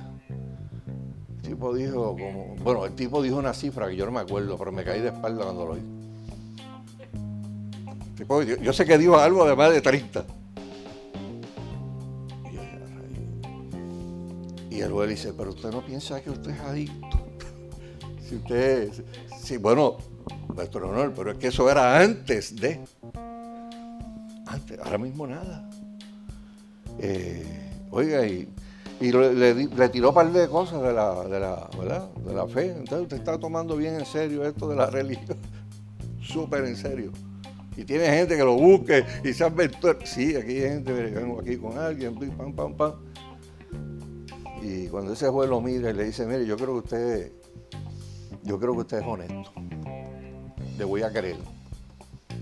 El 1.35 1.41
tipo 1.41 1.75
dijo 1.75 2.15
como. 2.15 2.55
Bueno, 2.63 2.85
el 2.85 2.93
tipo 2.93 3.21
dijo 3.21 3.35
una 3.35 3.53
cifra 3.53 3.89
que 3.89 3.97
yo 3.97 4.05
no 4.05 4.11
me 4.13 4.21
acuerdo, 4.21 4.57
pero 4.57 4.71
me 4.71 4.85
caí 4.85 5.01
de 5.01 5.09
espalda 5.09 5.43
cuando 5.43 5.65
lo 5.65 5.73
oí. 5.73 5.81
yo, 8.47 8.55
yo, 8.55 8.71
sé 8.71 8.85
que 8.85 8.97
dijo 8.97 9.17
algo 9.17 9.45
de 9.45 9.53
más 9.53 9.73
de 9.73 9.81
30. 9.81 10.25
Y 14.69 14.79
el 14.79 14.91
juez 14.91 15.09
dice, 15.09 15.33
pero 15.33 15.49
usted 15.49 15.71
no 15.71 15.85
piensa 15.85 16.21
que 16.21 16.29
usted 16.29 16.51
es 16.51 16.59
adicto. 16.61 17.17
si 18.29 18.35
usted, 18.35 18.93
sí, 19.41 19.57
bueno, 19.57 19.97
nuestro 20.55 20.88
honor, 20.88 21.13
pero 21.13 21.31
es 21.31 21.38
que 21.38 21.47
eso 21.47 21.69
era 21.69 21.99
antes 21.99 22.55
de. 22.55 22.79
Antes, 24.45 24.79
ahora 24.79 24.97
mismo 24.97 25.27
nada. 25.27 25.69
Eh, 26.99 27.45
oiga, 27.91 28.25
y, 28.25 28.47
le, 28.99 29.89
tiró 29.89 30.09
un 30.09 30.15
par 30.15 30.31
de 30.31 30.47
cosas 30.47 30.81
de 30.81 30.93
la, 30.93 31.23
de 31.25 31.39
la, 31.39 32.09
de 32.25 32.33
la 32.33 32.47
fe. 32.47 32.71
Entonces 32.71 33.01
usted 33.03 33.17
está 33.17 33.37
tomando 33.37 33.75
bien 33.75 33.95
en 33.95 34.05
serio 34.05 34.43
esto 34.45 34.67
de 34.67 34.75
la 34.75 34.85
religión. 34.89 35.37
Súper 36.21 36.65
en 36.65 36.75
serio. 36.75 37.11
Y 37.75 37.83
tiene 37.83 38.05
gente 38.07 38.35
que 38.35 38.43
lo 38.43 38.55
busque 38.55 39.05
y 39.23 39.33
se 39.33 39.43
adventura. 39.43 39.97
Sí, 40.03 40.35
aquí 40.35 40.53
hay 40.53 40.61
gente, 40.61 40.91
vengo 40.91 41.39
aquí 41.39 41.57
con 41.57 41.77
alguien, 41.77 42.15
pam, 42.35 42.53
pam, 42.53 42.73
pam. 42.75 42.93
Y 44.63 44.87
cuando 44.87 45.13
ese 45.13 45.29
juez 45.29 45.47
lo 45.47 45.61
mira 45.61 45.91
y 45.91 45.93
le 45.93 46.05
dice, 46.05 46.25
mire, 46.25 46.45
yo 46.45 46.57
creo 46.57 46.73
que 46.73 46.79
usted, 46.79 47.31
yo 48.43 48.59
creo 48.59 48.73
que 48.73 48.79
usted 48.79 48.97
es 48.97 49.05
honesto. 49.05 49.51
Le 50.77 50.85
voy 50.85 51.03
a 51.03 51.11
creer. 51.11 51.37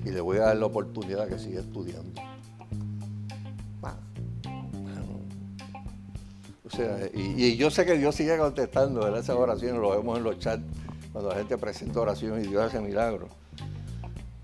Y 0.06 0.12
le 0.12 0.22
voy 0.22 0.38
a 0.38 0.42
dar 0.42 0.58
la 0.58 0.68
oportunidad 0.68 1.28
que 1.28 1.38
siga 1.38 1.60
estudiando. 1.60 2.22
Y, 7.14 7.56
yo 7.56 7.70
sé 7.70 7.86
que 7.86 7.98
Dios 7.98 8.16
sigue 8.16 8.38
contestando 8.38 9.02
¿verdad? 9.02 9.20
esas 9.20 9.36
oraciones, 9.36 9.82
lo 9.82 9.92
vemos 9.92 10.18
en 10.18 10.24
los 10.24 10.40
chats, 10.40 10.64
cuando 11.12 11.30
la 11.30 11.38
gente 11.38 11.58
presenta 11.58 12.00
oraciones 12.00 12.46
y 12.46 12.50
Dios 12.50 12.64
hace 12.64 12.80
milagros. 12.80 13.30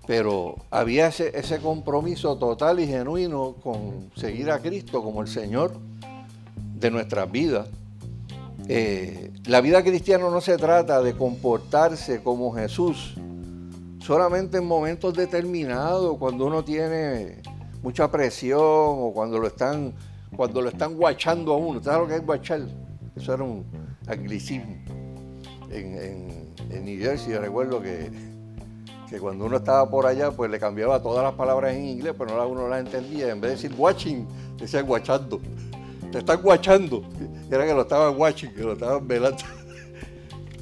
Pero 0.06 0.56
había 0.70 1.06
ese, 1.08 1.36
ese 1.38 1.60
compromiso 1.60 2.36
total 2.36 2.80
y 2.80 2.86
genuino 2.86 3.54
con 3.62 4.10
seguir 4.16 4.50
a 4.50 4.58
Cristo 4.58 5.02
como 5.02 5.22
el 5.22 5.28
Señor 5.28 5.72
de 6.74 6.90
nuestras 6.90 7.30
vidas. 7.30 7.68
Eh, 8.68 9.32
la 9.46 9.60
vida 9.60 9.82
cristiana 9.82 10.28
no 10.30 10.40
se 10.40 10.56
trata 10.56 11.02
de 11.02 11.16
comportarse 11.16 12.22
como 12.22 12.52
Jesús 12.52 13.14
solamente 14.02 14.58
en 14.58 14.66
momentos 14.66 15.14
determinados, 15.14 16.18
cuando 16.18 16.46
uno 16.46 16.64
tiene 16.64 17.40
mucha 17.82 18.10
presión 18.10 18.60
o 18.60 19.12
cuando 19.14 19.38
lo 19.38 19.46
están, 19.46 19.94
cuando 20.36 20.62
lo 20.62 20.68
están 20.68 20.94
guachando 20.96 21.52
a 21.52 21.56
uno. 21.56 21.82
¿Sabes 21.82 22.00
lo 22.00 22.08
que 22.08 22.16
es 22.16 22.26
guachar? 22.26 22.62
Eso 23.16 23.34
era 23.34 23.42
un 23.42 23.64
anglicismo. 24.06 24.76
En, 25.70 26.52
en, 26.70 26.84
New 26.84 26.98
Jersey 26.98 27.34
recuerdo 27.34 27.80
que, 27.80 28.10
que, 29.08 29.18
cuando 29.18 29.44
uno 29.44 29.58
estaba 29.58 29.88
por 29.88 30.06
allá, 30.06 30.30
pues 30.30 30.50
le 30.50 30.58
cambiaba 30.58 31.02
todas 31.02 31.22
las 31.22 31.34
palabras 31.34 31.74
en 31.74 31.84
inglés, 31.84 32.14
pero 32.18 32.36
no 32.36 32.48
uno 32.48 32.68
las 32.68 32.80
entendía. 32.80 33.30
En 33.30 33.40
vez 33.40 33.50
de 33.52 33.56
decir 33.68 33.74
watching, 33.78 34.26
decía 34.58 34.82
guachando 34.82 35.40
te 36.12 36.18
están 36.18 36.42
guachando. 36.42 37.02
Era 37.50 37.66
que 37.66 37.74
lo 37.74 37.82
estaban 37.82 38.16
watching, 38.16 38.54
que 38.54 38.62
lo 38.62 38.74
estaban 38.74 39.08
velando. 39.08 39.42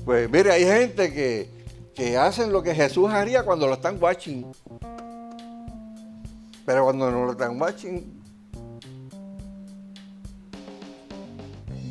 Pues 0.02 0.30
mire, 0.30 0.50
hay 0.50 0.64
gente 0.64 1.12
que, 1.12 1.50
que 1.94 2.16
hacen 2.16 2.50
lo 2.50 2.62
que 2.62 2.74
Jesús 2.74 3.10
haría 3.10 3.44
cuando 3.44 3.66
lo 3.66 3.74
están 3.74 4.02
watching. 4.02 4.46
Pero 6.64 6.84
cuando 6.84 7.10
no 7.10 7.26
lo 7.26 7.32
están 7.32 7.60
watching, 7.60 8.19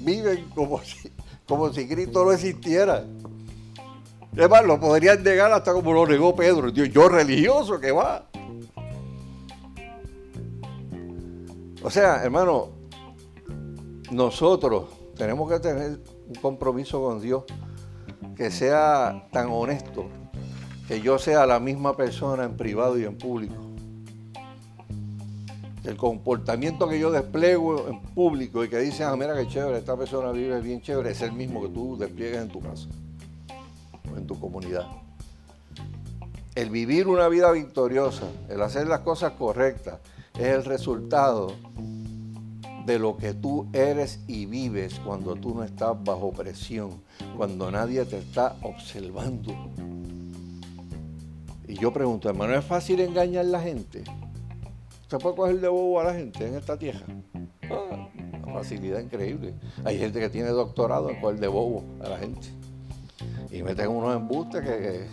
viven 0.09 0.49
como 0.55 0.81
si, 0.81 1.11
como 1.47 1.71
si 1.71 1.87
Cristo 1.87 2.23
no 2.25 2.31
existiera. 2.31 3.05
Además, 4.33 4.65
lo 4.65 4.79
podrían 4.79 5.23
negar 5.23 5.51
hasta 5.51 5.73
como 5.73 5.93
lo 5.93 6.07
negó 6.07 6.35
Pedro. 6.35 6.69
yo 6.69 7.09
religioso, 7.09 7.79
que 7.79 7.91
va. 7.91 8.27
O 11.81 11.89
sea, 11.89 12.23
hermano, 12.23 12.69
nosotros 14.11 14.89
tenemos 15.15 15.49
que 15.49 15.59
tener 15.59 15.99
un 16.27 16.35
compromiso 16.41 17.01
con 17.01 17.21
Dios 17.21 17.43
que 18.35 18.51
sea 18.51 19.27
tan 19.31 19.49
honesto, 19.49 20.05
que 20.87 21.01
yo 21.01 21.17
sea 21.17 21.45
la 21.45 21.59
misma 21.59 21.95
persona 21.95 22.43
en 22.43 22.55
privado 22.57 22.97
y 22.97 23.05
en 23.05 23.17
público. 23.17 23.68
El 25.89 25.97
comportamiento 25.97 26.87
que 26.87 26.99
yo 26.99 27.11
despliego 27.11 27.87
en 27.87 27.99
público 28.01 28.63
y 28.63 28.69
que 28.69 28.77
dicen, 28.77 29.07
ah, 29.07 29.15
mira 29.15 29.35
qué 29.35 29.47
chévere, 29.47 29.79
esta 29.79 29.97
persona 29.97 30.31
vive 30.31 30.61
bien 30.61 30.81
chévere, 30.81 31.11
es 31.11 31.21
el 31.21 31.31
mismo 31.31 31.61
que 31.61 31.69
tú 31.69 31.97
despliegues 31.97 32.41
en 32.41 32.49
tu 32.49 32.59
casa 32.59 32.87
en 34.15 34.27
tu 34.27 34.39
comunidad. 34.39 34.87
El 36.55 36.69
vivir 36.69 37.07
una 37.07 37.27
vida 37.27 37.51
victoriosa, 37.51 38.25
el 38.49 38.61
hacer 38.61 38.87
las 38.87 39.01
cosas 39.01 39.33
correctas, 39.33 39.99
es 40.35 40.47
el 40.47 40.65
resultado 40.65 41.53
de 42.85 42.99
lo 42.99 43.17
que 43.17 43.33
tú 43.33 43.67
eres 43.73 44.19
y 44.27 44.45
vives 44.45 44.99
cuando 45.05 45.35
tú 45.35 45.53
no 45.53 45.63
estás 45.63 45.95
bajo 46.03 46.31
presión, 46.31 47.01
cuando 47.37 47.69
nadie 47.71 48.03
te 48.05 48.17
está 48.17 48.55
observando. 48.61 49.53
Y 51.67 51.75
yo 51.75 51.93
pregunto, 51.93 52.29
hermano, 52.29 52.55
¿es 52.55 52.65
fácil 52.65 52.99
engañar 52.99 53.45
a 53.45 53.49
la 53.49 53.61
gente? 53.61 54.03
¿Se 55.09 55.17
puede 55.17 55.35
coger 55.35 55.59
de 55.59 55.67
bobo 55.67 55.99
a 55.99 56.03
la 56.03 56.13
gente 56.13 56.47
en 56.47 56.53
esta 56.53 56.77
tierra? 56.77 57.03
Ah, 57.63 58.07
una 58.43 58.53
facilidad 58.53 58.99
increíble. 58.99 59.55
Hay 59.83 59.97
gente 59.97 60.19
que 60.19 60.29
tiene 60.29 60.49
doctorado 60.49 61.09
en 61.09 61.19
coger 61.19 61.39
de 61.39 61.47
bobo 61.47 61.83
a 62.03 62.09
la 62.09 62.19
gente. 62.19 62.47
Y 63.49 63.63
meten 63.63 63.89
unos 63.89 64.15
embustes 64.15 64.61
que, 64.61 65.07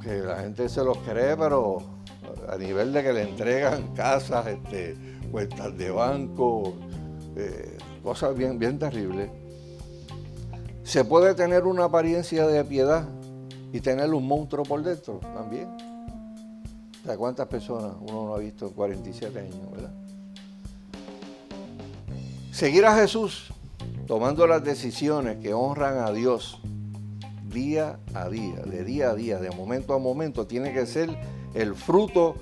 que, 0.00 0.08
que 0.08 0.14
la 0.22 0.40
gente 0.40 0.68
se 0.68 0.82
los 0.82 0.98
cree, 0.98 1.36
pero 1.36 1.78
a 2.48 2.56
nivel 2.56 2.92
de 2.92 3.04
que 3.04 3.12
le 3.12 3.22
entregan 3.22 3.94
casas, 3.94 4.44
este, 4.48 4.96
cuentas 5.30 5.78
de 5.78 5.92
banco, 5.92 6.74
eh, 7.36 7.78
cosas 8.02 8.36
bien, 8.36 8.58
bien 8.58 8.76
terribles. 8.76 9.30
Se 10.82 11.04
puede 11.04 11.32
tener 11.36 11.62
una 11.62 11.84
apariencia 11.84 12.44
de 12.48 12.64
piedad 12.64 13.08
y 13.72 13.80
tener 13.80 14.12
un 14.12 14.26
monstruo 14.26 14.64
por 14.64 14.82
dentro 14.82 15.20
también. 15.20 15.85
¿Cuántas 17.14 17.46
personas 17.46 17.92
uno 18.00 18.26
no 18.26 18.34
ha 18.34 18.38
visto 18.38 18.66
en 18.66 18.72
47 18.72 19.38
años, 19.38 19.70
verdad? 19.70 19.92
Seguir 22.50 22.86
a 22.86 22.96
Jesús 22.96 23.52
tomando 24.06 24.46
las 24.46 24.64
decisiones 24.64 25.36
que 25.38 25.52
honran 25.52 25.98
a 25.98 26.10
Dios 26.10 26.58
día 27.52 27.98
a 28.14 28.28
día, 28.28 28.56
de 28.62 28.84
día 28.84 29.10
a 29.10 29.14
día, 29.14 29.38
de 29.38 29.50
momento 29.50 29.94
a 29.94 29.98
momento, 29.98 30.46
tiene 30.46 30.72
que 30.72 30.86
ser 30.86 31.16
el 31.54 31.74
fruto 31.74 32.36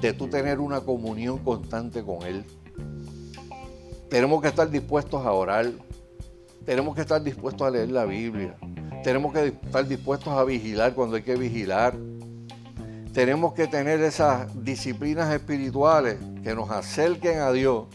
de 0.00 0.12
tú 0.12 0.28
tener 0.28 0.60
una 0.60 0.80
comunión 0.80 1.38
constante 1.38 2.02
con 2.02 2.22
Él. 2.22 2.44
Tenemos 4.08 4.42
que 4.42 4.48
estar 4.48 4.70
dispuestos 4.70 5.24
a 5.24 5.32
orar. 5.32 5.70
Tenemos 6.64 6.94
que 6.94 7.00
estar 7.00 7.22
dispuestos 7.22 7.66
a 7.66 7.70
leer 7.70 7.90
la 7.90 8.04
Biblia. 8.04 8.56
Tenemos 9.02 9.32
que 9.32 9.48
estar 9.48 9.86
dispuestos 9.86 10.32
a 10.32 10.44
vigilar 10.44 10.94
cuando 10.94 11.16
hay 11.16 11.22
que 11.22 11.36
vigilar. 11.36 11.94
Tenemos 13.14 13.54
que 13.54 13.68
tener 13.68 14.00
esas 14.00 14.64
disciplinas 14.64 15.32
espirituales 15.32 16.18
que 16.42 16.52
nos 16.52 16.68
acerquen 16.72 17.38
a 17.38 17.52
Dios 17.52 17.86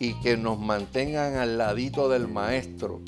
y 0.00 0.14
que 0.14 0.36
nos 0.36 0.58
mantengan 0.58 1.36
al 1.36 1.58
ladito 1.58 2.08
del 2.08 2.26
Maestro. 2.26 3.00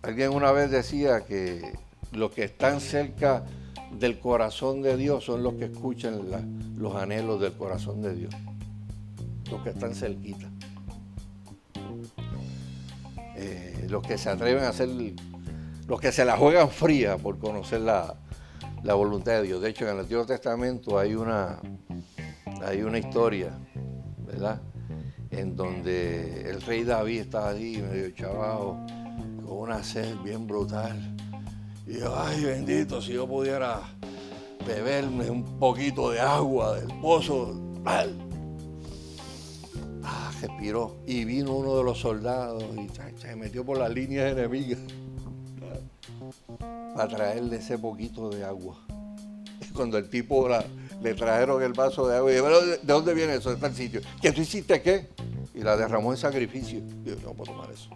Alguien 0.00 0.30
una 0.30 0.52
vez 0.52 0.70
decía 0.70 1.26
que 1.26 1.74
los 2.12 2.30
que 2.30 2.44
están 2.44 2.80
cerca 2.80 3.44
del 3.92 4.18
corazón 4.18 4.80
de 4.80 4.96
Dios 4.96 5.22
son 5.22 5.42
los 5.42 5.54
que 5.54 5.66
escuchan 5.66 6.22
los 6.78 6.96
anhelos 6.96 7.42
del 7.42 7.52
corazón 7.52 8.00
de 8.00 8.14
Dios, 8.14 8.34
los 9.50 9.62
que 9.62 9.68
están 9.68 9.94
cerquita. 9.94 10.48
Eh, 13.36 13.86
los 13.90 14.02
que 14.02 14.16
se 14.16 14.30
atreven 14.30 14.64
a 14.64 14.70
hacer, 14.70 14.88
los 15.86 16.00
que 16.00 16.10
se 16.10 16.24
la 16.24 16.38
juegan 16.38 16.70
fría 16.70 17.18
por 17.18 17.38
conocer 17.38 17.82
la, 17.82 18.16
voluntad 18.82 19.32
de 19.32 19.42
Dios. 19.42 19.60
De 19.60 19.70
hecho, 19.70 19.86
en 19.86 19.94
el 19.94 20.00
Antiguo 20.00 20.26
Testamento 20.26 20.98
hay 20.98 21.14
una, 21.14 21.60
hay 22.62 22.82
una 22.82 22.98
historia, 22.98 23.50
¿verdad? 24.26 24.60
En 25.30 25.56
donde 25.56 26.50
el 26.50 26.60
rey 26.62 26.84
David 26.84 27.20
estaba 27.20 27.50
ahí 27.50 27.76
medio 27.76 28.10
chavado, 28.10 28.76
con 29.44 29.58
una 29.58 29.82
sed 29.82 30.16
bien 30.24 30.46
brutal 30.46 31.16
y 31.90 31.98
yo, 31.98 32.16
ay 32.16 32.44
bendito, 32.44 33.02
si 33.02 33.14
yo 33.14 33.26
pudiera 33.26 33.80
beberme 34.64 35.28
un 35.28 35.58
poquito 35.58 36.10
de 36.10 36.20
agua 36.20 36.78
del 36.78 36.96
pozo. 37.00 37.60
Ah, 37.84 38.06
respiró. 40.40 40.98
Y 41.04 41.24
vino 41.24 41.52
uno 41.52 41.76
de 41.76 41.82
los 41.82 41.98
soldados 41.98 42.62
y 42.76 42.88
se 43.18 43.34
metió 43.34 43.64
por 43.64 43.78
las 43.78 43.90
líneas 43.90 44.30
enemigas 44.30 44.78
para 46.94 47.08
traerle 47.08 47.56
ese 47.56 47.78
poquito 47.78 48.30
de 48.30 48.44
agua. 48.44 48.76
Cuando 49.74 49.98
el 49.98 50.08
tipo 50.08 50.48
le 51.02 51.14
trajeron 51.14 51.62
el 51.62 51.72
vaso 51.72 52.06
de 52.08 52.16
agua, 52.16 52.32
y 52.32 52.36
yo, 52.36 52.66
¿de 52.66 52.78
dónde 52.82 53.14
viene 53.14 53.34
eso? 53.34 53.50
De 53.50 53.56
tal 53.56 53.74
sitio. 53.74 54.00
¿Que 54.20 54.32
tú 54.32 54.40
hiciste 54.40 54.80
qué? 54.82 55.08
Y 55.54 55.60
la 55.60 55.76
derramó 55.76 56.12
en 56.12 56.18
sacrificio. 56.18 56.78
Y 56.78 57.10
yo, 57.10 57.16
no 57.24 57.32
puedo 57.32 57.52
tomar 57.52 57.70
eso. 57.70 57.90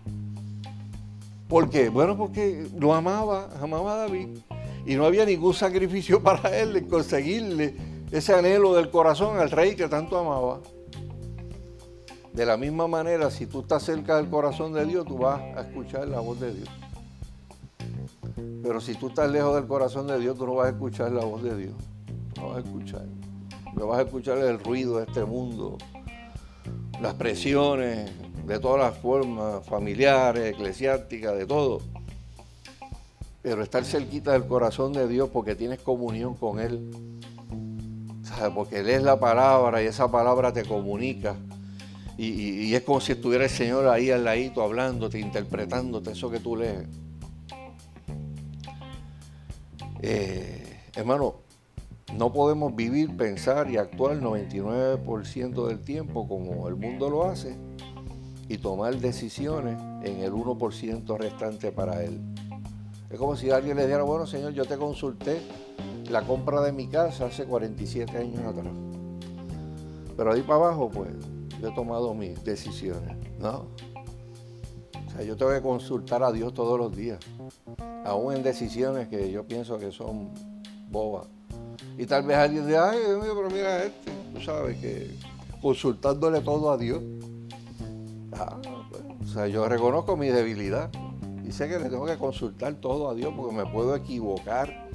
¿Por 1.49 1.71
qué? 1.71 1.89
Bueno, 1.89 2.17
porque 2.17 2.67
lo 2.79 2.95
amaba, 2.95 3.51
amaba 3.61 3.95
a 3.95 3.97
David. 3.99 4.39
Y 4.87 4.97
no 4.97 5.07
había 5.07 5.25
ningún 5.25 5.55
sacrificio 5.55 6.23
para 6.23 6.57
él 6.57 6.77
en 6.77 6.89
conseguirle 6.89 7.75
ese 8.11 8.35
anhelo 8.35 8.75
del 8.75 8.91
corazón 8.91 9.39
al 9.39 9.51
rey 9.51 9.75
que 9.75 9.89
tanto 9.89 10.19
amaba. 10.19 10.61
De 12.33 12.45
la 12.45 12.57
misma 12.57 12.89
manera, 12.89 13.31
si 13.31 13.47
tú 13.47 13.61
estás 13.61 13.85
cerca 13.85 14.17
del 14.17 14.29
corazón 14.29 14.73
de 14.73 14.85
Dios, 14.85 15.07
tú 15.07 15.19
vas 15.19 15.41
a 15.41 15.61
escuchar 15.61 16.09
la 16.09 16.19
voz 16.21 16.41
de 16.41 16.53
Dios. 16.53 16.69
Pero 18.63 18.81
si 18.81 18.95
tú 18.95 19.09
estás 19.09 19.31
lejos 19.31 19.55
del 19.55 19.67
corazón 19.67 20.07
de 20.07 20.19
Dios, 20.19 20.37
tú 20.37 20.47
no 20.47 20.55
vas 20.55 20.67
a 20.67 20.71
escuchar 20.71 21.13
la 21.13 21.25
voz 21.25 21.43
de 21.43 21.57
Dios. 21.57 21.75
No 22.37 22.49
vas 22.49 22.57
a 22.57 22.61
escuchar. 22.61 23.07
No 23.75 23.87
vas 23.89 23.99
a 23.99 24.03
escuchar 24.03 24.39
el 24.39 24.59
ruido 24.59 24.99
de 24.99 25.05
este 25.05 25.25
mundo, 25.25 25.79
las 27.01 27.15
presiones, 27.15 28.11
de 28.47 28.59
todas 28.59 28.81
las 28.81 28.99
formas, 28.99 29.67
familiares, 29.67 30.55
eclesiásticas, 30.55 31.37
de 31.37 31.47
todo. 31.47 31.81
Pero 33.43 33.63
estar 33.63 33.85
cerquita 33.85 34.33
del 34.33 34.47
corazón 34.47 34.93
de 34.93 35.09
Dios 35.09 35.29
porque 35.33 35.55
tienes 35.55 35.81
comunión 35.81 36.35
con 36.35 36.61
Él. 36.61 36.91
Porque 38.55 38.81
Él 38.81 38.91
es 38.91 39.03
la 39.03 39.19
palabra 39.19 39.83
y 39.83 39.87
esa 39.87 40.11
palabra 40.11 40.53
te 40.53 40.65
comunica. 40.65 41.37
Y, 42.17 42.73
es 42.75 42.83
como 42.83 43.01
si 43.01 43.13
estuviera 43.13 43.45
el 43.45 43.51
Señor 43.51 43.89
ahí 43.89 44.11
al 44.11 44.25
ladito 44.25 44.63
hablándote, 44.63 45.19
interpretándote 45.19 46.13
eso 46.13 46.31
que 46.31 46.39
tú 46.39 46.57
lees. 46.57 46.87
Eh, 50.07 50.83
hermano, 50.97 51.37
no 52.15 52.31
podemos 52.31 52.77
vivir, 52.77 53.17
pensar 53.17 53.71
y 53.71 53.79
actuar 53.79 54.13
el 54.13 54.21
99% 54.21 55.67
del 55.67 55.81
tiempo 55.81 56.29
como 56.29 56.69
el 56.69 56.77
mundo 56.77 57.09
lo 57.09 57.25
hace 57.25 57.57
y 58.47 58.59
tomar 58.59 58.99
decisiones 58.99 59.79
en 60.03 60.21
el 60.21 60.35
1% 60.35 61.17
restante 61.17 61.73
para 61.73 62.05
él. 62.05 62.21
Es 63.09 63.19
como 63.19 63.35
si 63.35 63.49
alguien 63.49 63.79
le 63.79 63.87
dijera, 63.87 64.03
bueno 64.03 64.27
señor, 64.27 64.53
yo 64.53 64.67
te 64.67 64.77
consulté 64.77 65.41
la 66.11 66.21
compra 66.21 66.61
de 66.61 66.73
mi 66.73 66.87
casa 66.87 67.25
hace 67.25 67.47
47 67.47 68.15
años 68.19 68.41
atrás. 68.41 68.75
Pero 70.19 70.33
ahí 70.35 70.43
para 70.43 70.67
abajo, 70.67 70.91
pues, 70.91 71.13
yo 71.63 71.69
he 71.71 71.75
tomado 71.75 72.13
mis 72.13 72.45
decisiones, 72.45 73.17
¿no? 73.39 73.69
O 75.07 75.11
sea, 75.17 75.23
yo 75.23 75.35
tengo 75.35 75.53
que 75.53 75.63
consultar 75.63 76.23
a 76.23 76.31
Dios 76.31 76.53
todos 76.53 76.79
los 76.79 76.95
días, 76.95 77.21
aún 78.05 78.35
en 78.35 78.43
decisiones 78.43 79.09
que 79.09 79.31
yo 79.31 79.45
pienso 79.45 79.79
que 79.79 79.91
son 79.91 80.31
bobas. 80.91 81.27
Y 81.99 82.07
tal 82.07 82.25
vez 82.25 82.37
alguien 82.37 82.67
diga, 82.67 82.91
ay, 82.91 82.99
pero 83.05 83.51
mira 83.51 83.85
este, 83.85 84.11
tú 84.35 84.41
sabes 84.41 84.79
que 84.79 85.11
consultándole 85.61 86.41
todo 86.41 86.71
a 86.71 86.77
Dios. 86.77 87.03
Ah, 88.33 88.57
o 89.23 89.27
sea, 89.27 89.47
yo 89.47 89.69
reconozco 89.69 90.17
mi 90.17 90.29
debilidad 90.29 90.91
y 91.47 91.53
sé 91.53 91.69
que 91.69 91.79
le 91.79 91.89
tengo 91.89 92.07
que 92.07 92.17
consultar 92.17 92.75
todo 92.75 93.11
a 93.11 93.15
Dios 93.15 93.33
porque 93.37 93.55
me 93.55 93.67
puedo 93.67 93.95
equivocar. 93.95 94.89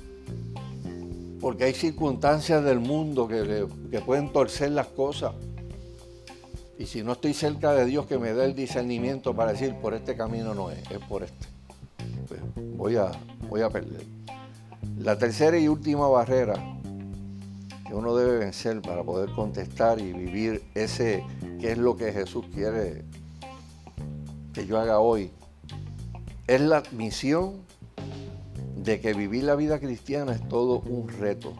Porque 1.40 1.64
hay 1.64 1.74
circunstancias 1.74 2.64
del 2.64 2.80
mundo 2.80 3.28
que, 3.28 3.68
pueden 4.06 4.32
torcer 4.32 4.72
las 4.72 4.88
cosas. 4.88 5.34
Y 6.78 6.86
si 6.86 7.02
no 7.04 7.14
estoy 7.14 7.34
cerca 7.34 7.74
de 7.74 7.86
Dios 7.86 8.06
que 8.08 8.18
me 8.18 8.34
dé 8.34 8.46
el 8.46 8.56
discernimiento 8.56 9.36
para 9.36 9.54
decir, 9.54 9.76
por 9.76 9.94
este 9.94 10.16
camino 10.16 10.54
no 10.54 10.70
es, 10.70 10.80
es 10.92 11.00
por 11.00 11.24
este. 11.24 11.59
Voy 12.76 12.96
a, 12.96 13.12
voy 13.50 13.62
a 13.62 13.70
perder. 13.70 14.06
La 14.98 15.18
tercera 15.18 15.58
y 15.58 15.68
última 15.68 16.08
barrera 16.08 16.56
que 17.88 17.94
uno 17.94 18.16
debe 18.16 18.38
vencer 18.40 18.82
para 18.82 19.04
poder 19.04 19.32
contestar 19.32 20.00
y 20.00 20.14
vivir 20.14 20.64
ese, 20.76 21.24
qué 21.60 21.72
es 21.72 21.78
lo 21.78 21.98
que 21.98 22.12
Jesús 22.12 22.46
quiere 22.54 23.04
que 24.54 24.66
yo 24.66 24.80
haga 24.80 25.00
hoy 25.00 25.32
es 26.48 26.62
la 26.62 26.84
misión 26.92 27.58
de 28.76 29.00
que 29.00 29.14
vivir 29.14 29.44
la 29.44 29.56
vida 29.56 29.80
cristiana 29.80 30.34
es 30.34 30.48
todo 30.48 30.80
un 30.80 31.08
reto. 31.08 31.54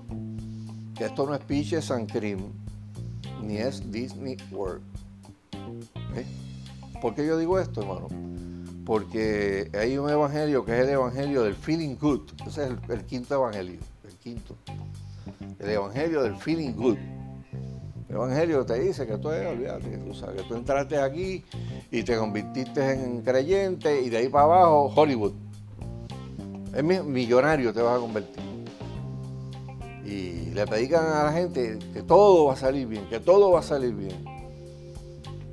Que 0.96 1.06
esto 1.06 1.26
no 1.26 1.36
es 1.36 1.42
Pitches 1.42 1.92
and 1.92 2.12
Cream, 2.12 2.40
ni 3.44 3.58
es 3.58 3.92
Disney 3.92 4.38
World. 4.52 4.82
¿Eh? 6.16 6.26
¿Por 7.02 7.16
qué 7.16 7.26
yo 7.26 7.38
digo 7.38 7.60
esto, 7.60 7.82
hermano? 7.82 8.29
Porque 8.86 9.70
hay 9.74 9.98
un 9.98 10.10
evangelio 10.10 10.66
que 10.66 10.74
es 10.74 10.80
el 10.86 10.90
evangelio 10.90 11.44
del 11.44 11.56
feeling 11.56 11.96
good. 11.96 12.22
Ese 12.48 12.64
es 12.64 12.70
el, 12.90 13.06
quinto 13.06 13.36
evangelio, 13.36 13.80
el 14.04 14.14
quinto. 14.16 14.56
El 15.60 15.70
evangelio 15.70 16.24
del 16.24 16.36
feeling 16.36 16.74
good. 16.74 16.98
El 18.10 18.16
evangelio 18.16 18.66
te 18.66 18.80
dice 18.80 19.06
que 19.06 19.18
tú, 19.18 19.28
olvídate, 19.30 19.98
tú 20.00 20.14
sabes, 20.14 20.42
que 20.42 20.48
tú 20.48 20.56
entraste 20.56 20.98
aquí 20.98 21.44
y 21.92 22.04
te 22.04 22.18
convirtiste 22.18 22.94
en 22.94 23.22
creyente 23.22 24.02
y 24.02 24.10
de 24.10 24.18
ahí 24.18 24.30
para 24.30 24.46
abajo 24.46 24.92
Hollywood. 24.96 25.34
Es 26.76 26.84
millonario 26.84 27.74
te 27.74 27.82
vas 27.82 27.98
a 27.98 28.00
convertir. 28.00 28.44
Y 30.06 30.52
le 30.56 30.66
predican 30.66 31.06
a 31.06 31.26
la 31.26 31.32
gente 31.32 31.78
que 31.94 32.02
todo 32.02 32.46
va 32.46 32.54
a 32.54 32.58
salir 32.58 32.88
bien, 32.88 33.08
que 33.10 33.20
todo 33.20 33.52
va 33.52 33.60
a 33.60 33.64
salir 33.64 33.94
bien. 33.94 34.39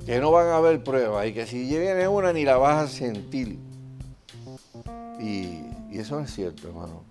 Que 0.07 0.21
no 0.21 0.31
van 0.31 0.47
a 0.47 0.55
haber 0.55 0.85
pruebas 0.85 1.27
y 1.27 1.33
que 1.33 1.45
si 1.45 1.65
viene 1.65 2.07
una 2.07 2.31
ni 2.31 2.45
la 2.45 2.55
vas 2.55 2.85
a 2.85 2.87
sentir. 2.87 3.59
Y, 5.19 5.65
y 5.91 5.99
eso 5.99 6.21
es 6.21 6.33
cierto, 6.33 6.69
hermano. 6.69 7.03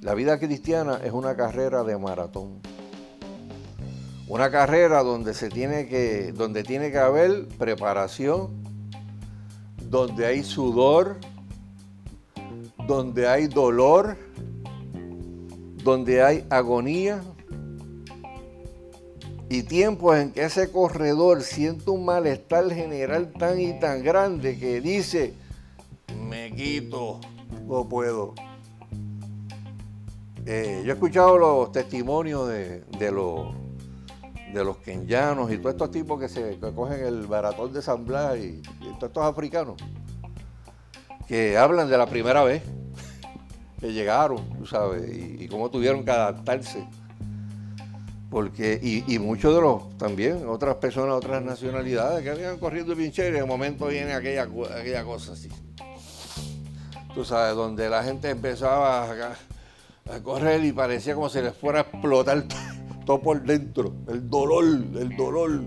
La 0.00 0.14
vida 0.14 0.38
cristiana 0.38 1.00
es 1.02 1.10
una 1.10 1.34
carrera 1.34 1.82
de 1.82 1.98
maratón. 1.98 2.60
Una 4.28 4.48
carrera 4.52 5.02
donde 5.02 5.34
se 5.34 5.48
tiene 5.48 5.88
que, 5.88 6.30
donde 6.30 6.62
tiene 6.62 6.92
que 6.92 6.98
haber 6.98 7.48
preparación, 7.58 8.62
donde 9.90 10.24
hay 10.24 10.44
sudor, 10.44 11.16
donde 12.86 13.26
hay 13.26 13.48
dolor, 13.48 14.16
donde 15.82 16.22
hay 16.22 16.46
agonía 16.48 17.24
y 19.54 19.62
tiempos 19.62 20.16
en 20.16 20.32
que 20.32 20.42
ese 20.42 20.72
corredor 20.72 21.42
siente 21.42 21.88
un 21.88 22.04
malestar 22.04 22.68
general 22.72 23.32
tan 23.38 23.60
y 23.60 23.78
tan 23.78 24.02
grande 24.02 24.58
que 24.58 24.80
dice, 24.80 25.32
me 26.28 26.52
quito, 26.52 27.20
no 27.68 27.88
puedo. 27.88 28.34
Eh, 30.44 30.82
yo 30.84 30.90
he 30.90 30.94
escuchado 30.94 31.38
los 31.38 31.70
testimonios 31.70 32.48
de, 32.48 32.82
los 33.12 33.54
de 34.52 34.64
los 34.64 34.78
kenyanos 34.78 35.52
y 35.52 35.58
todos 35.58 35.74
estos 35.74 35.92
tipos 35.92 36.18
que 36.18 36.28
se 36.28 36.58
cogen 36.74 37.04
el 37.04 37.28
baratón 37.28 37.72
de 37.72 37.80
San 37.80 38.04
Blas 38.04 38.36
y 38.36 38.60
todos 38.98 39.04
estos 39.04 39.24
africanos 39.24 39.76
que 41.28 41.56
hablan 41.56 41.88
de 41.88 41.96
la 41.96 42.06
primera 42.06 42.42
vez 42.42 42.60
que 43.80 43.92
llegaron, 43.92 44.52
tú 44.58 44.66
sabes, 44.66 45.08
y, 45.16 45.46
cómo 45.46 45.70
tuvieron 45.70 46.04
que 46.04 46.10
adaptarse. 46.10 46.88
Porque, 48.34 48.80
y, 48.82 49.16
muchos 49.20 49.54
de 49.54 49.60
los 49.60 49.96
también, 49.96 50.48
otras 50.48 50.74
personas, 50.78 51.14
otras 51.14 51.40
nacionalidades 51.40 52.20
que 52.24 52.30
habían 52.30 52.58
corriendo 52.58 52.96
bien 52.96 53.12
chévere, 53.12 53.38
de 53.38 53.44
momento 53.44 53.86
viene 53.86 54.12
aquella, 54.12 54.48
aquella 54.76 55.04
cosa 55.04 55.34
así. 55.34 55.48
Tú 57.14 57.24
sabes, 57.24 57.54
donde 57.54 57.88
la 57.88 58.02
gente 58.02 58.30
empezaba 58.30 59.04
a, 59.04 59.36
a 60.12 60.20
correr 60.24 60.64
y 60.64 60.72
parecía 60.72 61.14
como 61.14 61.28
si 61.28 61.42
les 61.42 61.54
fuera 61.54 61.78
a 61.78 61.82
explotar 61.82 62.42
todo 63.06 63.22
por 63.22 63.40
dentro, 63.40 63.94
el 64.08 64.28
dolor, 64.28 64.64
el 64.64 65.16
dolor 65.16 65.62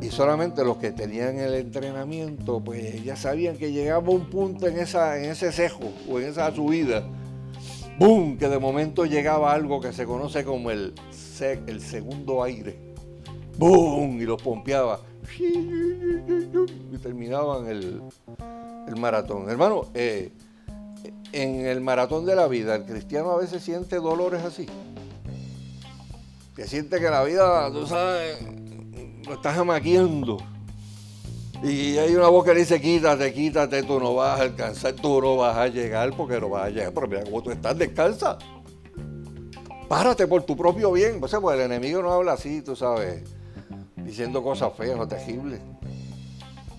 y 0.00 0.08
solamente 0.08 0.64
los 0.64 0.78
que 0.78 0.90
tenían 0.90 1.38
el 1.38 1.54
entrenamiento, 1.54 2.58
pues 2.58 3.04
ya 3.04 3.14
sabían 3.14 3.56
que 3.56 3.70
llegaba 3.70 4.10
un 4.10 4.28
punto 4.28 4.66
en, 4.66 4.80
esa, 4.80 5.16
en 5.16 5.30
ese 5.30 5.52
cejo 5.52 5.92
o 6.10 6.18
en 6.18 6.26
esa 6.26 6.52
subida, 6.52 7.04
¡boom! 7.98 8.38
Que 8.38 8.48
de 8.48 8.58
momento 8.58 9.04
llegaba 9.04 9.52
algo 9.52 9.80
que 9.80 9.92
se 9.92 10.06
conoce 10.06 10.44
como 10.44 10.70
el, 10.70 10.94
el 11.66 11.80
segundo 11.80 12.42
aire. 12.42 12.78
¡Boom! 13.58 14.20
Y 14.20 14.24
los 14.24 14.40
pompeaba. 14.42 15.00
Y 15.38 16.98
terminaban 16.98 17.66
el, 17.66 18.02
maratón. 18.98 19.48
Hermano, 19.50 19.86
eh, 19.94 20.32
en 21.32 21.66
el 21.66 21.80
maratón 21.80 22.26
de 22.26 22.36
la 22.36 22.48
vida, 22.48 22.76
el 22.76 22.84
cristiano 22.84 23.30
a 23.32 23.38
veces 23.38 23.62
siente 23.62 23.96
dolores 23.96 24.42
así. 24.42 24.66
Que 26.54 26.66
siente 26.66 27.00
que 27.00 27.10
la 27.10 27.22
vida, 27.24 27.70
tú 27.70 27.86
sabes 27.86 28.38
lo 29.26 29.34
estás 29.34 29.58
amaqueando. 29.58 30.38
Y 31.62 31.96
hay 31.96 32.14
una 32.14 32.28
voz 32.28 32.44
que 32.44 32.54
dice, 32.54 32.80
quítate, 32.80 33.32
quítate, 33.32 33.82
tú 33.82 33.98
no 33.98 34.14
vas 34.14 34.38
a 34.38 34.42
alcanzar, 34.42 34.92
tú 34.94 35.20
no 35.20 35.36
vas 35.36 35.56
a 35.56 35.68
llegar 35.68 36.14
porque 36.16 36.38
no 36.38 36.50
vas 36.50 36.66
a 36.66 36.70
llegar. 36.70 36.92
Pero 36.92 37.08
mira 37.08 37.24
cómo 37.24 37.42
tú 37.42 37.50
estás, 37.50 37.76
descansa. 37.76 38.38
Párate 39.88 40.26
por 40.26 40.42
tu 40.42 40.56
propio 40.56 40.92
bien. 40.92 41.20
Pues, 41.20 41.34
pues 41.40 41.58
el 41.58 41.64
enemigo 41.64 42.02
no 42.02 42.12
habla 42.12 42.32
así, 42.32 42.60
tú 42.62 42.76
sabes, 42.76 43.22
diciendo 43.96 44.42
cosas 44.42 44.72
feas 44.76 44.98
o 44.98 45.08
terribles. 45.08 45.60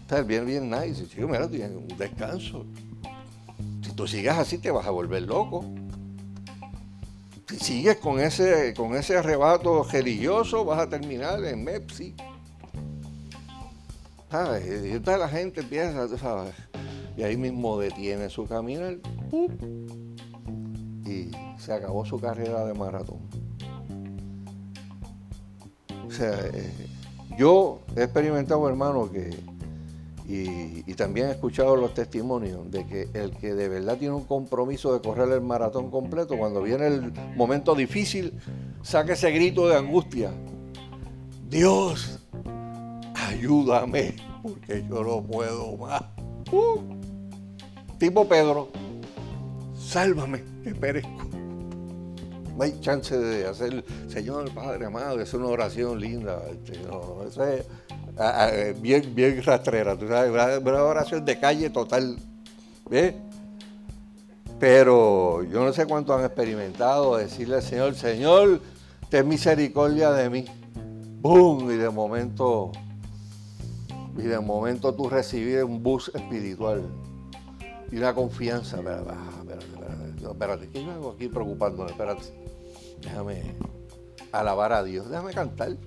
Está 0.02 0.22
bien, 0.22 0.46
bien 0.46 0.70
nice. 0.70 1.08
Chico, 1.08 1.28
mira, 1.28 1.50
tienes 1.50 1.72
un 1.72 1.98
descanso. 1.98 2.66
Si 3.82 3.92
tú 3.94 4.08
sigues 4.08 4.34
así, 4.34 4.58
te 4.58 4.72
vas 4.72 4.86
a 4.86 4.92
volver 4.92 5.24
loco. 5.24 5.66
Si 7.50 7.60
sigues 7.60 7.98
con 7.98 8.20
ese, 8.20 8.74
con 8.74 8.96
ese 8.96 9.18
arrebato 9.18 9.84
religioso, 9.84 10.66
vas 10.66 10.80
a 10.80 10.90
terminar 10.90 11.44
en 11.44 11.64
Mepsi. 11.64 12.16
¿Sabes? 14.30 14.86
Y 14.86 14.92
entonces 14.92 15.20
la 15.20 15.30
gente 15.30 15.62
empieza, 15.62 16.08
tú 16.08 16.18
sabes, 16.18 16.54
y 17.16 17.24
ahí 17.24 17.38
mismo 17.38 17.80
detiene 17.80 18.30
su 18.30 18.46
camino 18.46 18.90
y 21.06 21.32
se 21.58 21.74
acabó 21.74 22.06
su 22.06 22.20
carrera 22.20 22.66
de 22.66 22.74
maratón. 22.74 23.20
O 26.06 26.12
sea, 26.12 26.38
eh, 26.54 26.72
yo 27.38 27.82
he 27.96 28.04
experimentado, 28.04 28.68
hermano, 28.68 29.10
que, 29.10 29.30
y, 30.28 30.84
y, 30.90 30.94
también 30.96 31.28
he 31.28 31.32
escuchado 31.32 31.76
los 31.78 31.94
testimonios 31.94 32.70
de 32.70 32.86
que 32.86 33.10
el 33.14 33.32
que 33.32 33.54
de 33.54 33.70
verdad 33.70 33.98
tiene 33.98 34.14
un 34.14 34.26
compromiso 34.26 34.94
de 34.94 35.02
correr 35.02 35.32
el 35.32 35.42
maratón 35.42 35.90
completo, 35.90 36.38
cuando 36.38 36.62
viene 36.62 36.88
el 36.88 37.14
momento 37.36 37.76
difícil, 37.76 38.34
saca 38.82 39.14
ese 39.14 39.32
grito 39.32 39.68
de 39.68 39.78
angustia. 39.78 40.32
Dios, 41.50 42.17
ayúdame, 43.28 44.16
porque 44.42 44.84
yo 44.90 45.04
no 45.04 45.22
puedo 45.22 45.76
más. 45.78 46.02
Uh. 46.52 46.80
tipo 47.98 48.28
Pedro, 48.28 48.70
sálvame, 49.78 50.44
que 50.64 50.74
perezco. 50.74 51.28
No 52.56 52.64
hay 52.64 52.80
chance 52.80 53.16
de 53.16 53.46
hacer, 53.46 53.84
Señor 54.08 54.52
Padre 54.52 54.86
amado, 54.86 55.20
es 55.22 55.34
una 55.34 55.48
oración 55.48 56.00
linda. 56.00 56.42
Este, 56.50 56.80
no, 56.88 57.24
es 57.28 57.38
ah, 58.18 58.48
ah, 58.48 58.52
bien, 58.82 59.14
bien 59.14 59.44
rastrera, 59.44 59.96
tú 59.98 60.08
sabes, 60.08 60.32
una 60.62 60.84
oración 60.84 61.24
de 61.24 61.40
calle 61.40 61.70
total. 61.70 62.18
¿Ves? 62.90 63.14
Pero 64.60 65.44
yo 65.44 65.64
no 65.64 65.72
sé 65.72 65.86
cuánto 65.86 66.16
han 66.16 66.26
experimentado 66.26 67.18
decirle 67.18 67.58
al 67.58 67.62
Señor, 67.62 67.94
Señor, 67.94 68.62
ten 69.10 69.28
misericordia 69.28 70.12
de 70.12 70.30
mí. 70.30 70.46
¡Bum! 71.22 71.70
Y 71.70 71.76
de 71.76 71.90
momento 71.90 72.72
y 74.18 74.24
de 74.24 74.40
momento 74.40 74.94
tú 74.94 75.10
recibes 75.10 75.64
un 75.64 75.84
bus 75.84 76.12
espiritual 76.14 76.82
y 77.92 77.98
una 77.98 78.14
confianza. 78.14 78.78
Espérate, 78.78 79.12
espérate, 80.22 80.70
¿qué 80.70 80.84
yo 80.84 80.92
hago 80.92 81.12
aquí 81.12 81.28
preocupándome? 81.28 81.92
Espérate, 81.92 82.24
déjame 83.02 83.56
alabar 84.32 84.74
a 84.74 84.84
Dios, 84.84 85.10
déjame 85.10 85.34
cantar. 85.34 85.78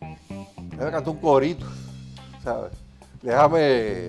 Déjame 0.00 0.90
cantar 0.92 1.08
un 1.08 1.20
corito, 1.20 1.66
¿sabes? 2.42 2.72
Déjame, 3.22 3.60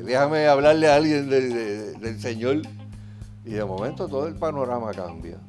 déjame 0.01 0.47
hablarle 0.47 0.87
a 0.87 0.95
alguien 0.95 1.29
del 1.29 2.19
Señor. 2.19 2.61
Y 3.43 3.53
de 3.53 3.65
momento 3.65 4.07
todo 4.07 4.27
el 4.27 4.35
panorama 4.35 4.91
cambia. 4.91 5.39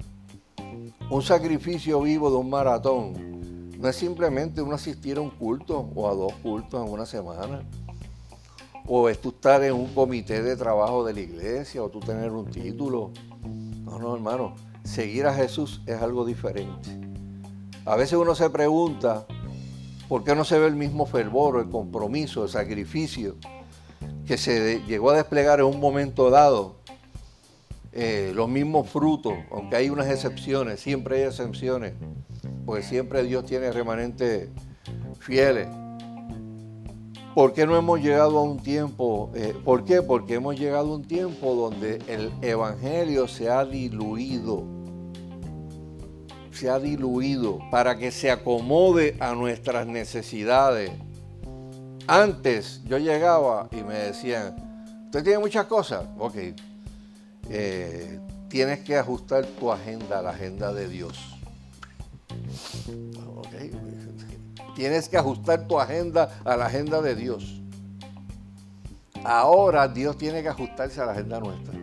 Un 1.10 1.22
sacrificio 1.22 2.00
vivo 2.00 2.30
de 2.30 2.36
un 2.36 2.48
maratón 2.48 3.30
no 3.78 3.88
es 3.88 3.96
simplemente 3.96 4.62
uno 4.62 4.74
asistir 4.74 5.18
a 5.18 5.20
un 5.20 5.30
culto 5.30 5.90
o 5.94 6.08
a 6.08 6.14
dos 6.14 6.32
cultos 6.42 6.86
en 6.86 6.92
una 6.92 7.04
semana 7.04 7.62
o 8.92 9.08
es 9.08 9.20
tú 9.20 9.28
estar 9.28 9.62
en 9.62 9.72
un 9.72 9.94
comité 9.94 10.42
de 10.42 10.56
trabajo 10.56 11.04
de 11.04 11.14
la 11.14 11.20
iglesia, 11.20 11.80
o 11.80 11.88
tú 11.88 12.00
tener 12.00 12.32
un 12.32 12.50
título. 12.50 13.12
No, 13.84 14.00
no, 14.00 14.16
hermano, 14.16 14.56
seguir 14.82 15.26
a 15.26 15.32
Jesús 15.32 15.80
es 15.86 16.02
algo 16.02 16.24
diferente. 16.24 16.90
A 17.84 17.94
veces 17.94 18.14
uno 18.14 18.34
se 18.34 18.50
pregunta, 18.50 19.28
¿por 20.08 20.24
qué 20.24 20.34
no 20.34 20.44
se 20.44 20.58
ve 20.58 20.66
el 20.66 20.74
mismo 20.74 21.06
fervor, 21.06 21.60
el 21.60 21.70
compromiso, 21.70 22.42
el 22.42 22.50
sacrificio 22.50 23.36
que 24.26 24.36
se 24.36 24.82
llegó 24.88 25.10
a 25.10 25.16
desplegar 25.16 25.60
en 25.60 25.66
un 25.66 25.78
momento 25.78 26.28
dado? 26.28 26.74
Eh, 27.92 28.32
los 28.34 28.48
mismos 28.48 28.88
frutos, 28.88 29.34
aunque 29.52 29.76
hay 29.76 29.88
unas 29.88 30.08
excepciones, 30.08 30.80
siempre 30.80 31.18
hay 31.18 31.22
excepciones, 31.28 31.92
porque 32.66 32.82
siempre 32.82 33.22
Dios 33.22 33.44
tiene 33.44 33.70
remanentes 33.70 34.48
fieles 35.20 35.68
¿Por 37.34 37.52
qué 37.52 37.64
no 37.64 37.76
hemos 37.76 38.00
llegado 38.00 38.38
a 38.38 38.42
un 38.42 38.58
tiempo? 38.58 39.30
Eh, 39.34 39.54
¿Por 39.64 39.84
qué? 39.84 40.02
Porque 40.02 40.34
hemos 40.34 40.58
llegado 40.58 40.92
a 40.92 40.96
un 40.96 41.06
tiempo 41.06 41.54
donde 41.54 42.02
el 42.08 42.32
Evangelio 42.42 43.28
se 43.28 43.48
ha 43.48 43.64
diluido. 43.64 44.64
Se 46.50 46.68
ha 46.68 46.80
diluido 46.80 47.60
para 47.70 47.96
que 47.96 48.10
se 48.10 48.32
acomode 48.32 49.16
a 49.20 49.34
nuestras 49.34 49.86
necesidades. 49.86 50.90
Antes 52.08 52.82
yo 52.84 52.98
llegaba 52.98 53.68
y 53.70 53.84
me 53.84 53.94
decían, 53.94 54.56
usted 55.04 55.22
tiene 55.22 55.38
muchas 55.38 55.66
cosas. 55.66 56.06
Ok, 56.18 56.34
eh, 57.48 58.18
tienes 58.48 58.80
que 58.80 58.96
ajustar 58.96 59.46
tu 59.46 59.70
agenda 59.70 60.18
a 60.18 60.22
la 60.22 60.30
agenda 60.30 60.72
de 60.72 60.88
Dios. 60.88 61.36
Okay. 63.36 63.89
Tienes 64.80 65.10
que 65.10 65.18
ajustar 65.18 65.68
tu 65.68 65.78
agenda 65.78 66.40
a 66.42 66.56
la 66.56 66.64
agenda 66.64 67.02
de 67.02 67.14
Dios. 67.14 67.60
Ahora 69.22 69.86
Dios 69.86 70.16
tiene 70.16 70.42
que 70.42 70.48
ajustarse 70.48 71.02
a 71.02 71.04
la 71.04 71.12
agenda 71.12 71.38
nuestra. 71.38 71.78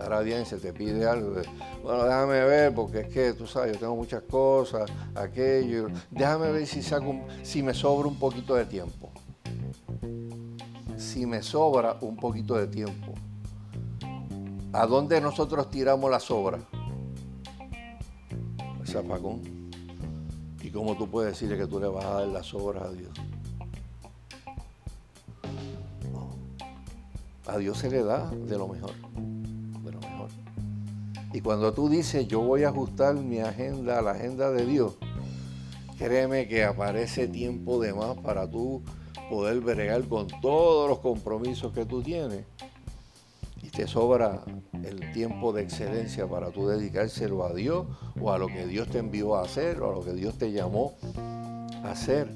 Ahora 0.00 0.18
bien, 0.22 0.44
se 0.44 0.56
te 0.56 0.72
pide 0.72 1.06
algo. 1.06 1.36
bueno, 1.84 2.02
déjame 2.02 2.44
ver, 2.44 2.74
porque 2.74 3.02
es 3.02 3.08
que 3.10 3.34
tú 3.34 3.46
sabes, 3.46 3.74
yo 3.74 3.78
tengo 3.78 3.94
muchas 3.94 4.22
cosas, 4.22 4.90
aquello. 5.14 5.86
Déjame 6.10 6.50
ver 6.50 6.66
si, 6.66 6.82
saco, 6.82 7.14
si 7.44 7.62
me 7.62 7.72
sobra 7.72 8.08
un 8.08 8.18
poquito 8.18 8.56
de 8.56 8.66
tiempo. 8.66 9.12
Si 10.96 11.24
me 11.24 11.40
sobra 11.44 11.98
un 12.00 12.16
poquito 12.16 12.56
de 12.56 12.66
tiempo. 12.66 13.14
¿A 14.72 14.86
dónde 14.86 15.20
nosotros 15.20 15.70
tiramos 15.70 16.10
la 16.10 16.18
sobra? 16.18 16.58
Zapacón. 18.84 19.57
¿Y 20.68 20.70
cómo 20.70 20.98
tú 20.98 21.08
puedes 21.08 21.32
decirle 21.32 21.56
que 21.56 21.66
tú 21.66 21.80
le 21.80 21.88
vas 21.88 22.04
a 22.04 22.10
dar 22.10 22.28
las 22.28 22.44
sobras 22.44 22.82
a 22.82 22.92
Dios? 22.92 23.08
A 27.46 27.56
Dios 27.56 27.78
se 27.78 27.90
le 27.90 28.02
da 28.02 28.30
de 28.30 28.58
lo 28.58 28.68
mejor. 28.68 28.92
De 28.92 29.92
lo 29.92 29.98
mejor. 29.98 30.28
Y 31.32 31.40
cuando 31.40 31.72
tú 31.72 31.88
dices, 31.88 32.28
yo 32.28 32.40
voy 32.40 32.64
a 32.64 32.68
ajustar 32.68 33.14
mi 33.14 33.38
agenda 33.38 33.98
a 33.98 34.02
la 34.02 34.10
agenda 34.10 34.50
de 34.50 34.66
Dios, 34.66 34.98
créeme 35.96 36.46
que 36.48 36.64
aparece 36.64 37.28
tiempo 37.28 37.80
de 37.80 37.94
más 37.94 38.18
para 38.18 38.46
tú 38.46 38.82
poder 39.30 39.60
bregar 39.60 40.06
con 40.06 40.26
todos 40.42 40.86
los 40.90 40.98
compromisos 40.98 41.72
que 41.72 41.86
tú 41.86 42.02
tienes 42.02 42.44
te 43.70 43.86
sobra 43.86 44.42
el 44.84 45.12
tiempo 45.12 45.52
de 45.52 45.62
excelencia 45.62 46.26
para 46.26 46.50
tú 46.50 46.68
dedicárselo 46.68 47.44
a 47.44 47.52
Dios 47.52 47.86
o 48.20 48.32
a 48.32 48.38
lo 48.38 48.46
que 48.46 48.66
Dios 48.66 48.88
te 48.88 48.98
envió 48.98 49.36
a 49.36 49.42
hacer 49.42 49.80
o 49.82 49.90
a 49.90 49.94
lo 49.94 50.04
que 50.04 50.12
Dios 50.12 50.38
te 50.38 50.52
llamó 50.52 50.94
a 51.84 51.90
hacer. 51.90 52.30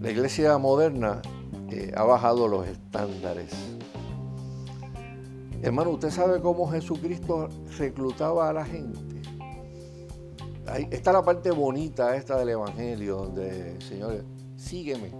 La 0.00 0.10
iglesia 0.10 0.56
moderna 0.58 1.22
eh, 1.70 1.92
ha 1.96 2.04
bajado 2.04 2.48
los 2.48 2.66
estándares. 2.66 3.52
Hermano, 5.62 5.90
¿usted 5.90 6.10
sabe 6.10 6.40
cómo 6.40 6.70
Jesucristo 6.70 7.48
reclutaba 7.78 8.48
a 8.48 8.52
la 8.52 8.64
gente? 8.64 8.98
Está 10.90 11.12
la 11.12 11.22
parte 11.22 11.50
bonita 11.50 12.16
esta 12.16 12.38
del 12.38 12.50
Evangelio, 12.50 13.16
donde, 13.16 13.80
señores, 13.80 14.24
sígueme, 14.56 15.12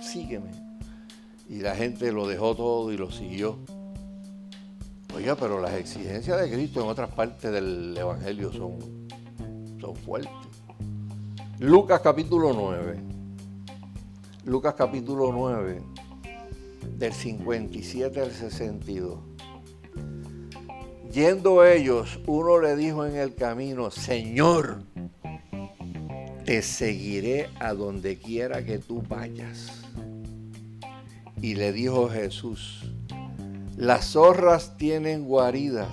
sígueme 0.00 0.71
y 1.52 1.56
la 1.60 1.76
gente 1.76 2.10
lo 2.12 2.26
dejó 2.26 2.56
todo 2.56 2.90
y 2.90 2.96
lo 2.96 3.10
siguió. 3.10 3.58
Oiga, 5.14 5.36
pero 5.36 5.60
las 5.60 5.74
exigencias 5.74 6.40
de 6.40 6.50
Cristo 6.50 6.80
en 6.80 6.88
otras 6.88 7.10
partes 7.10 7.52
del 7.52 7.94
Evangelio 7.94 8.50
son, 8.50 8.78
son 9.78 9.94
fuertes. 9.94 10.32
Lucas 11.58 12.00
capítulo 12.00 12.54
9. 12.54 12.98
Lucas 14.46 14.74
capítulo 14.74 15.30
9, 15.30 15.82
del 16.96 17.12
57 17.12 18.20
al 18.22 18.32
62. 18.32 19.18
Yendo 21.12 21.66
ellos, 21.66 22.18
uno 22.26 22.58
le 22.58 22.76
dijo 22.76 23.04
en 23.04 23.16
el 23.16 23.34
camino, 23.34 23.90
Señor, 23.90 24.84
te 26.46 26.62
seguiré 26.62 27.50
a 27.60 27.74
donde 27.74 28.16
quiera 28.16 28.64
que 28.64 28.78
tú 28.78 29.02
vayas. 29.06 29.82
Y 31.42 31.56
le 31.56 31.72
dijo 31.72 32.08
Jesús, 32.08 32.84
las 33.76 34.12
zorras 34.12 34.76
tienen 34.76 35.24
guaridas 35.24 35.88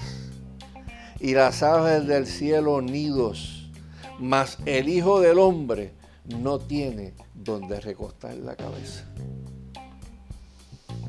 y 1.20 1.34
las 1.34 1.64
aves 1.64 2.06
del 2.06 2.28
cielo 2.28 2.82
nidos, 2.84 3.72
mas 4.20 4.60
el 4.68 4.88
Hijo 4.90 5.20
del 5.20 5.40
Hombre 5.40 5.94
no 6.26 6.60
tiene 6.60 7.16
donde 7.34 7.80
recostar 7.80 8.36
la 8.36 8.56
cabeza. 8.56 9.06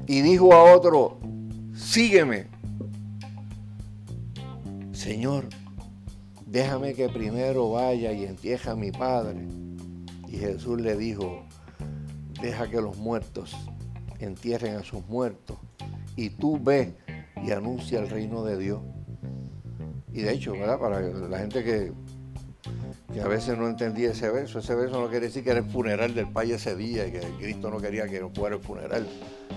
Y 0.07 0.23
dijo 0.23 0.55
a 0.55 0.75
otro, 0.75 1.21
sígueme. 1.75 2.47
Señor, 4.93 5.49
déjame 6.47 6.95
que 6.95 7.11
primero 7.11 7.73
vaya 7.73 8.11
y 8.13 8.25
entierre 8.25 8.71
a 8.71 8.75
mi 8.75 8.91
padre. 8.91 9.47
Y 10.29 10.39
Jesús 10.39 10.81
le 10.81 10.97
dijo, 10.97 11.43
deja 12.41 12.71
que 12.71 12.81
los 12.81 12.97
muertos 12.97 13.55
entierren 14.21 14.77
a 14.77 14.83
sus 14.83 15.07
muertos 15.07 15.57
y 16.17 16.31
tú 16.31 16.59
ves 16.63 16.89
y 17.43 17.51
anuncia 17.53 18.01
el 18.01 18.09
reino 18.09 18.45
de 18.45 18.59
Dios. 18.59 18.81
Y 20.13 20.23
de 20.23 20.33
hecho, 20.33 20.53
¿verdad? 20.53 20.79
Para 20.79 21.01
la 21.01 21.39
gente 21.39 21.65
que, 21.65 21.93
que 23.13 23.21
a 23.21 23.29
veces 23.29 23.57
no 23.57 23.69
entendía 23.69 24.11
ese 24.11 24.29
verso, 24.31 24.59
ese 24.59 24.75
verso 24.75 25.01
no 25.01 25.09
quiere 25.09 25.27
decir 25.27 25.45
que 25.45 25.51
era 25.51 25.61
el 25.61 25.67
funeral 25.67 26.15
del 26.15 26.29
Padre 26.29 26.55
ese 26.55 26.77
día 26.77 27.07
y 27.07 27.13
que 27.13 27.21
Cristo 27.39 27.71
no 27.71 27.79
quería 27.79 28.07
que 28.09 28.21
no 28.21 28.31
fuera 28.31 28.57
el 28.57 28.63
funeral. 28.63 29.07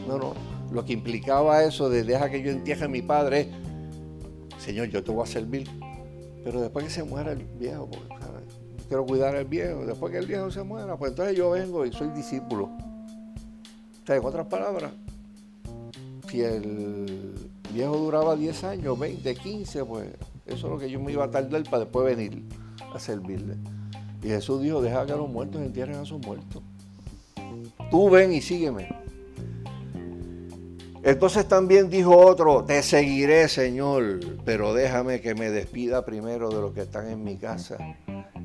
No, 0.08 0.18
no. 0.18 0.34
Lo 0.72 0.86
que 0.86 0.94
implicaba 0.94 1.64
eso 1.64 1.90
de 1.90 2.04
deja 2.04 2.30
que 2.30 2.42
yo 2.42 2.52
entierre 2.52 2.86
a 2.86 2.88
mi 2.88 3.02
padre 3.02 3.42
es, 3.42 4.64
Señor, 4.64 4.88
yo 4.88 5.04
te 5.04 5.12
voy 5.12 5.24
a 5.24 5.28
servir. 5.28 5.68
Pero 6.44 6.62
después 6.62 6.86
que 6.86 6.92
se 6.92 7.04
muera 7.04 7.32
el 7.32 7.44
viejo, 7.44 7.90
quiero 8.88 9.06
cuidar 9.06 9.36
al 9.36 9.46
viejo, 9.46 9.86
después 9.86 10.12
que 10.12 10.20
el 10.20 10.28
viejo 10.28 10.52
se 10.52 10.62
muera, 10.64 10.98
pues 10.98 11.12
entonces 11.12 11.38
yo 11.38 11.52
vengo 11.52 11.86
y 11.86 11.92
soy 11.94 12.10
discípulo 12.10 12.70
en 14.08 14.26
otras 14.26 14.48
palabras, 14.48 14.92
si 16.30 16.42
el 16.42 17.34
viejo 17.74 17.98
duraba 17.98 18.36
10 18.36 18.64
años, 18.66 19.00
20, 19.00 19.36
15, 19.36 19.86
pues 19.86 20.10
eso 20.46 20.68
es 20.68 20.74
lo 20.74 20.78
que 20.78 20.90
yo 20.90 21.00
me 21.00 21.12
iba 21.12 21.26
a 21.26 21.32
tardar 21.32 21.64
para 21.64 21.80
después 21.86 22.06
venir 22.06 22.44
a 22.94 23.00
servirle. 23.00 23.56
Y 24.22 24.28
Jesús 24.28 24.62
dijo, 24.62 24.82
deja 24.82 25.06
que 25.06 25.14
los 25.14 25.30
muertos 25.30 25.62
entierren 25.62 25.96
a 25.96 26.06
sus 26.06 26.20
muertos. 26.26 26.62
Tú 27.90 28.10
ven 28.10 28.34
y 28.34 28.42
sígueme. 28.42 28.90
Entonces 31.04 31.48
también 31.48 31.90
dijo 31.90 32.16
otro, 32.16 32.64
te 32.64 32.82
seguiré 32.82 33.50
Señor, 33.50 34.22
pero 34.46 34.74
déjame 34.74 35.20
que 35.20 35.36
me 35.36 35.50
despida 35.50 36.06
primero 36.06 36.50
de 36.50 36.62
los 36.62 36.74
que 36.74 36.82
están 36.82 37.10
en 37.10 37.24
mi 37.24 37.36
casa. 37.36 37.78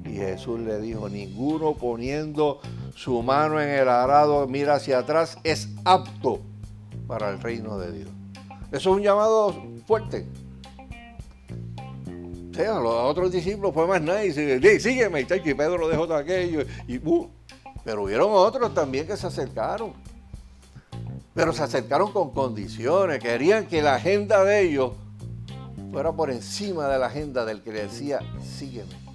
Y 0.05 0.15
Jesús 0.15 0.59
le 0.61 0.81
dijo, 0.81 1.09
ninguno 1.09 1.75
poniendo 1.75 2.61
su 2.99 3.23
mano 3.23 3.61
en 3.61 3.69
el 3.69 3.89
arado 3.89 4.49
mira 4.49 4.75
hacia 4.75 4.99
atrás 4.99 5.39
es 5.45 5.69
apto 5.85 6.41
para 7.07 7.31
el 7.31 7.41
reino 7.41 7.79
de 7.79 7.93
Dios. 7.93 8.09
Eso 8.73 8.91
es 8.91 8.97
un 8.97 9.03
llamado 9.03 9.55
fuerte. 9.87 10.27
O 12.51 12.55
sea, 12.55 12.81
los 12.81 12.93
otros 12.93 13.31
discípulos 13.31 13.73
fue 13.73 13.87
más 13.87 14.03
nice. 14.03 14.61
Sí, 14.61 14.81
sígueme, 14.81 15.21
y 15.21 15.25
Pedro 15.25 15.79
lo 15.79 15.89
dejó 15.89 16.09
todo 16.09 16.17
aquello. 16.17 16.65
Y, 16.89 16.99
uh, 16.99 17.31
pero 17.85 18.03
hubieron 18.03 18.33
otros 18.33 18.75
también 18.75 19.07
que 19.07 19.17
se 19.17 19.29
acercaron. 19.29 19.93
Pero 21.35 21.53
se 21.53 21.63
acercaron 21.63 22.11
con 22.11 22.33
condiciones. 22.33 23.21
Querían 23.21 23.69
que 23.69 23.81
la 23.81 23.95
agenda 23.95 24.43
de 24.43 24.63
ellos 24.63 24.95
fuera 25.93 26.11
por 26.11 26.33
encima 26.33 26.89
de 26.89 26.99
la 26.99 27.07
agenda 27.07 27.45
del 27.45 27.63
que 27.63 27.73
le 27.73 27.83
decía, 27.83 28.19
sígueme. 28.43 29.08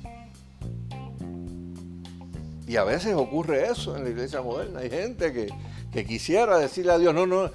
Y 2.68 2.78
a 2.78 2.84
veces 2.84 3.14
ocurre 3.16 3.68
eso 3.68 3.96
en 3.98 4.04
la 4.04 4.10
iglesia 4.10 4.42
moderna. 4.42 4.80
Hay 4.80 4.90
gente 4.90 5.34
que, 5.34 6.04
quisiera 6.06 6.58
decirle 6.58 6.94
a 6.94 6.98
Dios, 6.98 7.14
no, 7.14 7.26
no, 7.26 7.52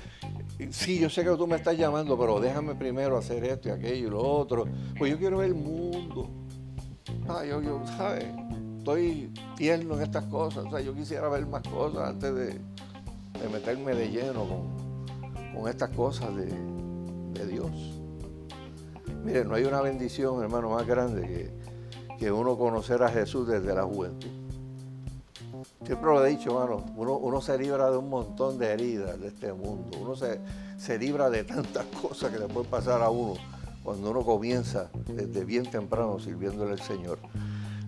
sí, 0.71 0.99
yo 0.99 1.09
sé 1.09 1.25
que 1.25 1.31
tú 1.31 1.47
me 1.47 1.57
estás 1.57 1.77
llamando, 1.79 2.19
pero 2.19 2.41
déjame 2.41 2.75
primero 2.75 3.17
hacer 3.17 3.45
esto 3.45 3.69
y 3.69 3.73
aquello 3.73 4.09
y 4.09 4.11
lo 4.11 4.21
otro. 4.21 4.67
Pues 4.99 5.11
yo 5.11 5.19
quiero 5.19 5.39
ver 5.39 5.49
el 5.49 5.55
mundo. 5.55 6.29
Ah, 7.27 7.45
yo, 7.45 7.63
yo, 7.63 7.83
¿sabes? 7.97 8.27
Estoy 8.79 9.33
tierno 9.57 9.97
en 9.97 10.03
estas 10.03 10.25
cosas. 10.25 10.67
O 10.67 10.71
sea, 10.71 10.81
yo 10.81 10.95
quisiera 10.95 11.29
ver 11.29 11.47
más 11.47 11.63
cosas 11.63 12.11
antes 12.11 12.35
de, 12.35 12.61
meterme 13.51 13.95
de 13.95 14.11
lleno 14.11 14.47
con, 15.55 15.69
estas 15.69 15.91
cosas 15.91 16.37
de, 16.37 16.47
de 16.47 17.47
Dios. 17.47 17.71
Mire, 19.25 19.45
no 19.45 19.55
hay 19.55 19.65
una 19.65 19.81
bendición, 19.81 20.43
hermano, 20.43 20.71
más 20.71 20.87
grande 20.87 21.23
que, 21.23 22.17
que 22.19 22.31
uno 22.31 22.57
conocer 22.57 23.03
a 23.03 23.09
Jesús 23.09 23.49
desde 23.49 23.75
la 23.75 23.85
juventud. 23.85 24.38
Siempre 25.85 26.07
lo 26.07 26.25
he 26.25 26.31
dicho, 26.31 26.51
hermano, 26.51 26.85
uno, 26.97 27.41
se 27.41 27.57
libra 27.57 27.91
de 27.91 27.99
un 27.99 28.11
montón 28.11 28.59
de 28.59 28.73
heridas 28.73 29.21
de 29.21 29.29
este 29.29 29.53
mundo. 29.53 29.97
Uno 30.01 30.17
se, 30.17 30.41
se 30.77 30.99
libra 30.99 31.31
de 31.31 31.45
tantas 31.45 31.85
cosas 32.03 32.31
que 32.31 32.39
le 32.39 32.47
pueden 32.47 32.71
pasar 32.71 33.03
a 33.03 33.11
uno 33.11 33.35
cuando 33.83 34.11
uno 34.11 34.23
comienza 34.23 34.91
desde 35.07 35.45
bien 35.45 35.65
temprano 35.71 36.19
sirviéndole 36.19 36.73
al 36.73 36.83
Señor. 36.83 37.19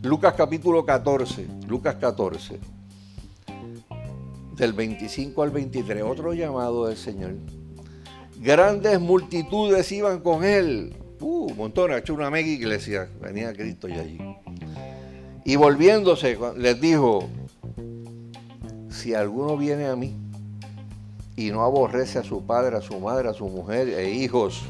Lucas 0.02 0.34
capítulo 0.34 0.84
14, 0.84 1.46
Lucas 1.68 1.96
14, 1.96 2.58
del 4.56 4.72
25 4.72 5.42
al 5.42 5.50
23, 5.50 6.02
otro 6.02 6.32
llamado 6.32 6.86
del 6.86 6.96
Señor. 6.96 7.34
Grandes 8.38 8.98
multitudes 8.98 9.92
iban 9.92 10.20
con 10.20 10.44
él. 10.44 10.96
Uh, 11.20 11.52
montón, 11.54 11.92
ha 11.92 11.98
hecho 11.98 12.14
una 12.14 12.30
mega 12.30 12.48
iglesia. 12.48 13.10
Venía 13.20 13.52
Cristo 13.52 13.86
y 13.86 13.92
allí. 13.92 14.18
Y 15.44 15.56
volviéndose, 15.56 16.38
les 16.56 16.80
dijo, 16.80 17.28
si 19.00 19.14
alguno 19.14 19.56
viene 19.56 19.86
a 19.86 19.96
mí 19.96 20.14
y 21.34 21.50
no 21.50 21.62
aborrece 21.62 22.18
a 22.18 22.22
su 22.22 22.44
padre, 22.44 22.76
a 22.76 22.82
su 22.82 23.00
madre, 23.00 23.30
a 23.30 23.34
su 23.34 23.48
mujer 23.48 23.88
e 23.88 24.10
hijos, 24.10 24.62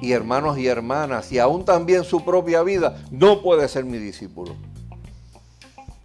y 0.00 0.12
hermanos 0.12 0.58
y 0.58 0.66
hermanas, 0.66 1.30
y 1.32 1.38
aún 1.38 1.64
también 1.64 2.04
su 2.04 2.24
propia 2.24 2.62
vida, 2.62 3.02
no 3.10 3.42
puede 3.42 3.68
ser 3.68 3.84
mi 3.84 3.98
discípulo. 3.98 4.56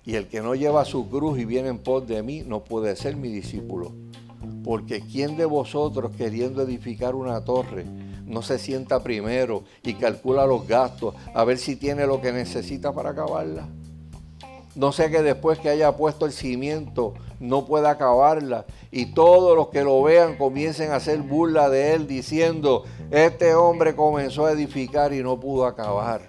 Y 0.06 0.16
el 0.16 0.28
que 0.28 0.42
no 0.42 0.56
lleva 0.56 0.84
su 0.84 1.10
cruz 1.10 1.40
y 1.40 1.46
viene 1.46 1.70
en 1.70 1.80
pos 1.80 2.06
de 2.06 2.22
mí, 2.22 2.44
no 2.46 2.64
puede 2.64 2.96
ser 2.96 3.16
mi 3.16 3.30
discípulo. 3.30 3.94
Porque 4.64 5.02
¿quién 5.02 5.38
de 5.38 5.46
vosotros 5.46 6.12
queriendo 6.18 6.64
edificar 6.64 7.16
una 7.16 7.46
torre 7.46 7.86
no 8.26 8.42
se 8.42 8.60
sienta 8.60 9.04
primero 9.04 9.64
y 9.84 9.94
calcula 9.94 10.46
los 10.46 10.68
gastos 10.68 11.16
a 11.34 11.44
ver 11.44 11.58
si 11.58 11.76
tiene 11.76 12.08
lo 12.08 12.22
que 12.22 12.32
necesita 12.34 12.92
para 12.94 13.12
acabarla? 13.12 13.68
No 14.74 14.94
sé 14.94 15.12
que 15.12 15.22
después 15.22 15.60
que 15.60 15.70
haya 15.70 15.98
puesto 15.98 16.26
el 16.26 16.32
cimiento 16.32 17.14
no 17.42 17.66
pueda 17.66 17.92
acabarla 17.92 18.66
y 18.90 19.08
todos 19.08 19.56
los 19.56 19.68
que 19.68 19.84
lo 19.84 20.02
vean 20.02 20.38
comiencen 20.38 20.92
a 20.92 20.96
hacer 20.96 21.22
burla 21.22 21.70
de 21.70 21.94
él 21.94 22.08
diciendo, 22.08 22.86
este 23.10 23.54
hombre 23.54 23.96
comenzó 23.96 24.46
a 24.46 24.54
edificar 24.54 25.12
y 25.12 25.24
no 25.24 25.40
pudo 25.40 25.66
acabar. 25.66 26.22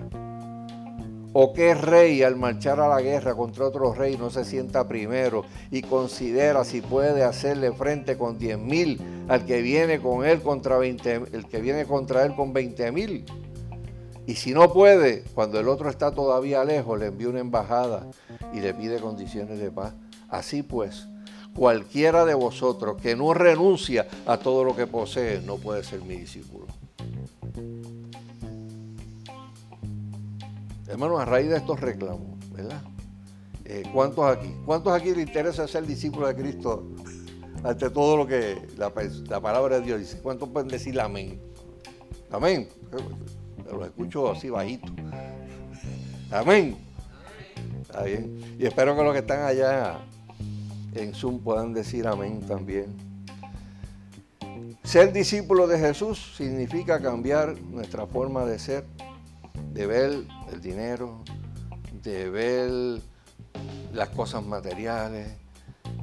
¿O 1.34 1.52
qué 1.54 1.74
rey 1.74 2.22
al 2.22 2.36
marchar 2.36 2.80
a 2.80 2.88
la 2.88 3.00
guerra 3.00 3.34
contra 3.34 3.66
otro 3.66 3.94
rey 3.94 4.18
no 4.18 4.28
se 4.28 4.44
sienta 4.44 4.86
primero 4.86 5.44
y 5.70 5.82
considera 5.82 6.64
si 6.64 6.82
puede 6.82 7.22
hacerle 7.22 7.72
frente 7.72 8.18
con 8.18 8.38
10 8.38 8.58
mil 8.58 9.00
al 9.28 9.46
que 9.46 9.62
viene 9.62 10.00
con 10.00 10.26
él 10.26 10.42
contra 10.42 10.76
20, 10.76 11.14
el 11.32 11.46
que 11.46 11.60
viene 11.60 11.86
contra 11.86 12.24
él 12.24 12.34
con 12.34 12.52
20 12.52 12.92
mil? 12.92 13.24
Y 14.26 14.36
si 14.36 14.52
no 14.52 14.72
puede, 14.72 15.24
cuando 15.34 15.58
el 15.58 15.68
otro 15.68 15.90
está 15.90 16.12
todavía 16.12 16.64
lejos, 16.64 16.98
le 16.98 17.06
envía 17.06 17.28
una 17.28 17.40
embajada 17.40 18.08
y 18.52 18.60
le 18.60 18.72
pide 18.72 19.00
condiciones 19.00 19.58
de 19.58 19.70
paz. 19.70 19.94
Así 20.28 20.62
pues, 20.62 21.08
cualquiera 21.54 22.24
de 22.24 22.34
vosotros 22.34 23.00
que 23.00 23.16
no 23.16 23.34
renuncia 23.34 24.06
a 24.26 24.38
todo 24.38 24.64
lo 24.64 24.76
que 24.76 24.86
posee 24.86 25.40
no 25.40 25.56
puede 25.56 25.82
ser 25.82 26.02
mi 26.02 26.16
discípulo. 26.16 26.66
Hermanos, 30.86 31.20
a 31.20 31.24
raíz 31.24 31.48
de 31.48 31.56
estos 31.56 31.80
reclamos, 31.80 32.38
¿verdad? 32.52 32.82
Eh, 33.64 33.82
¿Cuántos 33.92 34.24
aquí? 34.24 34.54
¿Cuántos 34.66 34.92
aquí 34.92 35.10
les 35.10 35.26
interesa 35.26 35.66
ser 35.66 35.86
discípulo 35.86 36.26
de 36.26 36.36
Cristo 36.36 36.84
ante 37.64 37.90
todo 37.90 38.16
lo 38.16 38.26
que 38.26 38.68
la, 38.76 38.92
palabra 39.40 39.80
de 39.80 39.86
Dios 39.86 40.00
dice? 40.00 40.20
¿Cuántos 40.20 40.48
pueden 40.50 40.68
decir 40.68 41.00
amén? 41.00 41.40
Amén. 42.30 42.68
Lo 43.70 43.84
escucho 43.84 44.30
así 44.30 44.50
bajito. 44.50 44.92
Amén. 46.30 46.76
Está 47.82 48.02
bien. 48.04 48.56
Y 48.58 48.66
espero 48.66 48.96
que 48.96 49.02
los 49.02 49.12
que 49.12 49.20
están 49.20 49.44
allá 49.44 49.98
en 50.94 51.14
Zoom 51.14 51.40
puedan 51.40 51.72
decir 51.72 52.06
amén 52.06 52.40
también. 52.40 53.12
Ser 54.82 55.12
discípulo 55.12 55.66
de 55.66 55.78
Jesús 55.78 56.34
significa 56.36 57.00
cambiar 57.00 57.60
nuestra 57.60 58.06
forma 58.06 58.44
de 58.44 58.58
ser, 58.58 58.84
de 59.72 59.86
ver 59.86 60.24
el 60.52 60.60
dinero, 60.60 61.22
de 62.02 62.28
ver 62.28 63.00
las 63.92 64.08
cosas 64.10 64.44
materiales, 64.44 65.28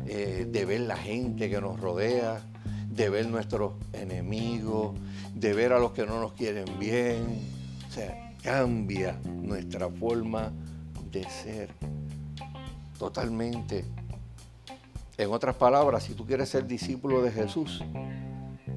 eh, 0.07 0.47
de 0.49 0.65
ver 0.65 0.81
la 0.81 0.95
gente 0.95 1.49
que 1.49 1.59
nos 1.59 1.79
rodea, 1.79 2.41
de 2.89 3.09
ver 3.09 3.27
nuestros 3.27 3.73
enemigos, 3.93 4.97
de 5.39 5.53
ver 5.53 5.71
a 5.71 5.79
los 5.79 5.91
que 5.91 6.05
no 6.05 6.19
nos 6.19 6.33
quieren 6.33 6.65
bien. 6.77 7.39
O 7.87 7.91
sea, 7.91 8.35
cambia 8.43 9.19
nuestra 9.23 9.89
forma 9.89 10.51
de 11.11 11.23
ser 11.23 11.69
totalmente. 12.97 13.85
En 15.17 15.31
otras 15.31 15.55
palabras, 15.55 16.03
si 16.03 16.13
tú 16.13 16.25
quieres 16.25 16.49
ser 16.49 16.65
discípulo 16.65 17.21
de 17.21 17.31
Jesús, 17.31 17.83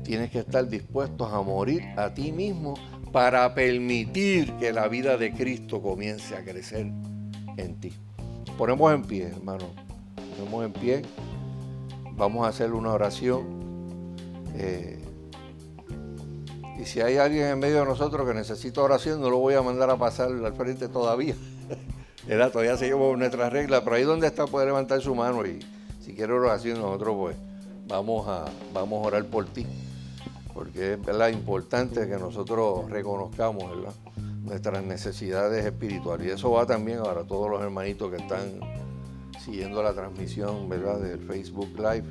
tienes 0.02 0.30
que 0.30 0.40
estar 0.40 0.66
dispuesto 0.68 1.26
a 1.26 1.42
morir 1.42 1.82
a 1.96 2.14
ti 2.14 2.32
mismo 2.32 2.74
para 3.12 3.54
permitir 3.54 4.54
que 4.54 4.72
la 4.72 4.88
vida 4.88 5.16
de 5.16 5.32
Cristo 5.32 5.82
comience 5.82 6.34
a 6.34 6.44
crecer 6.44 6.90
en 7.56 7.80
ti. 7.80 7.92
Ponemos 8.56 8.92
en 8.92 9.02
pie, 9.02 9.24
hermano. 9.24 9.66
Ponemos 10.36 10.64
en 10.64 10.72
pie. 10.72 11.02
Vamos 12.12 12.46
a 12.46 12.48
hacer 12.48 12.72
una 12.72 12.92
oración. 12.92 14.14
Eh, 14.54 15.01
y 16.82 16.84
si 16.84 17.00
hay 17.00 17.16
alguien 17.16 17.46
en 17.46 17.58
medio 17.60 17.78
de 17.78 17.84
nosotros 17.84 18.26
que 18.26 18.34
necesita 18.34 18.82
oración, 18.82 19.20
no 19.20 19.30
lo 19.30 19.38
voy 19.38 19.54
a 19.54 19.62
mandar 19.62 19.88
a 19.88 19.96
pasar 19.96 20.30
al 20.30 20.52
frente 20.54 20.88
todavía. 20.88 21.36
Todavía 22.52 22.76
seguimos 22.76 23.16
nuestra 23.16 23.50
regla, 23.50 23.82
pero 23.84 23.96
ahí 23.96 24.02
donde 24.02 24.26
está 24.26 24.46
puede 24.46 24.66
levantar 24.66 25.00
su 25.00 25.14
mano 25.14 25.44
y 25.46 25.60
si 26.00 26.14
quiere 26.14 26.32
oración 26.32 26.80
nosotros 26.80 27.16
pues 27.16 27.36
vamos 27.86 28.26
a, 28.28 28.46
vamos 28.72 29.04
a 29.04 29.08
orar 29.08 29.24
por 29.26 29.46
ti 29.46 29.66
porque 30.54 30.94
es 30.94 31.04
¿verdad? 31.04 31.28
importante 31.28 32.08
que 32.08 32.16
nosotros 32.16 32.90
reconozcamos 32.90 33.64
nuestras 34.42 34.84
necesidades 34.84 35.64
espirituales. 35.64 36.26
Y 36.26 36.30
eso 36.30 36.50
va 36.50 36.66
también 36.66 37.02
para 37.02 37.24
todos 37.24 37.48
los 37.48 37.60
hermanitos 37.60 38.10
que 38.10 38.16
están 38.16 38.60
siguiendo 39.44 39.82
la 39.82 39.92
transmisión 39.94 40.68
¿verdad? 40.68 40.98
del 40.98 41.20
Facebook 41.20 41.70
Live, 41.76 42.04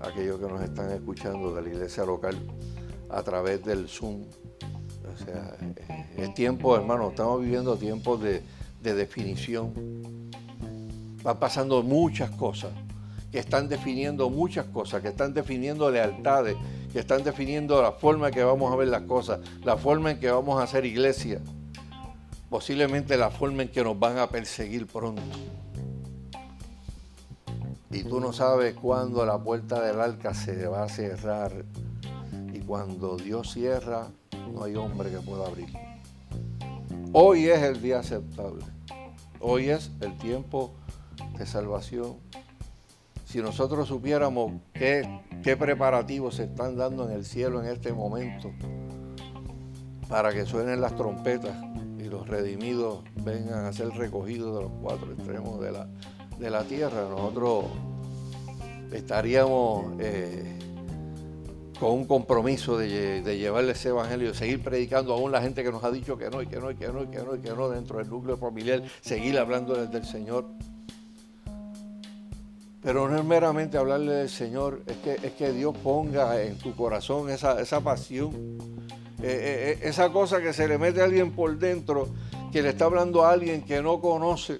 aquellos 0.00 0.38
que 0.38 0.46
nos 0.46 0.62
están 0.62 0.90
escuchando 0.90 1.54
de 1.54 1.62
la 1.62 1.68
iglesia 1.68 2.04
local 2.04 2.36
a 3.12 3.22
través 3.22 3.64
del 3.64 3.88
Zoom. 3.88 4.22
O 5.12 5.24
sea, 5.24 5.56
es 6.16 6.34
tiempo, 6.34 6.76
hermano, 6.76 7.10
estamos 7.10 7.40
viviendo 7.40 7.76
tiempos 7.76 8.22
de, 8.22 8.42
de 8.82 8.94
definición. 8.94 9.72
Van 11.22 11.38
pasando 11.38 11.82
muchas 11.82 12.30
cosas 12.30 12.72
que 13.30 13.38
están 13.38 13.68
definiendo 13.68 14.28
muchas 14.28 14.66
cosas, 14.66 15.02
que 15.02 15.08
están 15.08 15.32
definiendo 15.32 15.90
lealtades, 15.90 16.56
que 16.92 16.98
están 16.98 17.22
definiendo 17.22 17.80
la 17.80 17.92
forma 17.92 18.28
en 18.28 18.34
que 18.34 18.42
vamos 18.42 18.72
a 18.72 18.76
ver 18.76 18.88
las 18.88 19.02
cosas, 19.02 19.40
la 19.62 19.76
forma 19.76 20.10
en 20.10 20.18
que 20.18 20.30
vamos 20.30 20.60
a 20.60 20.64
hacer 20.64 20.84
iglesia, 20.84 21.40
posiblemente 22.48 23.16
la 23.16 23.30
forma 23.30 23.62
en 23.62 23.68
que 23.68 23.84
nos 23.84 23.98
van 23.98 24.18
a 24.18 24.28
perseguir 24.28 24.86
pronto. 24.86 25.22
Y 27.92 28.04
tú 28.04 28.20
no 28.20 28.32
sabes 28.32 28.74
cuándo 28.74 29.24
la 29.26 29.38
puerta 29.38 29.80
del 29.82 30.00
arca 30.00 30.32
se 30.34 30.66
va 30.66 30.84
a 30.84 30.88
cerrar. 30.88 31.64
Cuando 32.70 33.16
Dios 33.16 33.52
cierra, 33.52 34.12
no 34.52 34.62
hay 34.62 34.76
hombre 34.76 35.10
que 35.10 35.18
pueda 35.18 35.44
abrir. 35.44 35.70
Hoy 37.12 37.46
es 37.46 37.60
el 37.64 37.82
día 37.82 37.98
aceptable. 37.98 38.64
Hoy 39.40 39.70
es 39.70 39.90
el 40.00 40.16
tiempo 40.18 40.72
de 41.36 41.46
salvación 41.46 42.18
si 43.24 43.42
nosotros 43.42 43.88
supiéramos 43.88 44.52
qué, 44.72 45.02
qué 45.42 45.56
preparativos 45.56 46.36
se 46.36 46.44
están 46.44 46.76
dando 46.76 47.10
en 47.10 47.16
el 47.16 47.24
cielo 47.24 47.60
en 47.60 47.66
este 47.66 47.92
momento 47.92 48.52
para 50.08 50.32
que 50.32 50.46
suenen 50.46 50.80
las 50.80 50.94
trompetas 50.94 51.56
y 51.98 52.04
los 52.04 52.28
redimidos 52.28 53.02
vengan 53.24 53.64
a 53.64 53.72
ser 53.72 53.88
recogidos 53.88 54.56
de 54.56 54.62
los 54.62 54.72
cuatro 54.80 55.10
extremos 55.12 55.60
de 55.60 55.72
la, 55.72 55.88
de 56.38 56.50
la 56.50 56.62
tierra, 56.62 57.08
nosotros 57.08 57.64
estaríamos 58.92 59.86
eh, 59.98 60.59
con 61.80 61.92
un 61.92 62.04
compromiso 62.04 62.76
de, 62.76 63.22
de, 63.22 63.38
llevarle 63.38 63.72
ese 63.72 63.88
evangelio, 63.88 64.28
de 64.28 64.34
seguir 64.34 64.62
predicando 64.62 65.14
aún 65.14 65.32
la 65.32 65.40
gente 65.40 65.64
que 65.64 65.72
nos 65.72 65.82
ha 65.82 65.90
dicho 65.90 66.18
que 66.18 66.28
no, 66.28 66.42
y 66.42 66.46
que 66.46 66.58
no, 66.58 66.70
y 66.70 66.76
que 66.76 66.88
no, 66.88 67.02
y 67.02 67.06
que 67.06 67.18
no, 67.18 67.34
y 67.34 67.40
que 67.40 67.50
no 67.50 67.70
dentro 67.70 67.98
del 67.98 68.10
núcleo 68.10 68.36
familiar, 68.36 68.82
seguir 69.00 69.38
hablando 69.38 69.74
del 69.74 70.04
Señor. 70.04 70.44
Pero 72.82 73.08
no 73.08 73.18
es 73.18 73.24
meramente 73.24 73.78
hablarle 73.78 74.12
del 74.12 74.28
Señor, 74.28 74.82
es 74.86 74.96
que, 74.98 75.26
es 75.26 75.32
que 75.32 75.52
Dios 75.52 75.74
ponga 75.82 76.42
en 76.42 76.58
tu 76.58 76.76
corazón 76.76 77.30
esa, 77.30 77.58
esa 77.60 77.80
pasión, 77.80 78.30
eh, 79.22 79.22
eh, 79.22 79.70
eh, 79.72 79.78
esa 79.82 80.10
cosa 80.10 80.40
que 80.40 80.52
se 80.52 80.68
le 80.68 80.76
mete 80.76 81.00
a 81.00 81.04
alguien 81.04 81.32
por 81.32 81.58
dentro, 81.58 82.08
que 82.52 82.62
le 82.62 82.70
está 82.70 82.84
hablando 82.84 83.24
a 83.24 83.32
alguien 83.32 83.62
que 83.62 83.80
no 83.80 84.00
conoce. 84.00 84.58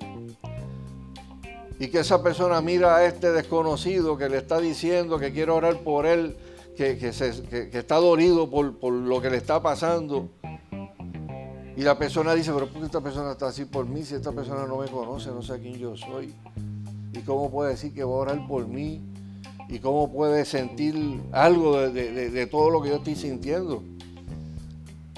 Y 1.78 1.88
que 1.88 2.00
esa 2.00 2.22
persona 2.22 2.60
mira 2.62 2.96
a 2.96 3.04
este 3.04 3.30
desconocido 3.30 4.16
que 4.16 4.28
le 4.28 4.38
está 4.38 4.58
diciendo 4.58 5.18
que 5.18 5.32
quiere 5.32 5.50
orar 5.50 5.78
por 5.78 6.06
él, 6.06 6.36
que, 6.76 6.98
que, 6.98 7.78
está 7.78 7.96
dolido 7.96 8.48
por, 8.48 8.78
por, 8.78 8.92
lo 8.92 9.20
que 9.20 9.30
le 9.30 9.36
está 9.36 9.62
pasando. 9.62 10.30
Y 11.76 11.82
la 11.82 11.98
persona 11.98 12.34
dice, 12.34 12.52
pero 12.52 12.66
¿por 12.66 12.80
qué 12.80 12.86
esta 12.86 13.00
persona 13.00 13.32
está 13.32 13.48
así 13.48 13.64
por 13.64 13.86
mí 13.86 14.04
si 14.04 14.14
esta 14.14 14.32
persona 14.32 14.66
no 14.66 14.78
me 14.78 14.88
conoce, 14.88 15.30
no 15.30 15.42
sé 15.42 15.58
quién 15.60 15.74
yo 15.74 15.96
soy? 15.96 16.34
¿Y 17.12 17.18
cómo 17.20 17.50
puede 17.50 17.70
decir 17.70 17.92
que 17.94 18.04
va 18.04 18.10
a 18.10 18.16
orar 18.16 18.46
por 18.46 18.66
mí? 18.66 19.00
¿Y 19.68 19.78
cómo 19.78 20.12
puede 20.12 20.44
sentir 20.44 21.20
algo 21.32 21.78
de, 21.78 22.46
todo 22.46 22.70
lo 22.70 22.82
que 22.82 22.88
yo 22.88 22.96
estoy 22.96 23.14
sintiendo? 23.14 23.82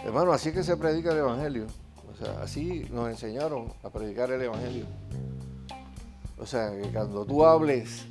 Hermano, 0.05 0.32
así 0.32 0.53
que 0.53 0.62
se 0.62 0.76
predica 0.76 1.12
el 1.12 1.18
Evangelio. 1.18 1.66
O 2.12 2.16
sea, 2.16 2.42
así 2.42 2.86
nos 2.92 3.09
enseñaron 3.09 3.72
a 3.82 3.90
predicar 3.90 4.30
el 4.30 4.42
Evangelio. 4.42 4.84
O 6.38 6.46
sea, 6.46 6.70
que 6.70 6.88
cuando 6.88 7.24
tú 7.24 7.44
hables 7.44 8.05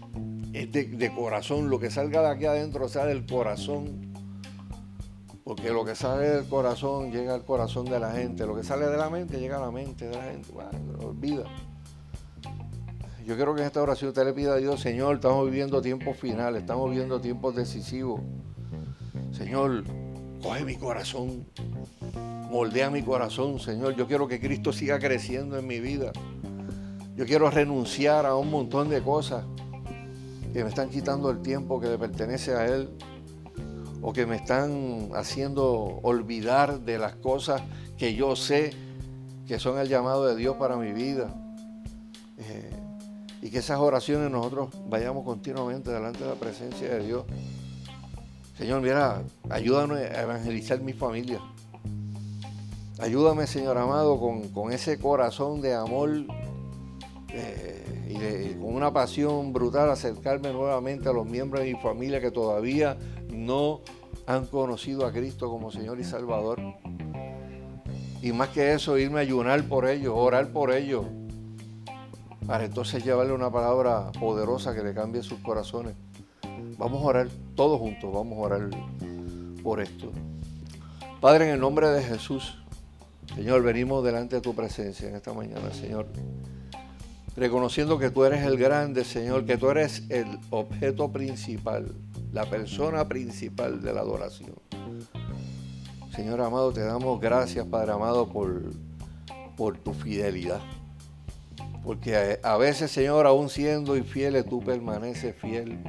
es 0.53 0.71
de, 0.71 1.11
corazón, 1.15 1.69
lo 1.69 1.79
que 1.79 1.89
salga 1.89 2.21
de 2.21 2.29
aquí 2.29 2.45
adentro 2.45 2.89
sea 2.89 3.05
del 3.05 3.25
corazón. 3.25 4.11
Porque 5.43 5.69
lo 5.71 5.83
que 5.83 5.95
sale 5.95 6.29
del 6.29 6.45
corazón 6.45 7.11
llega 7.11 7.33
al 7.33 7.43
corazón 7.43 7.85
de 7.85 7.99
la 7.99 8.11
gente, 8.11 8.45
lo 8.45 8.55
que 8.55 8.63
sale 8.63 8.85
de 8.85 8.97
la 8.97 9.09
mente 9.09 9.39
llega 9.39 9.57
a 9.57 9.61
la 9.61 9.71
mente 9.71 10.07
de 10.07 10.15
la 10.15 10.23
gente. 10.23 10.49
Bueno, 10.53 11.07
olvida. 11.07 11.43
Yo 13.25 13.35
quiero 13.35 13.55
que 13.55 13.61
en 13.61 13.67
esta 13.67 13.81
oración 13.81 14.09
usted 14.09 14.25
le 14.25 14.33
pida 14.33 14.53
a 14.53 14.57
Dios, 14.57 14.81
Señor, 14.81 15.15
estamos 15.15 15.45
viviendo 15.45 15.81
tiempos 15.81 16.17
finales, 16.17 16.61
estamos 16.61 16.89
viviendo 16.89 17.19
tiempos 17.21 17.55
decisivos. 17.55 18.21
Señor, 19.31 19.83
coge 20.41 20.65
mi 20.65 20.75
corazón, 20.75 21.45
moldea 22.49 22.89
mi 22.89 23.03
corazón, 23.03 23.59
Señor. 23.59 23.95
Yo 23.95 24.07
quiero 24.07 24.27
que 24.27 24.39
Cristo 24.39 24.73
siga 24.73 24.99
creciendo 24.99 25.57
en 25.57 25.67
mi 25.67 25.79
vida. 25.79 26.11
Yo 27.15 27.25
quiero 27.25 27.49
renunciar 27.49 28.25
a 28.25 28.35
un 28.35 28.49
montón 28.49 28.89
de 28.89 29.01
cosas 29.01 29.43
que 30.53 30.63
me 30.63 30.69
están 30.69 30.89
quitando 30.89 31.29
el 31.29 31.41
tiempo 31.41 31.79
que 31.79 31.87
le 31.87 31.97
pertenece 31.97 32.53
a 32.53 32.65
Él 32.65 32.89
o 34.01 34.13
que 34.13 34.25
me 34.25 34.35
están 34.35 35.11
haciendo 35.15 35.99
olvidar 36.01 36.81
de 36.81 36.97
las 36.97 37.15
cosas 37.15 37.61
que 37.97 38.15
yo 38.15 38.35
sé 38.35 38.73
que 39.47 39.59
son 39.59 39.77
el 39.77 39.87
llamado 39.87 40.25
de 40.25 40.35
Dios 40.35 40.55
para 40.57 40.77
mi 40.77 40.91
vida. 40.91 41.33
Eh, 42.37 42.69
y 43.41 43.49
que 43.49 43.57
esas 43.57 43.79
oraciones 43.79 44.31
nosotros 44.31 44.69
vayamos 44.87 45.25
continuamente 45.25 45.91
delante 45.91 46.23
de 46.23 46.29
la 46.29 46.35
presencia 46.35 46.89
de 46.89 47.05
Dios. 47.05 47.25
Señor, 48.57 48.81
mira, 48.81 49.23
ayúdame 49.49 50.01
a 50.01 50.21
evangelizar 50.21 50.79
mi 50.81 50.93
familia. 50.93 51.39
Ayúdame, 52.99 53.47
Señor 53.47 53.79
amado, 53.79 54.19
con, 54.53 54.71
ese 54.71 54.99
corazón 54.99 55.59
de 55.59 55.73
amor 55.73 56.11
eh, 57.29 57.80
y 58.11 58.55
con 58.55 58.75
una 58.75 58.91
pasión 58.91 59.53
brutal 59.53 59.89
acercarme 59.89 60.51
nuevamente 60.51 61.09
a 61.09 61.13
los 61.13 61.25
miembros 61.25 61.63
de 61.63 61.73
mi 61.73 61.79
familia 61.79 62.19
que 62.19 62.31
todavía 62.31 62.97
no 63.29 63.81
han 64.27 64.45
conocido 64.45 65.05
a 65.05 65.11
Cristo 65.11 65.49
como 65.49 65.71
Señor 65.71 65.99
y 65.99 66.03
Salvador. 66.03 66.59
Y 68.21 68.31
más 68.33 68.49
que 68.49 68.73
eso, 68.73 68.97
irme 68.97 69.19
a 69.19 69.21
ayunar 69.21 69.63
por 69.63 69.87
ellos, 69.87 70.13
orar 70.15 70.49
por 70.49 70.71
ellos, 70.71 71.05
para 72.45 72.65
entonces 72.65 73.03
llevarle 73.03 73.33
una 73.33 73.51
palabra 73.51 74.11
poderosa 74.19 74.75
que 74.75 74.83
le 74.83 74.93
cambie 74.93 75.23
sus 75.23 75.39
corazones. 75.39 75.95
Vamos 76.77 77.01
a 77.03 77.05
orar 77.05 77.27
todos 77.55 77.79
juntos, 77.79 78.13
vamos 78.13 78.37
a 78.37 78.41
orar 78.41 78.69
por 79.63 79.81
esto. 79.81 80.11
Padre, 81.19 81.47
en 81.47 81.53
el 81.55 81.59
nombre 81.59 81.87
de 81.89 82.03
Jesús, 82.03 82.57
Señor, 83.35 83.63
venimos 83.63 84.03
delante 84.03 84.37
de 84.37 84.41
tu 84.41 84.53
presencia 84.53 85.07
en 85.07 85.15
esta 85.15 85.33
mañana, 85.33 85.71
Señor. 85.71 86.07
Reconociendo 87.35 87.97
que 87.97 88.09
tú 88.09 88.25
eres 88.25 88.45
el 88.45 88.57
grande, 88.57 89.05
Señor, 89.05 89.45
que 89.45 89.57
tú 89.57 89.69
eres 89.69 90.03
el 90.09 90.39
objeto 90.49 91.11
principal, 91.11 91.95
la 92.33 92.45
persona 92.49 93.07
principal 93.07 93.81
de 93.81 93.93
la 93.93 94.01
adoración. 94.01 94.53
Señor 96.13 96.41
amado, 96.41 96.73
te 96.73 96.81
damos 96.81 97.21
gracias, 97.21 97.65
Padre 97.67 97.93
amado, 97.93 98.27
por, 98.27 98.61
por 99.55 99.77
tu 99.77 99.93
fidelidad. 99.93 100.59
Porque 101.85 102.37
a, 102.43 102.57
veces, 102.57 102.91
Señor, 102.91 103.25
aún 103.25 103.49
siendo 103.49 103.95
infiel, 103.95 104.43
tú 104.43 104.59
permaneces 104.59 105.33
fiel. 105.35 105.79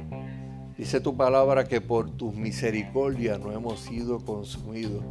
Dice 0.77 1.01
tu 1.01 1.15
palabra 1.15 1.65
que 1.65 1.81
por 1.81 2.09
tus 2.09 2.33
misericordias 2.33 3.37
no 3.39 3.51
hemos 3.51 3.81
sido 3.81 4.19
consumidos. 4.19 5.03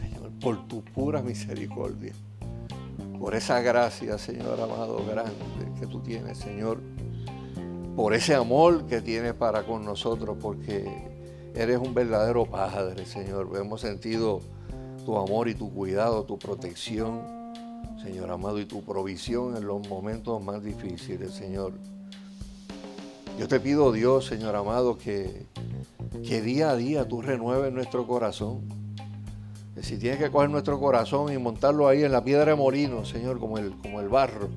Señor, 0.00 0.30
por 0.40 0.66
tu 0.66 0.82
pura 0.82 1.22
misericordia. 1.22 2.14
Por 3.22 3.36
esa 3.36 3.60
gracia, 3.60 4.18
Señor 4.18 4.60
amado, 4.60 5.00
grande 5.06 5.32
que 5.78 5.86
tú 5.86 6.00
tienes, 6.00 6.38
Señor. 6.38 6.80
Por 7.94 8.14
ese 8.14 8.34
amor 8.34 8.86
que 8.86 9.00
tienes 9.00 9.32
para 9.34 9.64
con 9.64 9.84
nosotros, 9.84 10.36
porque 10.42 10.90
eres 11.54 11.78
un 11.78 11.94
verdadero 11.94 12.46
Padre, 12.46 13.06
Señor. 13.06 13.48
Hemos 13.54 13.80
sentido 13.80 14.40
tu 15.06 15.16
amor 15.16 15.46
y 15.46 15.54
tu 15.54 15.72
cuidado, 15.72 16.24
tu 16.24 16.36
protección 16.36 17.20
Señor 18.02 18.28
amado, 18.28 18.58
y 18.58 18.66
tu 18.66 18.82
provisión 18.82 19.56
en 19.56 19.68
los 19.68 19.88
momentos 19.88 20.42
más 20.42 20.60
difíciles, 20.60 21.32
Señor. 21.32 21.74
Yo 23.38 23.46
te 23.46 23.60
pido, 23.60 23.92
Dios, 23.92 24.26
Señor 24.26 24.56
amado, 24.56 24.98
que, 24.98 25.46
que 26.26 26.42
día 26.42 26.70
a 26.70 26.76
día 26.76 27.06
tú 27.06 27.22
renueves 27.22 27.72
nuestro 27.72 28.04
corazón. 28.04 28.81
Si 29.80 29.96
tienes 29.98 30.18
que 30.18 30.30
coger 30.30 30.50
nuestro 30.50 30.78
corazón 30.78 31.32
y 31.32 31.38
montarlo 31.38 31.88
ahí 31.88 32.04
en 32.04 32.12
la 32.12 32.22
piedra 32.22 32.46
de 32.46 32.54
molino, 32.54 33.04
Señor, 33.04 33.38
como 33.38 33.58
el, 33.58 33.76
como 33.78 34.00
el 34.00 34.08
barro, 34.08 34.48